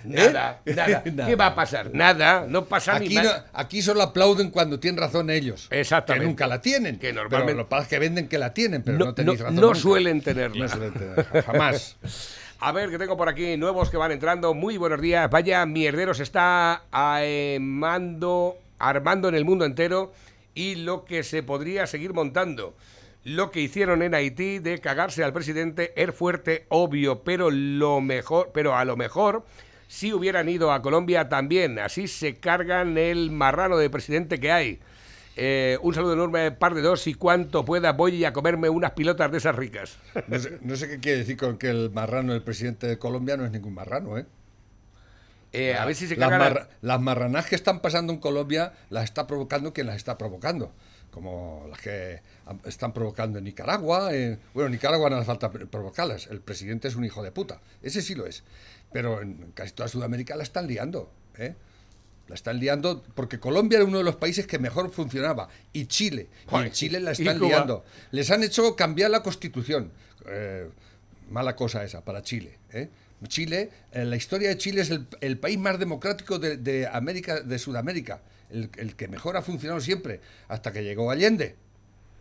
Nada, 0.04 0.62
¿Eh? 0.66 0.74
nada. 0.76 1.04
¿Qué 1.28 1.36
va 1.36 1.48
a 1.48 1.56
pasar? 1.56 1.92
Nada, 1.94 2.46
no 2.48 2.66
pasa 2.66 2.96
Aquí, 2.98 3.10
ni 3.10 3.16
no- 3.16 3.24
más. 3.24 3.44
aquí 3.54 3.82
solo 3.82 4.02
aplauden 4.02 4.50
cuando 4.52 4.80
tienen 4.80 5.00
razón 5.00 5.30
ellos. 5.30 5.68
Exactamente. 5.72 6.24
Que 6.26 6.28
nunca 6.30 6.48
la 6.48 6.62
tienen. 6.62 6.96
Que 7.00 7.10
Pero 7.10 7.22
normalmente- 7.24 7.56
lo 7.56 7.64
que 7.66 7.70
pasa 7.70 7.84
es 7.84 7.88
que 7.90 8.00
venden 8.00 8.28
que 8.28 8.38
la 8.38 8.54
tienen, 8.54 8.84
pero 8.84 8.98
No- 8.98 9.06
no, 9.06 9.14
tenéis 9.16 9.40
razón. 9.40 9.56
no 9.56 9.62
nunca. 9.62 9.76
suelen 9.80 10.22
tenerla. 10.22 10.66
No 10.66 10.70
suelen 10.72 10.94
tenerla, 10.94 11.42
jamás. 11.44 11.96
A 12.60 12.72
ver, 12.74 12.90
que 12.92 13.00
tengo 13.00 13.18
por 13.18 13.28
aquí 13.30 13.58
nuevos 13.58 13.90
que 13.90 13.98
van 13.98 14.12
entrando. 14.12 14.54
Muy 14.54 14.78
buenos 14.78 15.02
días. 15.02 15.30
Vaya 15.32 15.66
mierderos 15.66 16.20
está 16.20 16.84
armando, 16.92 18.58
armando 18.90 19.30
en 19.30 19.36
el 19.36 19.46
mundo 19.46 19.66
entero 19.66 20.12
y 20.54 20.76
lo 20.76 21.06
que 21.06 21.24
se 21.24 21.44
podría 21.44 21.88
seguir 21.88 22.14
montando. 22.14 22.76
Lo 23.24 23.52
que 23.52 23.62
hicieron 23.62 24.02
en 24.02 24.16
Haití 24.16 24.60
de 24.60 24.80
cagarse 24.80 25.24
al 25.24 25.34
presidente 25.34 25.94
es 25.96 26.14
fuerte, 26.14 26.66
obvio, 26.70 27.24
pero 27.24 27.52
lo 27.52 28.02
mejor, 28.02 28.50
pero 28.54 28.76
a 28.76 28.84
lo 28.84 28.98
mejor 28.98 29.46
si 29.88 30.14
hubieran 30.14 30.48
ido 30.48 30.72
a 30.72 30.82
Colombia 30.82 31.28
también, 31.28 31.78
así 31.78 32.08
se 32.08 32.36
cargan 32.36 32.98
el 32.98 33.30
marrano 33.30 33.78
de 33.78 33.90
presidente 33.90 34.40
que 34.40 34.52
hay. 34.52 34.80
Eh, 35.36 35.78
un 35.82 35.94
saludo 35.94 36.14
enorme, 36.14 36.52
par 36.52 36.74
de 36.74 36.82
dos 36.82 37.08
y 37.08 37.14
cuanto 37.14 37.64
pueda 37.64 37.92
voy 37.94 38.24
a 38.26 38.34
comerme 38.34 38.70
unas 38.70 38.92
pilotas 38.92 39.32
de 39.32 39.38
esas 39.38 39.56
ricas. 39.56 39.98
No 40.28 40.40
sé, 40.40 40.60
no 40.62 40.76
sé 40.76 40.88
qué 40.88 41.00
quiere 41.00 41.20
decir 41.20 41.38
con 41.38 41.58
que 41.58 41.70
el 41.70 41.90
marrano 41.92 42.34
del 42.34 42.42
presidente 42.42 42.88
de 42.88 42.98
Colombia 42.98 43.38
no 43.38 43.46
es 43.46 43.52
ningún 43.52 43.74
marrano, 43.74 44.18
¿eh? 44.18 44.26
Eh, 45.54 45.74
a 45.76 45.84
ver 45.86 45.96
si 45.96 46.08
se 46.08 46.16
las, 46.16 46.30
marra- 46.30 46.70
las 46.82 47.02
marranas 47.02 47.46
que 47.46 47.56
están 47.56 47.82
pasando 47.82 48.14
en 48.14 48.20
Colombia 48.20 48.74
las 48.90 49.04
está 49.04 49.28
provocando 49.28 49.74
quien 49.74 49.88
las 49.88 49.98
está 49.98 50.18
provocando. 50.18 50.74
Como 51.12 51.66
las 51.70 51.82
que 51.82 52.22
están 52.66 52.94
provocando 52.94 53.38
en 53.40 53.44
Nicaragua. 53.44 54.14
en- 54.14 54.40
bueno, 54.54 54.68
en 54.68 54.72
Nicaragua 54.72 55.10
no 55.10 55.18
hace 55.18 55.26
falta 55.26 55.52
pr- 55.52 55.68
provocarlas. 55.70 56.28
El 56.28 56.40
presidente 56.40 56.88
es 56.88 56.96
un 56.96 57.04
hijo 57.04 57.22
de 57.22 57.32
puta. 57.34 57.60
Ese 57.82 58.02
sí 58.02 58.16
lo 58.16 58.26
es. 58.26 58.44
Pero 58.94 59.22
en 59.22 59.52
casi 59.54 59.74
toda 59.74 59.90
Sudamérica 59.90 60.36
la 60.38 60.44
están 60.44 60.68
liando. 60.68 61.12
¿eh? 61.38 61.56
La 62.30 62.36
están 62.36 62.60
liando 62.62 63.04
porque 63.14 63.42
Colombia 63.42 63.78
era 63.78 63.86
uno 63.86 63.98
de 63.98 64.06
los 64.06 64.16
países 64.16 64.48
que 64.48 64.58
mejor 64.58 64.90
funcionaba. 64.90 65.50
Y 65.74 65.88
Chile. 65.88 66.30
Y 66.46 66.50
Joder, 66.50 66.68
en 66.68 66.72
Chile 66.72 67.00
la 67.02 67.10
y 67.12 67.14
están 67.14 67.42
liando. 67.42 67.84
Les 68.12 68.32
han 68.32 68.42
hecho 68.44 68.78
cambiar 68.78 69.12
la 69.12 69.22
constitución. 69.22 69.92
Eh, 70.28 70.70
mala 71.30 71.58
cosa 71.58 71.84
esa 71.84 72.06
para 72.06 72.22
Chile. 72.22 72.58
¿eh? 72.72 72.90
Chile, 73.28 73.70
en 73.92 74.10
la 74.10 74.16
historia 74.16 74.50
de 74.50 74.58
Chile 74.58 74.82
es 74.82 74.90
el, 74.90 75.06
el 75.22 75.38
país 75.38 75.58
más 75.58 75.78
democrático 75.80 76.40
de, 76.40 76.58
de 76.58 76.88
América, 76.88 77.42
de 77.42 77.60
Sudamérica, 77.60 78.22
el, 78.50 78.70
el 78.78 78.96
que 78.96 79.08
mejor 79.08 79.38
ha 79.38 79.42
funcionado 79.42 79.80
siempre, 79.82 80.20
hasta 80.48 80.72
que 80.72 80.84
llegó 80.84 81.12
Allende. 81.12 81.56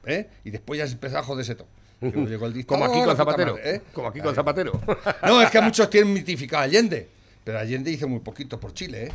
¿eh? 0.06 0.28
Y 0.44 0.50
después 0.50 0.78
ya 0.78 0.86
se 0.86 0.94
empezó 0.94 1.18
a 1.18 1.22
joderse 1.22 1.54
todo. 1.54 1.68
Luego 2.00 2.24
llegó 2.28 2.46
el 2.46 2.66
Como 2.66 2.84
aquí 2.84 3.02
con 3.02 3.16
Zapatero. 3.16 3.54
madre, 3.56 3.76
¿eh? 3.76 3.82
Como 3.92 4.08
aquí 4.08 4.20
con 4.20 4.34
Zapatero. 4.34 4.80
No, 5.22 5.42
es 5.42 5.50
que 5.50 5.58
a 5.58 5.62
muchos 5.62 5.88
tienen 5.90 6.12
mitificado 6.12 6.62
a 6.62 6.64
Allende, 6.64 7.08
pero 7.44 7.58
Allende 7.58 7.90
hizo 7.90 8.08
muy 8.08 8.20
poquito 8.20 8.58
por 8.58 8.72
Chile. 8.74 9.06
¿eh? 9.06 9.12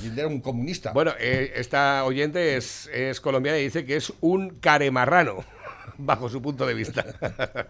Allende 0.00 0.20
era 0.20 0.28
un 0.28 0.40
comunista. 0.40 0.92
Bueno, 0.92 1.12
eh, 1.18 1.52
esta 1.56 2.04
oyente 2.04 2.56
es, 2.56 2.88
es 2.92 3.20
colombiana 3.20 3.58
y 3.58 3.64
dice 3.64 3.84
que 3.84 3.96
es 3.96 4.12
un 4.20 4.50
caremarrano, 4.60 5.44
bajo 5.98 6.28
su 6.28 6.40
punto 6.40 6.66
de 6.66 6.74
vista. 6.74 7.04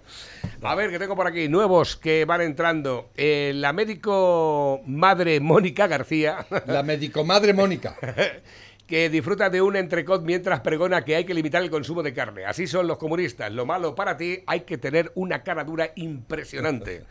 A 0.62 0.74
ver, 0.74 0.90
que 0.90 0.98
tengo 0.98 1.16
por 1.16 1.26
aquí 1.26 1.48
nuevos 1.48 1.96
que 1.96 2.24
van 2.24 2.40
entrando. 2.40 3.10
Eh, 3.16 3.52
la 3.54 3.72
médico 3.72 4.80
madre 4.86 5.40
Mónica 5.40 5.86
García, 5.86 6.46
La 6.66 6.82
medicomadre 6.82 7.52
Mónica. 7.52 7.96
que 8.92 9.08
disfruta 9.08 9.48
de 9.48 9.62
un 9.62 9.74
entrecot 9.74 10.22
mientras 10.22 10.60
pregona 10.60 11.02
que 11.02 11.16
hay 11.16 11.24
que 11.24 11.32
limitar 11.32 11.62
el 11.62 11.70
consumo 11.70 12.02
de 12.02 12.12
carne. 12.12 12.44
Así 12.44 12.66
son 12.66 12.86
los 12.86 12.98
comunistas. 12.98 13.50
Lo 13.50 13.64
malo 13.64 13.94
para 13.94 14.18
ti, 14.18 14.40
hay 14.46 14.60
que 14.60 14.76
tener 14.76 15.10
una 15.14 15.42
cara 15.42 15.64
dura 15.64 15.92
impresionante. 15.94 17.02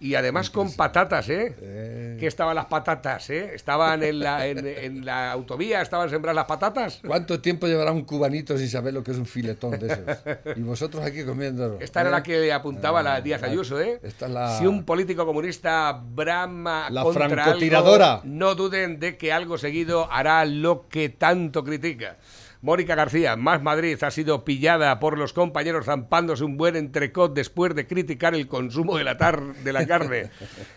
Y 0.00 0.14
además 0.14 0.48
con 0.48 0.72
patatas, 0.72 1.28
¿eh? 1.28 2.16
Que 2.18 2.26
estaban 2.26 2.54
las 2.54 2.64
patatas, 2.64 3.28
¿eh? 3.28 3.50
Estaban 3.54 4.02
en 4.02 4.20
la, 4.20 4.46
en, 4.46 4.66
en 4.66 5.04
la 5.04 5.30
autovía, 5.32 5.82
estaban 5.82 6.08
sembradas 6.08 6.36
las 6.36 6.46
patatas. 6.46 7.02
¿Cuánto 7.06 7.38
tiempo 7.38 7.66
llevará 7.66 7.92
un 7.92 8.04
cubanito 8.06 8.56
sin 8.56 8.70
saber 8.70 8.94
lo 8.94 9.04
que 9.04 9.10
es 9.10 9.18
un 9.18 9.26
filetón 9.26 9.78
de 9.78 9.88
esos? 9.88 10.56
Y 10.56 10.62
vosotros 10.62 11.04
aquí 11.04 11.22
comiéndolo. 11.24 11.80
Esta 11.80 12.00
era 12.00 12.08
¿eh? 12.08 12.12
la 12.12 12.22
que 12.22 12.38
le 12.38 12.50
apuntaba 12.50 13.02
la 13.02 13.20
Díaz 13.20 13.42
la- 13.42 13.48
Ayuso, 13.48 13.78
¿eh? 13.78 14.00
esta 14.02 14.24
es 14.24 14.32
la- 14.32 14.58
Si 14.58 14.66
un 14.66 14.84
político 14.84 15.26
comunista 15.26 15.92
brama 16.02 16.88
La 16.88 17.02
contra 17.02 17.28
francotiradora. 17.28 18.12
algo, 18.14 18.22
no 18.24 18.54
duden 18.54 18.98
de 19.00 19.18
que 19.18 19.34
algo 19.34 19.58
seguido 19.58 20.10
hará 20.10 20.46
lo 20.46 20.88
que 20.88 21.09
tanto 21.10 21.64
critica. 21.64 22.16
Mónica 22.62 22.94
García, 22.94 23.36
más 23.36 23.62
Madrid 23.62 23.96
ha 24.02 24.10
sido 24.10 24.44
pillada 24.44 25.00
por 25.00 25.16
los 25.16 25.32
compañeros 25.32 25.86
zampándose 25.86 26.44
un 26.44 26.58
buen 26.58 26.76
entrecot 26.76 27.32
después 27.32 27.74
de 27.74 27.86
criticar 27.86 28.34
el 28.34 28.48
consumo 28.48 28.98
de 28.98 29.04
la, 29.04 29.16
tar 29.16 29.54
de 29.54 29.72
la 29.72 29.86
carne. 29.86 30.30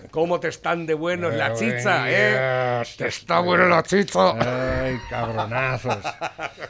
¿Cómo 0.09 0.39
te 0.39 0.47
están 0.47 0.85
de 0.85 0.93
buenos 0.93 1.33
la 1.33 1.53
chicha, 1.53 2.05
eh? 2.09 2.77
Dios, 2.77 2.95
Te 2.95 3.07
está 3.07 3.41
buena 3.41 3.65
la 3.65 3.83
chicha. 3.83 4.85
Ay, 4.85 4.97
cabronazos. 5.09 5.97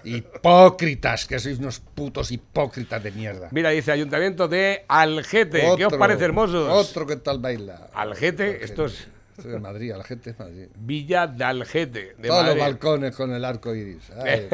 Hipócritas, 0.03 1.27
que 1.27 1.37
sois 1.37 1.59
unos 1.59 1.79
putos 1.79 2.31
hipócritas 2.31 3.03
de 3.03 3.11
mierda. 3.11 3.49
Mira, 3.51 3.69
dice 3.69 3.91
Ayuntamiento 3.91 4.47
de 4.47 4.83
Algete. 4.87 5.75
¿Qué 5.77 5.85
os 5.85 5.93
parece, 5.93 6.25
hermosos? 6.25 6.67
Otro 6.71 7.05
que 7.05 7.17
tal 7.17 7.37
baila. 7.37 7.89
Algete, 7.93 8.63
esto 8.65 8.85
es 8.85 9.07
Esto 9.37 9.55
es 9.55 9.61
Madrid, 9.61 9.91
a 9.91 9.97
la 9.97 10.03
gente 10.03 10.29
es 10.29 10.39
Madrid. 10.39 10.67
Villa 10.75 11.25
de 11.27 11.43
Algete. 11.43 12.15
De 12.19 12.27
Todos 12.27 12.45
los 12.45 12.57
balcones 12.57 13.15
con 13.15 13.33
el 13.33 13.43
arco 13.43 13.73
iris. 13.73 14.03
Ay. 14.17 14.47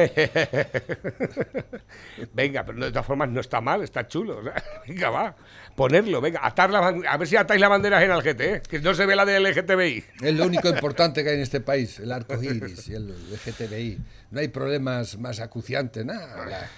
venga, 2.32 2.64
pero 2.64 2.78
de 2.86 2.90
todas 2.90 3.06
formas 3.06 3.28
no 3.28 3.40
está 3.40 3.60
mal, 3.60 3.82
está 3.82 4.06
chulo. 4.08 4.40
venga, 4.88 5.10
va. 5.10 5.36
Ponerlo, 5.76 6.20
venga, 6.20 6.40
atar 6.42 6.70
la, 6.70 6.88
a 6.88 7.16
ver 7.16 7.28
si 7.28 7.36
atáis 7.36 7.60
la 7.60 7.68
bandera 7.68 8.02
en 8.02 8.10
Algete, 8.10 8.54
¿eh? 8.54 8.62
que 8.68 8.80
no 8.80 8.92
se 8.94 9.06
ve 9.06 9.14
la 9.16 9.24
del 9.24 9.42
LGTBI. 9.44 10.04
Es 10.22 10.34
lo 10.34 10.46
único 10.46 10.68
importante 10.70 11.22
que 11.22 11.30
hay 11.30 11.36
en 11.36 11.42
este 11.42 11.60
país, 11.60 12.00
el 12.00 12.12
arco 12.12 12.42
iris 12.42 12.88
y 12.88 12.94
el 12.94 13.08
LGTBI. 13.08 13.98
No 14.32 14.40
hay 14.40 14.48
problemas 14.48 15.18
más 15.18 15.40
acuciantes, 15.40 16.04
nada. 16.04 16.68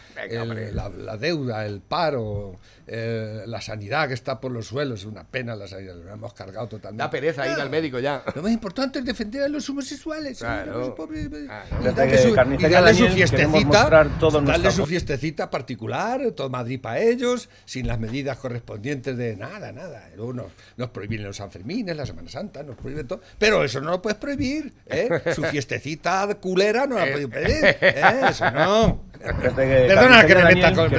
La- 0.74 0.88
la 0.90 1.16
deuda, 1.16 1.64
el 1.66 1.80
paro, 1.80 2.59
eh, 2.87 3.43
la 3.47 3.61
sanidad 3.61 4.09
que 4.09 4.14
está 4.14 4.41
por 4.41 4.51
los 4.53 4.66
suelos, 4.66 5.01
es 5.01 5.07
una 5.07 5.24
pena 5.24 5.55
la 5.55 5.66
sanidad, 5.68 5.95
lo 5.97 6.12
hemos 6.12 6.33
cargado 6.35 6.66
totalmente. 6.68 7.03
Da 7.03 7.11
pereza 7.11 7.47
ir 7.47 7.59
al 7.61 7.70
médico 7.70 7.99
ya. 7.99 8.22
Lo 8.35 8.43
más 8.43 8.53
importante 8.53 8.99
es 8.99 9.05
defender 9.05 9.43
a 9.45 9.49
los 9.49 9.68
homosexuales. 9.68 10.39
Claro. 10.39 10.74
a 10.74 10.78
los 10.78 10.89
pobres- 10.91 11.28
y 11.33 11.85
Desde 11.85 11.93
darle 11.93 12.18
su, 12.18 12.28
y 12.28 12.68
darle 12.68 12.95
fiestecita, 13.11 13.89
darle 14.45 14.70
su 14.70 14.87
particular, 15.51 16.30
todo 16.33 16.51
Madrid 16.51 16.80
para 16.80 17.01
ellos, 17.01 17.49
sin 17.64 17.87
las 17.87 17.99
medidas 17.99 18.39
correspondientes 18.39 19.16
de 19.16 19.37
nada, 19.37 19.72
nada. 19.72 20.09
Luego 20.16 20.33
nos, 20.33 20.47
nos 20.76 20.91
prohíben 20.91 21.22
los 21.22 21.37
Sanfermines, 21.37 21.97
la 21.97 22.07
Semana 22.07 22.28
Santa, 22.28 22.62
nos 22.62 22.76
prohíben 22.76 23.07
todo. 23.07 23.20
Pero 23.39 23.64
eso 23.64 23.80
no 23.80 23.91
lo 23.91 24.03
puedes 24.03 24.18
prohibir, 24.18 24.72
¿eh? 24.87 25.09
Su 25.35 25.43
fiestecita 25.53 26.26
culera 26.41 26.87
no 26.87 26.99
la 26.99 27.11
puedes 27.12 27.28
pedir, 27.28 27.64
¿eh? 27.64 28.20
Eso 28.28 28.51
no. 28.51 29.05
Perdona 29.55 30.26
que 30.26 30.35
me 30.35 30.45
meta 30.45 30.74
con... 30.74 30.91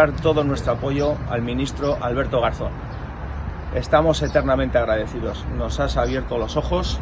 Todo 0.00 0.44
nuestro 0.44 0.72
apoyo 0.72 1.14
al 1.28 1.42
ministro 1.42 1.98
Alberto 2.00 2.40
Garzón. 2.40 2.70
Estamos 3.74 4.22
eternamente 4.22 4.78
agradecidos. 4.78 5.44
Nos 5.58 5.78
has 5.78 5.98
abierto 5.98 6.38
los 6.38 6.56
ojos 6.56 6.98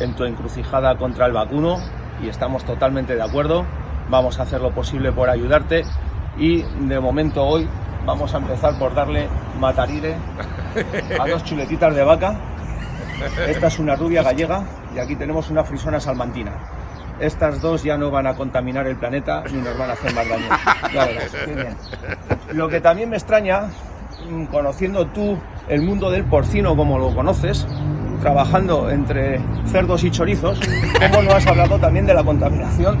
en 0.00 0.16
tu 0.16 0.24
encrucijada 0.24 0.98
contra 0.98 1.26
el 1.26 1.32
vacuno 1.32 1.78
y 2.20 2.28
estamos 2.28 2.64
totalmente 2.64 3.14
de 3.14 3.22
acuerdo. 3.22 3.64
Vamos 4.10 4.40
a 4.40 4.42
hacer 4.42 4.60
lo 4.60 4.72
posible 4.72 5.12
por 5.12 5.30
ayudarte 5.30 5.84
y 6.36 6.62
de 6.62 6.98
momento 6.98 7.44
hoy 7.44 7.68
vamos 8.04 8.34
a 8.34 8.38
empezar 8.38 8.76
por 8.76 8.92
darle 8.92 9.28
matarire 9.60 10.16
a 11.20 11.28
dos 11.28 11.44
chuletitas 11.44 11.94
de 11.94 12.02
vaca. 12.02 12.40
Esta 13.46 13.68
es 13.68 13.78
una 13.78 13.94
rubia 13.94 14.24
gallega 14.24 14.64
y 14.96 14.98
aquí 14.98 15.14
tenemos 15.14 15.48
una 15.48 15.62
frisona 15.62 16.00
salmantina. 16.00 16.75
Estas 17.20 17.60
dos 17.60 17.82
ya 17.82 17.96
no 17.96 18.10
van 18.10 18.26
a 18.26 18.34
contaminar 18.34 18.86
el 18.86 18.96
planeta 18.96 19.42
ni 19.50 19.58
nos 19.58 19.76
van 19.78 19.90
a 19.90 19.92
hacer 19.94 20.14
más 20.14 20.28
daño. 20.28 21.76
Lo 22.52 22.68
que 22.68 22.80
también 22.80 23.10
me 23.10 23.16
extraña, 23.16 23.68
mm, 24.30 24.44
conociendo 24.46 25.06
tú 25.06 25.38
el 25.68 25.82
mundo 25.82 26.10
del 26.10 26.24
porcino 26.24 26.76
como 26.76 26.98
lo 26.98 27.14
conoces, 27.14 27.66
trabajando 28.20 28.90
entre 28.90 29.40
cerdos 29.66 30.04
y 30.04 30.10
chorizos, 30.10 30.60
¿cómo 31.00 31.22
no 31.22 31.32
has 31.32 31.46
hablado 31.46 31.78
también 31.78 32.06
de 32.06 32.14
la 32.14 32.24
contaminación 32.24 32.98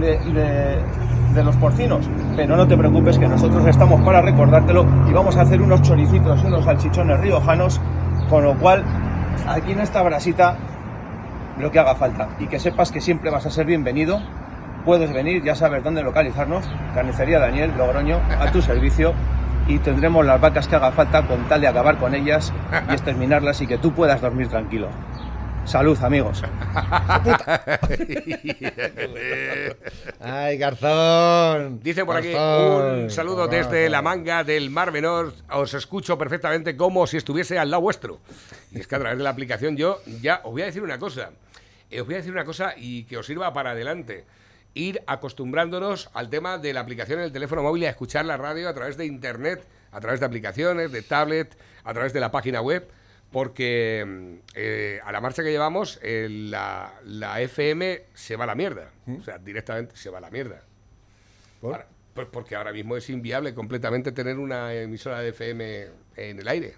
de, 0.00 1.42
los 1.42 1.56
porcinos? 1.56 2.08
Pero 2.36 2.56
no 2.56 2.66
te 2.66 2.76
preocupes 2.76 3.18
que 3.18 3.28
nosotros 3.28 3.66
estamos 3.66 4.00
para 4.02 4.22
recordártelo 4.22 4.86
y 5.08 5.12
vamos 5.12 5.36
a 5.36 5.42
hacer 5.42 5.60
unos 5.60 5.82
choricitos 5.82 6.42
unos 6.44 6.64
salchichones 6.64 7.20
riojanos, 7.20 7.80
con 8.28 8.44
lo 8.44 8.58
cual 8.58 8.84
aquí 9.46 9.72
en 9.72 9.80
esta 9.80 10.02
brasita 10.02 10.56
lo 11.62 11.70
que 11.70 11.78
haga 11.78 11.94
falta 11.94 12.28
y 12.40 12.48
que 12.48 12.58
sepas 12.58 12.90
que 12.90 13.00
siempre 13.00 13.30
vas 13.30 13.46
a 13.46 13.50
ser 13.50 13.66
bienvenido. 13.66 14.20
Puedes 14.84 15.12
venir, 15.12 15.44
ya 15.44 15.54
sabes 15.54 15.84
dónde 15.84 16.02
localizarnos, 16.02 16.68
Carnicería 16.92 17.38
Daniel, 17.38 17.72
Logroño, 17.78 18.20
a 18.40 18.50
tu 18.50 18.60
servicio 18.60 19.14
y 19.68 19.78
tendremos 19.78 20.26
las 20.26 20.40
vacas 20.40 20.66
que 20.66 20.74
haga 20.74 20.90
falta 20.90 21.24
con 21.24 21.48
tal 21.48 21.60
de 21.60 21.68
acabar 21.68 21.98
con 21.98 22.16
ellas 22.16 22.52
y 22.90 22.92
exterminarlas 22.92 23.60
y 23.60 23.68
que 23.68 23.78
tú 23.78 23.92
puedas 23.92 24.20
dormir 24.20 24.48
tranquilo. 24.48 24.88
Salud, 25.64 25.96
amigos. 26.02 26.42
Ay, 30.20 30.58
Garzón. 30.58 31.78
Dice 31.80 32.04
por 32.04 32.16
aquí 32.16 32.32
Garzón, 32.32 33.04
un 33.04 33.10
saludo 33.10 33.46
Garzón. 33.46 33.70
desde 33.70 33.88
la 33.88 34.02
manga 34.02 34.42
del 34.42 34.70
Mar 34.70 34.90
Menor. 34.90 35.32
Os 35.52 35.74
escucho 35.74 36.18
perfectamente 36.18 36.76
como 36.76 37.06
si 37.06 37.18
estuviese 37.18 37.56
al 37.60 37.70
lado 37.70 37.82
vuestro. 37.82 38.18
Y 38.72 38.80
es 38.80 38.88
que 38.88 38.96
a 38.96 38.98
través 38.98 39.18
de 39.18 39.24
la 39.24 39.30
aplicación 39.30 39.76
yo 39.76 40.00
ya 40.20 40.40
os 40.42 40.50
voy 40.50 40.62
a 40.62 40.66
decir 40.66 40.82
una 40.82 40.98
cosa. 40.98 41.30
Eh, 41.92 42.00
os 42.00 42.06
voy 42.06 42.14
a 42.14 42.18
decir 42.18 42.32
una 42.32 42.44
cosa 42.44 42.74
y 42.76 43.04
que 43.04 43.18
os 43.18 43.26
sirva 43.26 43.52
para 43.52 43.72
adelante. 43.72 44.24
Ir 44.74 45.02
acostumbrándonos 45.06 46.10
al 46.14 46.30
tema 46.30 46.56
de 46.56 46.72
la 46.72 46.80
aplicación 46.80 47.18
en 47.18 47.26
el 47.26 47.32
teléfono 47.32 47.62
móvil 47.62 47.82
y 47.82 47.86
a 47.86 47.90
escuchar 47.90 48.24
la 48.24 48.38
radio 48.38 48.68
a 48.68 48.74
través 48.74 48.96
de 48.96 49.04
internet, 49.04 49.66
a 49.92 50.00
través 50.00 50.18
de 50.18 50.26
aplicaciones, 50.26 50.90
de 50.90 51.02
tablet, 51.02 51.56
a 51.84 51.92
través 51.92 52.14
de 52.14 52.20
la 52.20 52.30
página 52.30 52.62
web. 52.62 52.88
Porque 53.30 54.04
mm, 54.06 54.34
eh, 54.54 55.00
a 55.04 55.12
la 55.12 55.20
marcha 55.20 55.42
que 55.42 55.50
llevamos, 55.50 56.00
eh, 56.02 56.28
la, 56.30 56.94
la 57.04 57.40
FM 57.42 58.04
se 58.14 58.36
va 58.36 58.44
a 58.44 58.46
la 58.46 58.54
mierda. 58.54 58.90
O 59.06 59.22
sea, 59.22 59.38
directamente 59.38 59.96
se 59.96 60.08
va 60.08 60.18
a 60.18 60.22
la 60.22 60.30
mierda. 60.30 60.62
Ahora, 61.62 61.86
pues 62.14 62.26
porque 62.30 62.56
ahora 62.56 62.72
mismo 62.72 62.96
es 62.96 63.08
inviable 63.10 63.54
completamente 63.54 64.12
tener 64.12 64.38
una 64.38 64.74
emisora 64.74 65.20
de 65.20 65.30
FM 65.30 65.86
en 66.16 66.38
el 66.38 66.48
aire. 66.48 66.74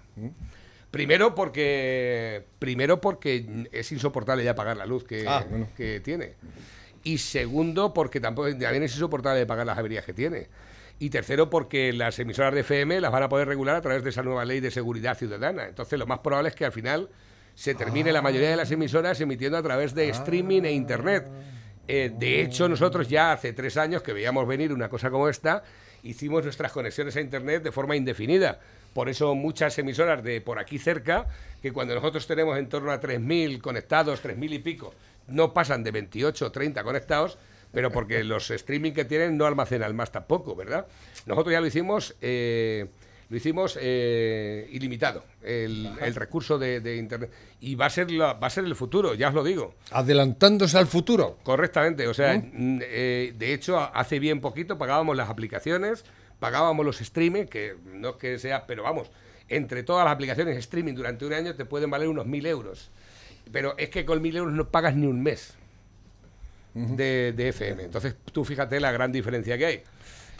Primero 0.95 1.35
porque 1.35 2.45
primero 2.57 3.01
porque 3.01 3.67
es 3.71 3.91
insoportable 3.91 4.43
ya 4.43 4.55
pagar 4.55 4.77
la 4.77 4.85
luz 4.85 5.03
que, 5.03 5.25
Ah, 5.27 5.45
bueno. 5.49 5.67
que 5.75 5.99
tiene. 5.99 6.33
Y 7.03 7.17
segundo 7.17 7.93
porque 7.93 8.19
tampoco 8.19 8.49
también 8.49 8.83
es 8.83 8.93
insoportable 8.93 9.45
pagar 9.45 9.65
las 9.65 9.77
averías 9.77 10.05
que 10.05 10.13
tiene. 10.13 10.47
Y 10.97 11.09
tercero 11.09 11.49
porque 11.49 11.91
las 11.91 12.17
emisoras 12.19 12.53
de 12.53 12.61
FM 12.61 13.01
las 13.01 13.11
van 13.11 13.23
a 13.23 13.29
poder 13.29 13.47
regular 13.47 13.75
a 13.75 13.81
través 13.81 14.03
de 14.03 14.11
esa 14.11 14.23
nueva 14.23 14.45
ley 14.45 14.61
de 14.61 14.71
seguridad 14.71 15.17
ciudadana. 15.17 15.65
Entonces 15.67 15.99
lo 15.99 16.07
más 16.07 16.19
probable 16.19 16.49
es 16.49 16.55
que 16.55 16.63
al 16.65 16.71
final 16.71 17.09
se 17.53 17.75
termine 17.75 18.13
la 18.13 18.21
mayoría 18.21 18.49
de 18.49 18.55
las 18.55 18.71
emisoras 18.71 19.19
emitiendo 19.19 19.57
a 19.57 19.63
través 19.63 19.93
de 19.93 20.09
streaming 20.09 20.63
e 20.63 20.71
internet. 20.71 21.27
Eh, 21.87 22.11
de 22.17 22.41
hecho, 22.41 22.67
nosotros 22.67 23.07
ya 23.09 23.33
hace 23.33 23.53
tres 23.53 23.77
años 23.77 24.01
que 24.01 24.13
veíamos 24.13 24.47
venir 24.47 24.73
una 24.73 24.89
cosa 24.89 25.11
como 25.11 25.29
esta, 25.29 25.63
hicimos 26.03 26.43
nuestras 26.43 26.71
conexiones 26.71 27.15
a 27.15 27.21
Internet 27.21 27.63
de 27.63 27.71
forma 27.71 27.95
indefinida. 27.95 28.59
Por 28.95 29.09
eso 29.09 29.35
muchas 29.35 29.77
emisoras 29.77 30.23
de 30.23 30.39
por 30.39 30.57
aquí 30.57 30.79
cerca, 30.79 31.27
que 31.61 31.73
cuando 31.73 31.93
nosotros 31.95 32.25
tenemos 32.27 32.57
en 32.57 32.69
torno 32.69 32.93
a 32.93 33.01
3.000 33.01 33.59
conectados, 33.59 34.23
3.000 34.23 34.53
y 34.53 34.59
pico, 34.59 34.93
no 35.27 35.53
pasan 35.53 35.83
de 35.83 35.91
28 35.91 36.45
o 36.45 36.51
30 36.51 36.81
conectados, 36.81 37.37
pero 37.73 37.91
porque 37.91 38.23
los 38.23 38.49
streaming 38.51 38.93
que 38.93 39.03
tienen 39.03 39.35
no 39.37 39.45
almacenan 39.47 39.93
más 39.97 40.13
tampoco, 40.13 40.55
¿verdad? 40.55 40.87
Nosotros 41.25 41.51
ya 41.51 41.59
lo 41.59 41.67
hicimos... 41.67 42.15
eh, 42.21 42.85
lo 43.27 43.37
hicimos 43.37 43.75
eh, 43.81 44.69
ilimitado, 44.71 45.25
el, 45.41 45.89
el 45.99 46.13
recurso 46.13 46.59
de, 46.59 46.79
de 46.79 46.97
Internet. 46.97 47.31
Y 47.59 47.73
va 47.73 47.87
a, 47.87 47.89
ser 47.89 48.11
la- 48.11 48.33
va 48.33 48.45
a 48.45 48.49
ser 48.51 48.65
el 48.65 48.75
futuro, 48.75 49.15
ya 49.15 49.29
os 49.29 49.33
lo 49.33 49.43
digo. 49.43 49.73
Adelantándose 49.89 50.77
al 50.77 50.85
futuro. 50.85 51.39
Correctamente, 51.41 52.07
o 52.07 52.13
sea, 52.13 52.37
¿Mm? 52.37 52.79
eh, 52.83 53.33
de 53.35 53.53
hecho, 53.55 53.79
hace 53.79 54.19
bien 54.19 54.41
poquito 54.41 54.77
pagábamos 54.77 55.17
las 55.17 55.27
aplicaciones, 55.27 56.05
pagábamos 56.39 56.85
los 56.85 57.01
streaming, 57.01 57.45
que 57.45 57.75
no 57.85 58.09
es 58.11 58.15
que 58.15 58.39
sea, 58.39 58.65
pero 58.67 58.83
vamos, 58.83 59.11
entre 59.49 59.83
todas 59.83 60.05
las 60.05 60.13
aplicaciones 60.13 60.57
streaming 60.57 60.93
durante 60.93 61.25
un 61.25 61.33
año 61.33 61.55
te 61.55 61.65
pueden 61.65 61.89
valer 61.89 62.07
unos 62.07 62.25
mil 62.25 62.45
euros. 62.45 62.91
Pero 63.51 63.77
es 63.77 63.89
que 63.89 64.05
con 64.05 64.21
mil 64.21 64.35
euros 64.35 64.53
no 64.53 64.69
pagas 64.69 64.95
ni 64.95 65.05
un 65.05 65.21
mes 65.21 65.53
de, 66.73 67.33
de 67.35 67.49
FM. 67.49 67.83
Entonces, 67.83 68.15
tú 68.31 68.43
fíjate 68.43 68.79
la 68.79 68.91
gran 68.91 69.11
diferencia 69.11 69.57
que 69.57 69.65
hay 69.65 69.83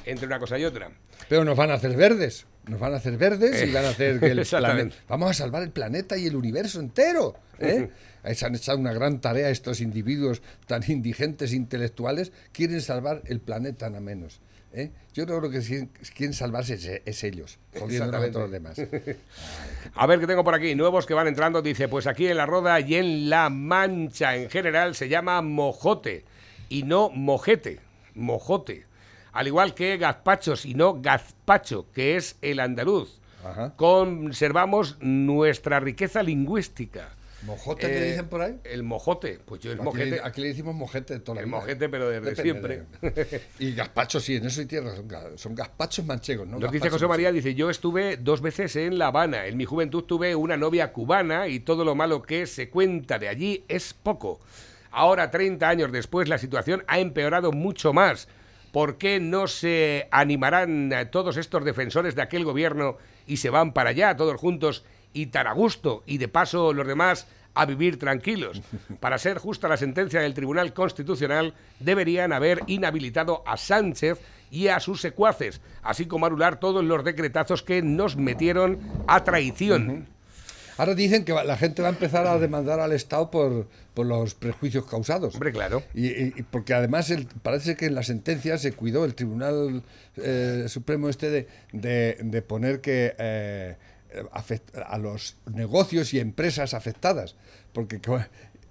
entre 0.05 0.27
una 0.27 0.39
cosa 0.39 0.57
y 0.57 0.65
otra. 0.65 0.91
Pero 1.27 1.43
nos 1.43 1.57
van 1.57 1.71
a 1.71 1.75
hacer 1.75 1.95
verdes. 1.95 2.45
Nos 2.67 2.79
van 2.79 2.93
a 2.93 2.97
hacer 2.97 3.17
verdes 3.17 3.67
y 3.67 3.71
van 3.71 3.85
a 3.85 3.89
hacer 3.89 4.19
que 4.19 4.25
el 4.31 4.45
planeta. 4.45 4.95
Vamos 5.07 5.29
a 5.29 5.33
salvar 5.33 5.63
el 5.63 5.71
planeta 5.71 6.17
y 6.17 6.25
el 6.25 6.35
universo 6.35 6.79
entero. 6.79 7.35
¿eh? 7.59 7.89
Se 8.33 8.45
han 8.45 8.55
echado 8.55 8.77
una 8.77 8.93
gran 8.93 9.21
tarea 9.21 9.49
estos 9.49 9.81
individuos 9.81 10.41
tan 10.65 10.83
indigentes 10.89 11.53
intelectuales. 11.53 12.31
Quieren 12.51 12.81
salvar 12.81 13.21
el 13.25 13.39
planeta 13.39 13.89
nada 13.89 14.01
menos. 14.01 14.41
¿Eh? 14.75 14.91
Yo 15.13 15.25
creo 15.25 15.49
que 15.49 15.61
si 15.61 15.87
quieren 16.13 16.33
salvarse 16.33 17.01
es, 17.05 17.23
ellos, 17.23 17.57
jodiendo 17.79 18.17
a 18.17 18.31
todos 18.31 18.43
los 18.43 18.51
demás. 18.51 18.77
A 19.95 20.07
ver 20.07 20.19
qué 20.19 20.27
tengo 20.27 20.43
por 20.43 20.53
aquí. 20.53 20.75
Nuevos 20.75 21.05
que 21.05 21.13
van 21.13 21.27
entrando. 21.27 21.61
Dice, 21.61 21.87
pues 21.87 22.05
aquí 22.05 22.27
en 22.27 22.37
la 22.37 22.45
Roda 22.45 22.79
y 22.81 22.95
en 22.95 23.29
La 23.29 23.49
Mancha 23.49 24.35
en 24.35 24.49
general 24.49 24.95
se 24.95 25.07
llama 25.07 25.41
mojote 25.41 26.25
y 26.69 26.83
no 26.83 27.09
mojete. 27.09 27.79
Mojote. 28.13 28.85
Al 29.31 29.47
igual 29.47 29.73
que 29.73 29.97
gazpachos 29.97 30.65
y 30.65 30.73
no 30.73 31.01
gazpacho, 31.01 31.87
que 31.93 32.15
es 32.15 32.37
el 32.41 32.59
andaluz. 32.59 33.19
Conservamos 33.75 34.97
nuestra 34.99 35.79
riqueza 35.79 36.23
lingüística. 36.23 37.09
¿Mojote 37.45 37.87
le 37.87 38.05
dicen 38.11 38.27
por 38.27 38.41
ahí? 38.41 38.59
El 38.63 38.83
mojote, 38.83 39.39
pues 39.45 39.61
yo 39.61 39.71
el 39.71 39.77
Aquí 39.77 39.85
mojete. 39.85 40.09
le, 40.11 40.21
aquí 40.23 40.41
le 40.41 40.47
decimos 40.49 40.75
mojete 40.75 41.19
toda 41.19 41.35
la 41.35 41.41
El 41.41 41.47
vida. 41.47 41.57
mojete, 41.57 41.89
pero 41.89 42.09
desde 42.09 42.29
Depende 42.31 42.43
siempre. 42.43 42.83
de- 43.23 43.41
Y 43.59 43.73
gazpacho, 43.73 44.19
sí, 44.19 44.35
en 44.35 44.45
eso 44.45 44.61
hay 44.61 44.65
tierra. 44.67 44.95
Son, 44.95 45.07
son 45.37 45.55
gazpachos 45.55 46.05
manchegos, 46.05 46.47
¿no? 46.47 46.59
Nos 46.59 46.71
dice 46.71 46.89
José 46.89 47.07
María, 47.07 47.31
dice, 47.31 47.55
yo 47.55 47.69
estuve 47.69 48.17
dos 48.17 48.41
veces 48.41 48.75
en 48.75 48.97
La 48.97 49.07
Habana. 49.07 49.45
En 49.47 49.57
mi 49.57 49.65
juventud 49.65 50.03
tuve 50.03 50.35
una 50.35 50.57
novia 50.57 50.91
cubana 50.91 51.47
y 51.47 51.59
todo 51.59 51.85
lo 51.85 51.95
malo 51.95 52.21
que 52.21 52.47
se 52.47 52.69
cuenta 52.69 53.19
de 53.19 53.29
allí 53.29 53.63
es 53.67 53.93
poco. 53.93 54.39
Ahora, 54.91 55.29
30 55.29 55.67
años 55.67 55.91
después, 55.91 56.29
la 56.29 56.37
situación 56.37 56.83
ha 56.87 56.99
empeorado 56.99 57.51
mucho 57.51 57.91
más. 57.93 58.27
¿Por 58.71 58.97
qué 58.97 59.19
no 59.21 59.47
se 59.47 60.07
animarán 60.11 60.91
eh, 60.91 61.05
todos 61.05 61.37
estos 61.37 61.63
defensores 61.63 62.15
de 62.15 62.21
aquel 62.21 62.43
gobierno 62.43 62.97
y 63.27 63.37
se 63.37 63.49
van 63.49 63.71
para 63.73 63.91
allá 63.91 64.15
todos 64.17 64.35
juntos 64.39 64.83
y 65.13 65.27
tan 65.27 65.47
a 65.47 65.53
gusto 65.53 66.03
y 66.05 66.17
de 66.17 66.27
paso 66.27 66.73
los 66.73 66.85
demás 66.85 67.25
a 67.55 67.65
vivir 67.65 67.97
tranquilos? 67.97 68.61
Para 68.99 69.17
ser 69.17 69.37
justa 69.39 69.67
la 69.67 69.77
sentencia 69.77 70.19
del 70.21 70.33
Tribunal 70.33 70.73
Constitucional, 70.73 71.53
deberían 71.79 72.33
haber 72.33 72.61
inhabilitado 72.67 73.41
a 73.47 73.57
Sánchez 73.57 74.19
y 74.51 74.67
a 74.67 74.79
sus 74.79 75.01
secuaces, 75.01 75.61
así 75.81 76.05
como 76.05 76.25
anular 76.27 76.59
todos 76.59 76.83
los 76.83 77.03
decretazos 77.03 77.63
que 77.63 77.81
nos 77.81 78.15
metieron 78.17 78.79
a 79.07 79.23
traición. 79.23 80.07
Ahora 80.77 80.93
dicen 80.93 81.23
que 81.23 81.31
la 81.31 81.55
gente 81.55 81.81
va 81.81 81.87
a 81.87 81.91
empezar 81.91 82.27
a 82.27 82.37
demandar 82.37 82.81
al 82.81 82.91
Estado 82.91 83.31
por, 83.31 83.65
por 83.93 84.05
los 84.05 84.35
prejuicios 84.35 84.85
causados. 84.85 85.33
Hombre, 85.35 85.53
claro. 85.53 85.81
Y, 85.93 86.41
porque 86.43 86.73
además 86.73 87.09
el- 87.11 87.27
parece 87.41 87.77
que 87.77 87.85
en 87.85 87.95
la 87.95 88.03
sentencia 88.03 88.57
se 88.57 88.73
cuidó 88.73 89.05
el 89.05 89.15
Tribunal 89.15 89.83
eh, 90.17 90.65
Supremo 90.67 91.07
este 91.07 91.29
de, 91.29 91.47
de- 91.71 92.17
de 92.21 92.41
poner 92.41 92.81
que 92.81 93.15
eh, 93.17 93.77
a 94.85 94.97
los 94.97 95.37
negocios 95.51 96.13
y 96.13 96.19
empresas 96.19 96.73
afectadas, 96.73 97.35
porque 97.73 97.99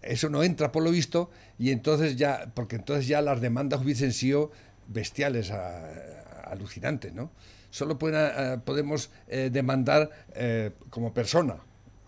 eso 0.03 0.28
no 0.28 0.42
entra 0.42 0.72
por 0.72 0.82
lo 0.82 0.90
visto 0.90 1.30
y 1.59 1.70
entonces 1.70 2.16
ya, 2.16 2.51
porque 2.55 2.76
entonces 2.76 3.07
ya 3.07 3.20
las 3.22 3.40
demandas 3.40 3.80
hubiesen 3.82 4.12
sido 4.12 4.51
bestiales, 4.88 5.51
a- 5.51 6.22
alucinantes, 6.51 7.12
¿no? 7.14 7.30
Solo 7.70 7.99
pueden, 7.99 8.20
eh, 8.36 8.59
podemos 8.64 9.11
eh, 9.28 9.51
demandar 9.53 10.11
eh, 10.34 10.70
como 10.90 11.12
persona, 11.12 11.57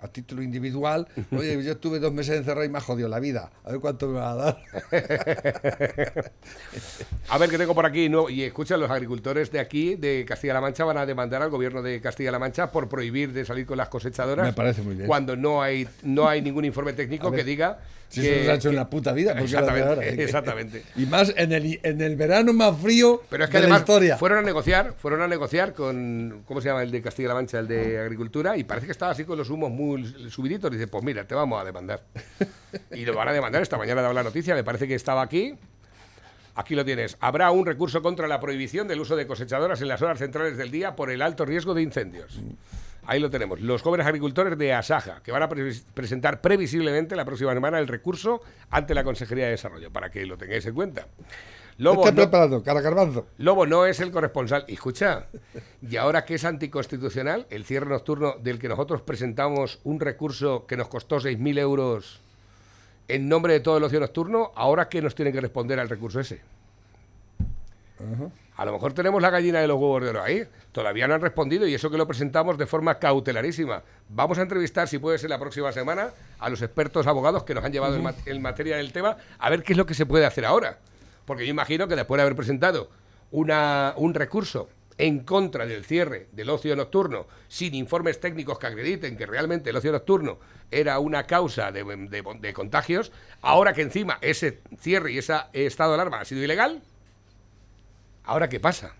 a 0.00 0.08
título 0.08 0.42
individual. 0.42 1.08
Oye, 1.36 1.62
yo 1.62 1.72
estuve 1.72 1.98
dos 1.98 2.12
meses 2.12 2.36
encerrado 2.36 2.64
y 2.64 2.68
me 2.68 2.78
ha 2.78 2.80
jodido 2.80 3.08
la 3.08 3.18
vida. 3.20 3.50
A 3.64 3.70
ver 3.72 3.80
cuánto 3.80 4.08
me 4.08 4.18
va 4.20 4.32
a 4.32 4.34
dar. 4.34 4.58
A 7.28 7.38
ver 7.38 7.50
qué 7.50 7.58
tengo 7.58 7.74
por 7.74 7.86
aquí. 7.86 8.08
No, 8.08 8.28
y 8.30 8.42
escucha, 8.42 8.76
los 8.76 8.90
agricultores 8.90 9.50
de 9.50 9.58
aquí, 9.60 9.96
de 9.96 10.24
Castilla-La 10.26 10.60
Mancha, 10.60 10.84
van 10.84 10.98
a 10.98 11.06
demandar 11.06 11.42
al 11.42 11.50
gobierno 11.50 11.82
de 11.82 12.00
Castilla-La 12.00 12.38
Mancha 12.38 12.70
por 12.70 12.88
prohibir 12.88 13.32
de 13.32 13.44
salir 13.44 13.66
con 13.66 13.76
las 13.78 13.88
cosechadoras. 13.88 14.46
Me 14.46 14.52
parece 14.52 14.82
muy 14.82 14.94
bien. 14.94 15.06
Cuando 15.06 15.36
no 15.36 15.62
hay, 15.62 15.88
no 16.02 16.28
hay 16.28 16.40
ningún 16.42 16.64
informe 16.64 16.92
técnico 16.92 17.30
ver, 17.30 17.40
que 17.40 17.44
diga. 17.44 17.78
Si 18.08 18.20
que, 18.20 18.30
eso 18.36 18.40
nos 18.40 18.48
ha 18.50 18.54
hecho 18.54 18.62
que- 18.68 18.68
en 18.70 18.76
la 18.76 18.88
puta 18.88 19.12
vida. 19.12 19.34
¿por 19.36 19.46
qué 19.46 19.52
lo 19.52 19.58
hace 19.58 19.66
Exactamente, 19.80 19.88
ahora? 19.88 20.22
exactamente. 20.22 20.82
Y 20.94 21.06
más 21.06 21.34
en 21.36 21.52
el, 21.52 21.80
en 21.82 22.00
el 22.00 22.14
verano 22.14 22.52
más 22.52 22.78
frío 22.80 23.20
Pero 23.28 23.42
es 23.44 23.50
que 23.50 23.56
de 23.56 23.62
la 23.62 23.66
además 23.66 23.80
historia. 23.80 24.16
fueron 24.16 24.38
a 24.38 24.42
negociar, 24.42 24.94
fueron 24.96 25.22
a 25.22 25.26
negociar 25.28 25.74
con, 25.74 26.42
¿cómo 26.46 26.60
se 26.60 26.68
llama 26.68 26.84
el 26.84 26.92
de 26.92 27.02
Castilla-La 27.02 27.34
Mancha, 27.34 27.58
el 27.58 27.66
de 27.66 27.98
Agricultura? 27.98 28.56
Y 28.56 28.62
parece 28.62 28.86
que 28.86 28.92
estaba 28.92 29.10
así 29.10 29.24
con 29.24 29.36
los 29.36 29.50
humos 29.50 29.70
muy 29.72 29.85
subiditos. 30.30 30.70
Dice, 30.70 30.86
pues 30.88 31.02
mira, 31.04 31.26
te 31.26 31.34
vamos 31.34 31.60
a 31.60 31.64
demandar. 31.64 32.02
Y 32.92 33.04
lo 33.04 33.14
van 33.14 33.28
a 33.28 33.32
demandar 33.32 33.62
esta 33.62 33.78
mañana, 33.78 34.02
daba 34.02 34.14
la 34.14 34.22
noticia, 34.22 34.54
me 34.54 34.64
parece 34.64 34.86
que 34.88 34.94
estaba 34.94 35.22
aquí. 35.22 35.54
Aquí 36.54 36.74
lo 36.74 36.84
tienes. 36.84 37.18
Habrá 37.20 37.50
un 37.50 37.66
recurso 37.66 38.00
contra 38.00 38.26
la 38.26 38.40
prohibición 38.40 38.88
del 38.88 39.00
uso 39.00 39.14
de 39.14 39.26
cosechadoras 39.26 39.82
en 39.82 39.88
las 39.88 40.00
horas 40.00 40.18
centrales 40.18 40.56
del 40.56 40.70
día 40.70 40.96
por 40.96 41.10
el 41.10 41.20
alto 41.20 41.44
riesgo 41.44 41.74
de 41.74 41.82
incendios. 41.82 42.40
Ahí 43.08 43.20
lo 43.20 43.30
tenemos. 43.30 43.60
Los 43.60 43.82
jóvenes 43.82 44.06
agricultores 44.06 44.56
de 44.58 44.72
Asaja, 44.72 45.20
que 45.22 45.30
van 45.32 45.42
a 45.42 45.48
pre- 45.48 45.72
presentar 45.94 46.40
previsiblemente 46.40 47.14
la 47.14 47.24
próxima 47.24 47.52
semana 47.52 47.78
el 47.78 47.86
recurso 47.86 48.40
ante 48.70 48.94
la 48.94 49.04
Consejería 49.04 49.44
de 49.44 49.50
Desarrollo, 49.52 49.92
para 49.92 50.10
que 50.10 50.26
lo 50.26 50.36
tengáis 50.38 50.66
en 50.66 50.74
cuenta. 50.74 51.06
Lobo, 51.78 52.00
Está 52.06 52.12
no- 52.12 52.16
preparado, 52.22 52.62
cara 52.62 52.80
garbanzo. 52.80 53.26
Lobo 53.38 53.66
no 53.66 53.84
es 53.84 54.00
el 54.00 54.10
corresponsal. 54.10 54.64
Y 54.66 54.74
escucha, 54.74 55.26
y 55.82 55.96
ahora 55.96 56.24
que 56.24 56.34
es 56.36 56.44
anticonstitucional, 56.46 57.46
el 57.50 57.64
cierre 57.64 57.86
nocturno 57.90 58.36
del 58.40 58.58
que 58.58 58.68
nosotros 58.68 59.02
presentamos 59.02 59.78
un 59.84 60.00
recurso 60.00 60.64
que 60.66 60.76
nos 60.78 60.88
costó 60.88 61.20
6.000 61.20 61.58
euros 61.58 62.20
en 63.08 63.28
nombre 63.28 63.52
de 63.52 63.60
todo 63.60 63.76
el 63.76 63.84
ocio 63.84 64.00
nocturno, 64.00 64.52
ahora 64.56 64.88
que 64.88 65.02
nos 65.02 65.14
tienen 65.14 65.34
que 65.34 65.40
responder 65.40 65.78
al 65.78 65.88
recurso 65.88 66.18
ese. 66.20 66.40
A 68.56 68.64
lo 68.64 68.72
mejor 68.72 68.92
tenemos 68.94 69.20
la 69.20 69.30
gallina 69.30 69.60
de 69.60 69.66
los 69.66 69.76
huevos 69.78 70.02
de 70.02 70.08
oro 70.10 70.22
ahí. 70.22 70.44
Todavía 70.72 71.06
no 71.06 71.14
han 71.14 71.20
respondido 71.20 71.66
y 71.66 71.74
eso 71.74 71.90
que 71.90 71.96
lo 71.98 72.06
presentamos 72.06 72.56
de 72.58 72.66
forma 72.66 72.98
cautelarísima. 72.98 73.82
Vamos 74.08 74.38
a 74.38 74.42
entrevistar, 74.42 74.88
si 74.88 74.98
puede 74.98 75.18
ser 75.18 75.30
la 75.30 75.38
próxima 75.38 75.72
semana, 75.72 76.08
a 76.38 76.48
los 76.48 76.60
expertos 76.62 77.06
abogados 77.06 77.44
que 77.44 77.54
nos 77.54 77.64
han 77.64 77.72
llevado 77.72 77.96
en 77.96 78.02
mat- 78.02 78.26
en 78.26 78.40
materia 78.42 78.76
del 78.78 78.92
tema, 78.92 79.16
a 79.38 79.50
ver 79.50 79.62
qué 79.62 79.72
es 79.74 79.76
lo 79.76 79.86
que 79.86 79.94
se 79.94 80.06
puede 80.06 80.24
hacer 80.26 80.44
ahora. 80.46 80.78
Porque 81.26 81.44
yo 81.44 81.50
imagino 81.50 81.86
que 81.88 81.96
después 81.96 82.16
de 82.18 82.22
haber 82.22 82.36
presentado 82.36 82.88
una, 83.30 83.92
un 83.96 84.14
recurso 84.14 84.70
en 84.98 85.20
contra 85.24 85.66
del 85.66 85.84
cierre 85.84 86.28
del 86.32 86.48
ocio 86.48 86.74
nocturno, 86.74 87.26
sin 87.48 87.74
informes 87.74 88.18
técnicos 88.18 88.58
que 88.58 88.66
acrediten 88.68 89.18
que 89.18 89.26
realmente 89.26 89.68
el 89.68 89.76
ocio 89.76 89.92
nocturno 89.92 90.38
era 90.70 90.98
una 91.00 91.24
causa 91.26 91.70
de, 91.70 91.84
de- 91.84 92.24
de 92.40 92.52
contagios, 92.54 93.12
ahora 93.42 93.74
que 93.74 93.82
encima 93.82 94.16
ese 94.22 94.60
cierre 94.80 95.12
y 95.12 95.18
ese 95.18 95.34
estado 95.52 95.90
de 95.90 95.94
alarma 95.96 96.20
ha 96.20 96.24
sido 96.24 96.42
ilegal, 96.42 96.80
¿ahora 98.24 98.48
qué 98.48 98.58
pasa? 98.60 98.94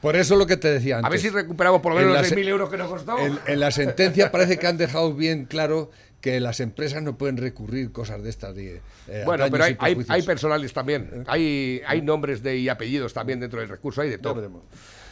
Por 0.00 0.16
eso 0.16 0.36
lo 0.36 0.46
que 0.46 0.56
te 0.56 0.68
decía 0.68 0.96
antes. 0.96 1.06
A 1.06 1.10
ver 1.10 1.18
si 1.20 1.28
recuperamos 1.30 1.80
por 1.80 1.92
lo 1.94 2.00
En 2.00 2.06
menos 2.06 2.20
los 2.20 2.28
se- 2.28 2.36
6.000 2.36 2.48
euros 2.48 2.70
que 2.70 2.76
nos 2.76 2.88
costó. 2.88 3.18
En, 3.18 3.38
en 3.46 3.60
la 3.60 3.70
sentencia 3.70 4.30
parece 4.30 4.58
que 4.58 4.66
han 4.66 4.76
dejado 4.78 5.14
bien 5.14 5.44
claro 5.46 5.90
que 6.22 6.40
las 6.40 6.60
empresas 6.60 7.02
no 7.02 7.18
pueden 7.18 7.36
recurrir 7.36 7.92
cosas 7.92 8.22
de 8.22 8.30
estas. 8.30 8.54
De, 8.54 8.80
eh, 9.08 9.22
Bueno, 9.26 9.44
pero 9.50 9.64
hay, 9.64 9.72
y 9.72 9.76
hay, 9.80 9.94
perjuicios. 9.96 10.14
hay 10.14 10.22
personales 10.22 10.72
también. 10.72 11.24
Hay, 11.26 11.82
hay 11.86 12.00
nombres 12.00 12.42
de, 12.42 12.56
y 12.56 12.68
apellidos 12.70 13.12
también 13.12 13.40
dentro 13.40 13.60
del 13.60 13.68
recurso, 13.68 14.00
hay 14.00 14.08
de 14.08 14.16
todo. 14.18 14.62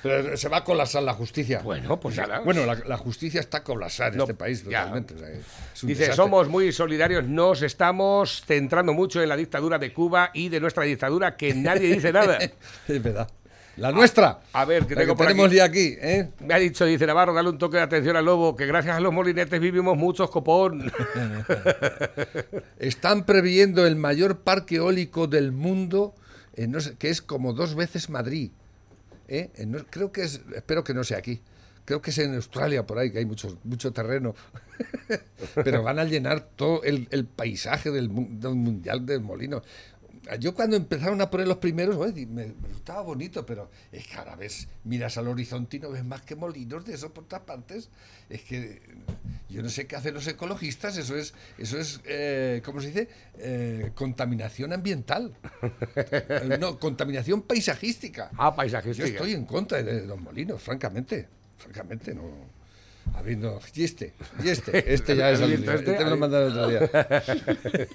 Pero 0.02 0.34
se 0.38 0.48
va 0.48 0.58
a 0.58 0.64
colapsar 0.64 1.02
la 1.02 1.12
justicia. 1.12 1.60
Bueno, 1.60 2.00
pues 2.00 2.16
nada. 2.16 2.40
Bueno, 2.40 2.64
la, 2.64 2.74
la 2.76 2.96
justicia 2.96 3.38
está 3.40 3.62
colapsada 3.62 4.10
en 4.12 4.16
No, 4.16 4.22
este 4.24 4.34
país 4.34 4.64
totalmente. 4.64 5.12
o 5.14 5.18
sea, 5.18 5.28
es 5.28 5.82
un 5.82 5.88
Dice, 5.88 6.00
desastre. 6.04 6.16
somos 6.24 6.48
muy 6.48 6.72
solidarios, 6.72 7.24
nos 7.26 7.60
estamos 7.60 8.42
centrando 8.46 8.94
mucho 8.94 9.22
en 9.22 9.28
la 9.28 9.36
dictadura 9.36 9.78
de 9.78 9.92
Cuba 9.92 10.30
y 10.32 10.48
de 10.48 10.58
nuestra 10.60 10.84
dictadura, 10.84 11.36
que 11.36 11.52
nadie 11.52 11.92
dice 11.92 12.12
nada. 12.14 12.38
es 12.88 13.02
verdad. 13.02 13.28
La 13.76 13.92
nuestra. 13.92 14.40
A 14.52 14.64
ver, 14.64 14.86
que 14.86 14.94
La 14.94 15.00
tengo 15.02 15.14
que 15.14 15.18
por 15.18 15.26
tenemos 15.26 15.46
aquí. 15.48 15.56
ya 15.56 15.64
aquí, 15.64 15.96
¿eh? 16.00 16.28
Me 16.40 16.52
ha 16.54 16.58
dicho, 16.58 16.84
dice 16.84 17.06
Navarro, 17.06 17.32
dale 17.32 17.48
un 17.48 17.58
toque 17.58 17.76
de 17.78 17.82
atención 17.82 18.16
al 18.16 18.24
lobo, 18.26 18.54
que 18.56 18.66
gracias 18.66 18.96
a 18.96 19.00
los 19.00 19.12
molinetes 19.12 19.58
vivimos 19.60 19.96
muchos 19.96 20.30
copón. 20.30 20.92
Están 22.78 23.24
previendo 23.24 23.86
el 23.86 23.96
mayor 23.96 24.40
parque 24.40 24.76
eólico 24.76 25.26
del 25.26 25.52
mundo, 25.52 26.14
en 26.54 26.72
no 26.72 26.80
sé- 26.80 26.96
que 26.96 27.08
es 27.10 27.22
como 27.22 27.52
dos 27.52 27.74
veces 27.74 28.10
Madrid. 28.10 28.50
¿eh? 29.28 29.50
No- 29.66 29.84
creo 29.88 30.12
que 30.12 30.22
es, 30.22 30.40
espero 30.54 30.84
que 30.84 30.94
no 30.94 31.04
sea 31.04 31.18
aquí. 31.18 31.40
Creo 31.84 32.02
que 32.02 32.10
es 32.10 32.18
en 32.18 32.34
Australia 32.34 32.86
por 32.86 32.98
ahí, 32.98 33.10
que 33.10 33.18
hay 33.18 33.24
mucho, 33.24 33.58
mucho 33.64 33.92
terreno. 33.92 34.34
Pero 35.64 35.82
van 35.82 35.98
a 35.98 36.04
llenar 36.04 36.40
todo 36.40 36.82
el, 36.84 37.08
el 37.10 37.24
paisaje 37.24 37.90
del, 37.90 38.08
del 38.40 38.54
mundial 38.54 39.04
del 39.06 39.20
molino. 39.20 39.62
Yo 40.36 40.54
cuando 40.54 40.76
empezaron 40.76 41.20
a 41.20 41.30
poner 41.30 41.48
los 41.48 41.58
primeros, 41.58 41.96
oye, 41.96 42.26
me, 42.26 42.46
me 42.46 42.68
gustaba 42.68 43.00
bonito, 43.02 43.44
pero 43.44 43.70
es 43.90 44.06
que 44.06 44.16
ahora 44.16 44.36
ves, 44.36 44.68
miras 44.84 45.16
al 45.18 45.28
horizonte 45.28 45.78
y 45.78 45.80
no 45.80 45.90
ves 45.90 46.04
más 46.04 46.22
que 46.22 46.36
molinos 46.36 46.84
de 46.84 46.94
eso 46.94 47.12
por 47.12 47.24
todas 47.24 47.44
partes. 47.44 47.88
Es 48.28 48.42
que 48.42 48.80
yo 49.48 49.62
no 49.62 49.68
sé 49.68 49.86
qué 49.86 49.96
hacen 49.96 50.14
los 50.14 50.26
ecologistas, 50.26 50.96
eso 50.96 51.16
es, 51.16 51.34
eso 51.58 51.78
es 51.78 52.00
eh, 52.04 52.62
¿cómo 52.64 52.80
se 52.80 52.88
dice? 52.88 53.08
Eh, 53.38 53.90
contaminación 53.94 54.72
ambiental. 54.72 55.34
Eh, 56.32 56.56
no, 56.58 56.78
contaminación 56.78 57.42
paisajística. 57.42 58.30
Ah, 58.36 58.54
paisajística. 58.54 59.06
Yo 59.06 59.12
estoy 59.12 59.32
en 59.32 59.44
contra 59.44 59.82
de 59.82 60.06
los 60.06 60.20
molinos, 60.20 60.62
francamente. 60.62 61.28
Francamente, 61.56 62.14
no. 62.14 62.22
Habiendo. 63.14 63.60
Y 63.74 63.84
este, 63.84 64.14
y 64.42 64.48
este. 64.48 64.94
Este 64.94 65.16
ya 65.16 65.30
es 65.30 65.40
¿Has 65.40 65.48
el 65.48 65.62
Este, 65.64 65.74
este? 65.74 66.04
me 66.04 66.10
lo 66.10 66.16
mandaron 66.16 66.52
el 66.52 66.58
otro 66.58 66.68
día. 66.68 66.80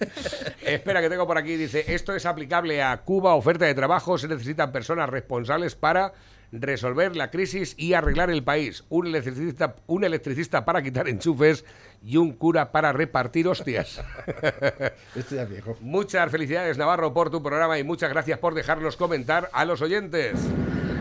Espera, 0.66 1.02
que 1.02 1.10
tengo 1.10 1.26
por 1.26 1.38
aquí. 1.38 1.56
Dice, 1.56 1.84
esto 1.88 2.16
es 2.16 2.26
aplicable 2.26 2.82
a 2.84 2.98
Cuba, 2.98 3.36
oferta 3.36 3.66
de 3.66 3.74
trabajo, 3.74 4.18
se 4.18 4.28
necesitan 4.28 4.72
personas 4.72 5.10
responsables 5.10 5.76
para 5.76 6.14
resolver 6.52 7.16
la 7.16 7.32
crisis 7.32 7.76
y 7.78 7.94
arreglar 7.94 8.30
el 8.30 8.44
país. 8.44 8.84
Un 8.90 9.08
electricista, 9.08 9.76
un 9.88 10.04
electricista 10.04 10.64
para 10.66 10.82
quitar 10.82 11.08
enchufes 11.08 11.66
y 12.04 12.18
un 12.18 12.34
cura 12.34 12.72
para 12.72 12.94
repartir 12.94 13.48
hostias. 13.48 14.02
Este 15.16 15.36
ya 15.36 15.46
viejo. 15.46 15.78
Muchas 15.82 16.30
felicidades, 16.32 16.78
Navarro, 16.78 17.14
por 17.14 17.30
tu 17.30 17.42
programa 17.42 17.80
y 17.80 17.84
muchas 17.84 18.10
gracias 18.10 18.38
por 18.40 18.54
dejarnos 18.54 18.98
comentar 18.98 19.50
a 19.54 19.66
los 19.66 19.82
oyentes. 19.82 20.34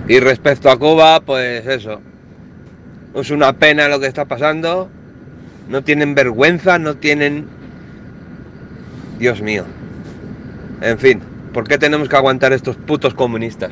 Y 0.09 0.21
respecto 0.21 0.71
a 0.71 0.79
Cuba, 0.79 1.21
pues 1.21 1.67
eso. 1.67 2.01
Es 3.15 3.31
una 3.31 3.53
pena 3.53 3.89
lo 3.89 4.01
que 4.01 4.07
está 4.07 4.25
pasando. 4.25 4.91
No 5.69 5.83
tienen 5.83 6.15
vergüenza, 6.15 6.79
no 6.79 6.97
tienen... 6.97 7.47
Dios 9.19 9.41
mío. 9.41 9.65
En 10.81 10.99
fin, 10.99 11.23
¿por 11.53 11.67
qué 11.67 11.79
tenemos 11.79 12.09
que 12.09 12.17
aguantar 12.17 12.53
estos 12.53 12.77
putos 12.77 13.15
comunistas? 13.15 13.71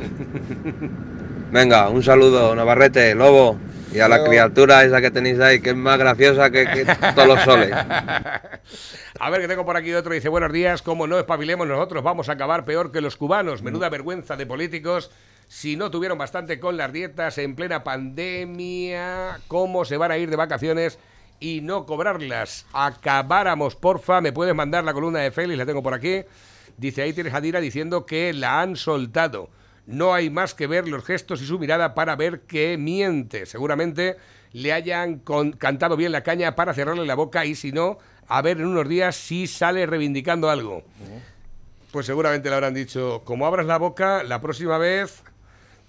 Venga, 1.53 1.89
un 1.91 2.03
saludo, 2.03 2.55
Navarrete, 2.55 3.15
Lobo. 3.15 3.59
Y 3.93 4.01
a 4.01 4.09
la 4.09 4.25
criatura 4.25 4.85
esa 4.85 5.03
que 5.03 5.11
tenéis 5.11 5.39
ahí, 5.39 5.61
que 5.61 5.71
es 5.71 5.77
más 5.77 5.99
graciosa 5.99 6.51
que, 6.51 6.65
que 6.65 6.87
todos 7.15 7.29
los 7.29 7.43
soles. 7.43 7.73
A 9.21 9.31
ver, 9.31 9.43
que 9.43 9.49
tengo 9.49 9.67
por 9.67 9.77
aquí 9.77 9.93
otro. 9.93 10.15
Dice, 10.15 10.31
buenos 10.31 10.51
días, 10.51 10.81
como 10.81 11.07
no 11.07 11.19
espabilemos 11.19 11.69
nosotros, 11.69 12.03
vamos 12.03 12.31
a 12.31 12.33
acabar 12.33 12.65
peor 12.65 12.91
que 12.91 13.03
los 13.03 13.17
cubanos. 13.17 13.63
Menuda 13.63 13.91
vergüenza 13.91 14.37
de 14.37 14.47
políticos. 14.47 15.11
Si 15.55 15.77
no 15.77 15.91
tuvieron 15.91 16.17
bastante 16.17 16.59
con 16.59 16.79
las 16.79 16.95
dietas 16.95 17.37
en 17.37 17.55
plena 17.55 17.85
pandemia, 17.85 19.39
¿cómo 19.49 19.85
se 19.85 19.99
van 19.99 20.11
a 20.11 20.17
ir 20.17 20.31
de 20.31 20.37
vacaciones 20.37 20.99
y 21.41 21.61
no 21.61 21.85
cobrarlas? 21.85 22.65
Acabáramos, 22.73 23.77
porfa. 23.77 24.23
¿Me 24.23 24.33
puedes 24.33 24.55
mandar 24.55 24.83
la 24.83 24.95
columna 24.95 25.19
de 25.19 25.31
Félix? 25.31 25.59
La 25.59 25.67
tengo 25.67 25.83
por 25.83 25.93
aquí. 25.93 26.23
Dice, 26.79 27.03
ahí 27.03 27.13
tienes 27.13 27.35
a 27.35 27.43
Dira 27.43 27.61
diciendo 27.61 28.07
que 28.07 28.33
la 28.33 28.63
han 28.63 28.77
soltado. 28.77 29.51
No 29.87 30.15
hay 30.15 30.31
más 30.31 30.55
que 30.55 30.67
ver 30.67 30.89
los 30.89 31.05
gestos 31.05 31.43
y 31.43 31.47
su 31.47 31.59
mirada 31.59 31.93
para 31.93 32.17
ver 32.17 32.41
que 32.41 32.79
miente. 32.79 33.45
Seguramente 33.45 34.17
le 34.53 34.73
hayan 34.73 35.19
con- 35.19 35.53
cantado 35.53 35.99
bien 35.99 36.13
la 36.13 36.23
caña 36.23 36.57
para 36.57 36.73
cerrarle 36.73 37.05
la 37.05 37.15
boca 37.15 37.45
y 37.45 37.57
si 37.57 37.73
no, 37.73 37.99
a 38.27 38.41
ver 38.41 38.57
en 38.57 38.69
unos 38.69 38.89
días 38.89 39.17
si 39.17 39.47
sale 39.47 39.85
reivindicando 39.85 40.49
algo. 40.49 40.83
Pues 41.91 42.07
seguramente 42.07 42.49
le 42.49 42.55
habrán 42.55 42.73
dicho, 42.73 43.21
como 43.27 43.45
abras 43.47 43.67
la 43.67 43.77
boca, 43.77 44.23
la 44.23 44.41
próxima 44.41 44.79
vez 44.79 45.23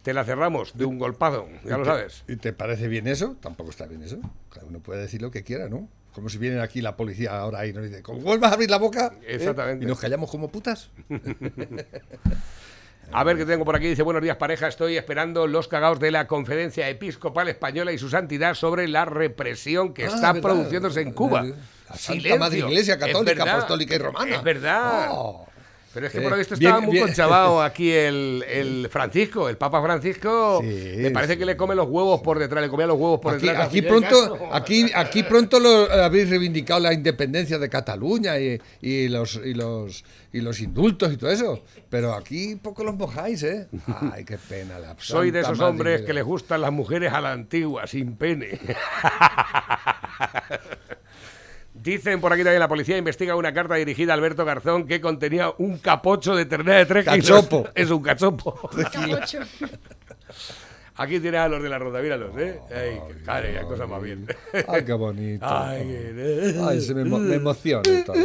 te 0.04 0.14
la 0.14 0.24
cerramos 0.24 0.78
de 0.78 0.86
un 0.86 1.00
golpado, 1.00 1.48
ya 1.66 1.78
lo 1.78 1.82
¿Y 1.82 1.86
te- 1.86 1.90
sabes. 1.90 2.24
¿Y 2.28 2.36
te 2.36 2.54
parece 2.54 2.88
bien 2.88 3.08
eso? 3.08 3.36
Tampoco 3.42 3.70
está 3.72 3.86
bien 3.88 4.04
eso. 4.04 4.20
Cada 4.50 4.66
uno 4.68 4.80
puede 4.80 5.02
decir 5.02 5.22
lo 5.22 5.32
que 5.32 5.44
quiera, 5.44 5.68
¿no? 5.70 5.88
Como 6.14 6.30
si 6.30 6.38
viene 6.38 6.60
aquí 6.62 6.80
la 6.82 6.96
policía 6.96 7.36
ahora 7.40 7.66
y 7.66 7.74
nos 7.74 7.84
dice, 7.86 8.04
¿cómo 8.04 8.20
vuelvas 8.20 8.52
a 8.52 8.54
abrir 8.54 8.70
la 8.70 8.78
boca? 8.78 9.14
¿eh? 9.24 9.36
Exactamente. 9.36 9.84
Y 9.84 9.88
nos 9.88 10.00
callamos 10.00 10.30
como 10.30 10.50
putas. 10.50 10.92
A 13.12 13.24
ver 13.24 13.38
qué 13.38 13.46
tengo 13.46 13.66
por 13.66 13.76
aquí. 13.76 13.88
Dice, 13.88 14.02
buenos 14.02 14.24
días 14.24 14.38
pareja, 14.38 14.68
estoy 14.68 14.98
esperando 14.98 15.46
los 15.46 15.68
cagaos 15.68 16.00
de 16.00 16.10
la 16.10 16.26
Conferencia 16.26 16.88
Episcopal 16.90 17.48
Española 17.50 17.92
y 17.92 17.98
su 17.98 18.10
santidad 18.10 18.56
sobre 18.56 18.88
la 18.88 19.06
represión 19.06 19.94
que 19.94 20.06
Ah, 20.06 20.08
está 20.08 20.34
verdad. 20.34 20.50
produciéndose 20.50 21.02
en 21.02 21.12
Cuba. 21.12 21.44
La 21.44 21.96
Santa 21.96 22.38
Madre 22.38 22.60
Iglesia 22.60 22.94
Es 22.96 23.00
Católica, 23.00 23.34
verdad. 23.44 23.56
Apostólica 23.58 23.96
y 23.96 23.98
Romana. 24.00 24.36
Es 24.36 24.44
verdad. 24.44 25.08
Oh. 25.12 25.46
Pero 25.94 26.08
es 26.08 26.12
que 26.12 26.22
por 26.22 26.32
lo 26.32 26.38
visto 26.38 26.56
bien- 26.56 26.70
estaba 26.72 26.82
muy 26.86 26.94
bien- 26.94 27.06
conchavado 27.06 27.62
aquí 27.64 27.92
el, 27.92 28.44
el 28.50 28.88
Francisco, 28.90 29.48
el 29.48 29.58
Papa 29.58 29.82
Francisco. 29.84 30.62
me 30.64 31.12
parece 31.12 31.38
que 31.38 31.46
le 31.46 31.56
come 31.56 31.76
los 31.76 31.88
huevos 31.88 32.22
por 32.22 32.40
detrás, 32.40 32.64
le 32.64 32.70
comía 32.70 32.88
los 32.88 32.98
huevos 32.98 33.20
por 33.20 33.36
Aquí, 33.36 33.46
detrás. 33.46 33.68
aquí 33.68 33.82
pronto, 33.84 34.40
aquí, 34.52 34.92
aquí 34.96 35.22
pronto 35.24 35.60
lo, 35.60 35.92
habéis 35.92 36.30
reivindicado 36.30 36.80
la 36.80 36.94
independencia 36.94 37.60
de 37.60 37.70
Cataluña 37.70 38.40
y, 38.40 38.60
y 38.82 39.08
los, 39.10 39.40
y, 39.46 39.54
los, 39.54 40.04
y 40.32 40.42
los 40.42 40.60
indultos 40.62 41.14
y 41.14 41.18
todo 41.18 41.30
eso. 41.30 41.64
Pero 41.90 42.14
aquí 42.16 42.56
poco 42.56 42.84
los 42.84 42.96
mojáis, 42.96 43.44
¿eh? 43.44 43.68
Ay, 44.12 44.26
qué 44.26 44.38
pena. 44.40 44.80
La 44.80 44.96
Soy 45.00 45.30
de 45.30 45.42
esos 45.42 45.60
hombres 45.60 46.02
que 46.02 46.14
les 46.14 46.24
gustan 46.24 46.62
las 46.62 46.72
mujeres 46.72 47.14
a 47.14 47.22
la 47.22 47.32
antigua, 47.34 47.86
sin 47.86 48.16
pene. 48.16 48.60
Dicen 51.84 52.22
por 52.22 52.32
aquí 52.32 52.44
también 52.44 52.62
la 52.62 52.70
policía 52.70 52.98
investiga 52.98 53.36
una 53.36 53.54
carta 53.54 53.76
dirigida 53.76 54.14
a 54.14 54.16
Alberto 54.16 54.46
Garzón 54.46 54.88
que 54.88 55.02
contenía 55.02 55.52
un 55.58 55.78
capocho 55.80 56.34
de 56.34 56.46
ternera 56.46 56.78
de 56.78 56.86
tres 56.86 57.04
kilos. 57.06 57.28
Cachopo. 57.28 57.68
Es 57.76 57.90
un 57.92 58.02
cachopo. 58.02 58.70
Capocho. 58.70 59.40
Aquí 60.96 61.20
tienes 61.20 61.40
a 61.42 61.48
los 61.48 61.62
de 61.64 61.70
la 61.70 61.80
ronda, 61.80 62.00
míralos, 62.02 62.38
¿eh? 62.38 62.60
Ay, 63.26 63.56
qué, 63.60 63.62
cosa 63.66 63.88
más 63.88 64.00
bien. 64.02 64.28
Ay, 64.68 64.86
qué 64.86 64.94
bonito. 64.94 65.44
Ay, 65.46 65.82
qué- 65.88 66.56
Ay, 66.64 66.80
se 66.82 66.94
me, 66.94 67.02
emo- 67.02 67.18
me 67.20 67.36
emociona 67.36 67.82
todo. 68.06 68.16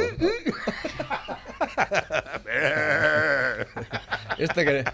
Este 4.39 4.65
que... 4.65 4.85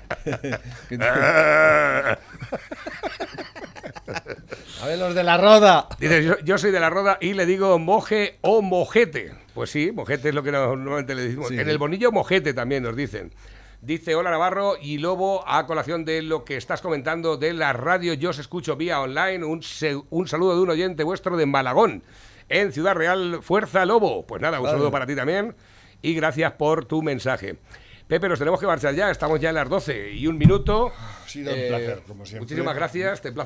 A 4.85 4.87
ver, 4.87 4.99
los 4.99 5.15
de 5.15 5.23
la 5.25 5.39
roda. 5.39 5.89
Dice, 5.99 6.23
yo, 6.23 6.39
yo 6.41 6.59
soy 6.59 6.71
de 6.71 6.79
la 6.79 6.91
roda 6.91 7.17
y 7.19 7.33
le 7.33 7.47
digo 7.47 7.79
moje 7.79 8.37
o 8.43 8.61
mojete. 8.61 9.33
Pues 9.55 9.71
sí, 9.71 9.91
mojete 9.93 10.29
es 10.29 10.35
lo 10.35 10.43
que 10.43 10.53
normalmente 10.53 11.15
le 11.15 11.23
decimos. 11.23 11.49
Sí. 11.49 11.59
En 11.59 11.71
el 11.71 11.79
bonillo 11.79 12.13
mojete 12.13 12.53
también 12.53 12.83
nos 12.83 12.95
dicen. 12.95 13.33
Dice, 13.81 14.15
hola 14.15 14.31
Navarro 14.31 14.75
y 14.81 14.99
Lobo, 14.99 15.43
a 15.49 15.67
colación 15.67 16.05
de 16.05 16.21
lo 16.21 16.45
que 16.45 16.57
estás 16.59 16.83
comentando 16.83 17.39
de 17.39 17.55
la 17.55 17.73
radio, 17.73 18.13
yo 18.15 18.31
os 18.31 18.39
escucho 18.39 18.77
vía 18.77 19.01
online. 19.01 19.43
Un, 19.45 19.63
saludo 19.63 20.55
de 20.57 20.61
un 20.63 20.69
oyente 20.71 21.03
vuestro 21.03 21.37
de 21.39 21.47
Malagón, 21.47 22.03
en 22.51 22.71
Ciudad 22.73 22.95
Real. 22.95 23.39
Fuerza 23.43 23.87
Lobo. 23.87 24.27
Pues 24.27 24.43
nada, 24.43 24.59
un 24.59 24.65
Vale. 24.65 24.75
saludo 24.77 24.91
para 24.91 25.07
ti 25.07 25.15
también 25.17 25.55
y 26.03 26.15
gracias 26.15 26.53
por 26.53 26.85
tu 26.85 27.01
mensaje. 27.03 27.57
Pepe, 28.07 28.29
nos 28.29 28.39
tenemos 28.39 28.61
que 28.61 28.67
marchar 28.67 28.95
ya, 28.95 29.11
estamos 29.11 29.41
ya 29.41 29.49
en 29.49 29.55
las 29.55 29.67
12 29.67 30.13
y 30.13 30.27
un 30.27 30.37
minuto. 30.37 30.93
Ha 30.95 31.27
sido 31.27 31.53
un 31.55 31.59
Eh, 31.59 31.67
placer, 31.69 32.03
como 32.07 32.27
siempre. 32.27 32.41
Muchísimas 32.41 32.75
gracias, 32.77 33.23
te 33.23 33.33
plazo 33.33 33.43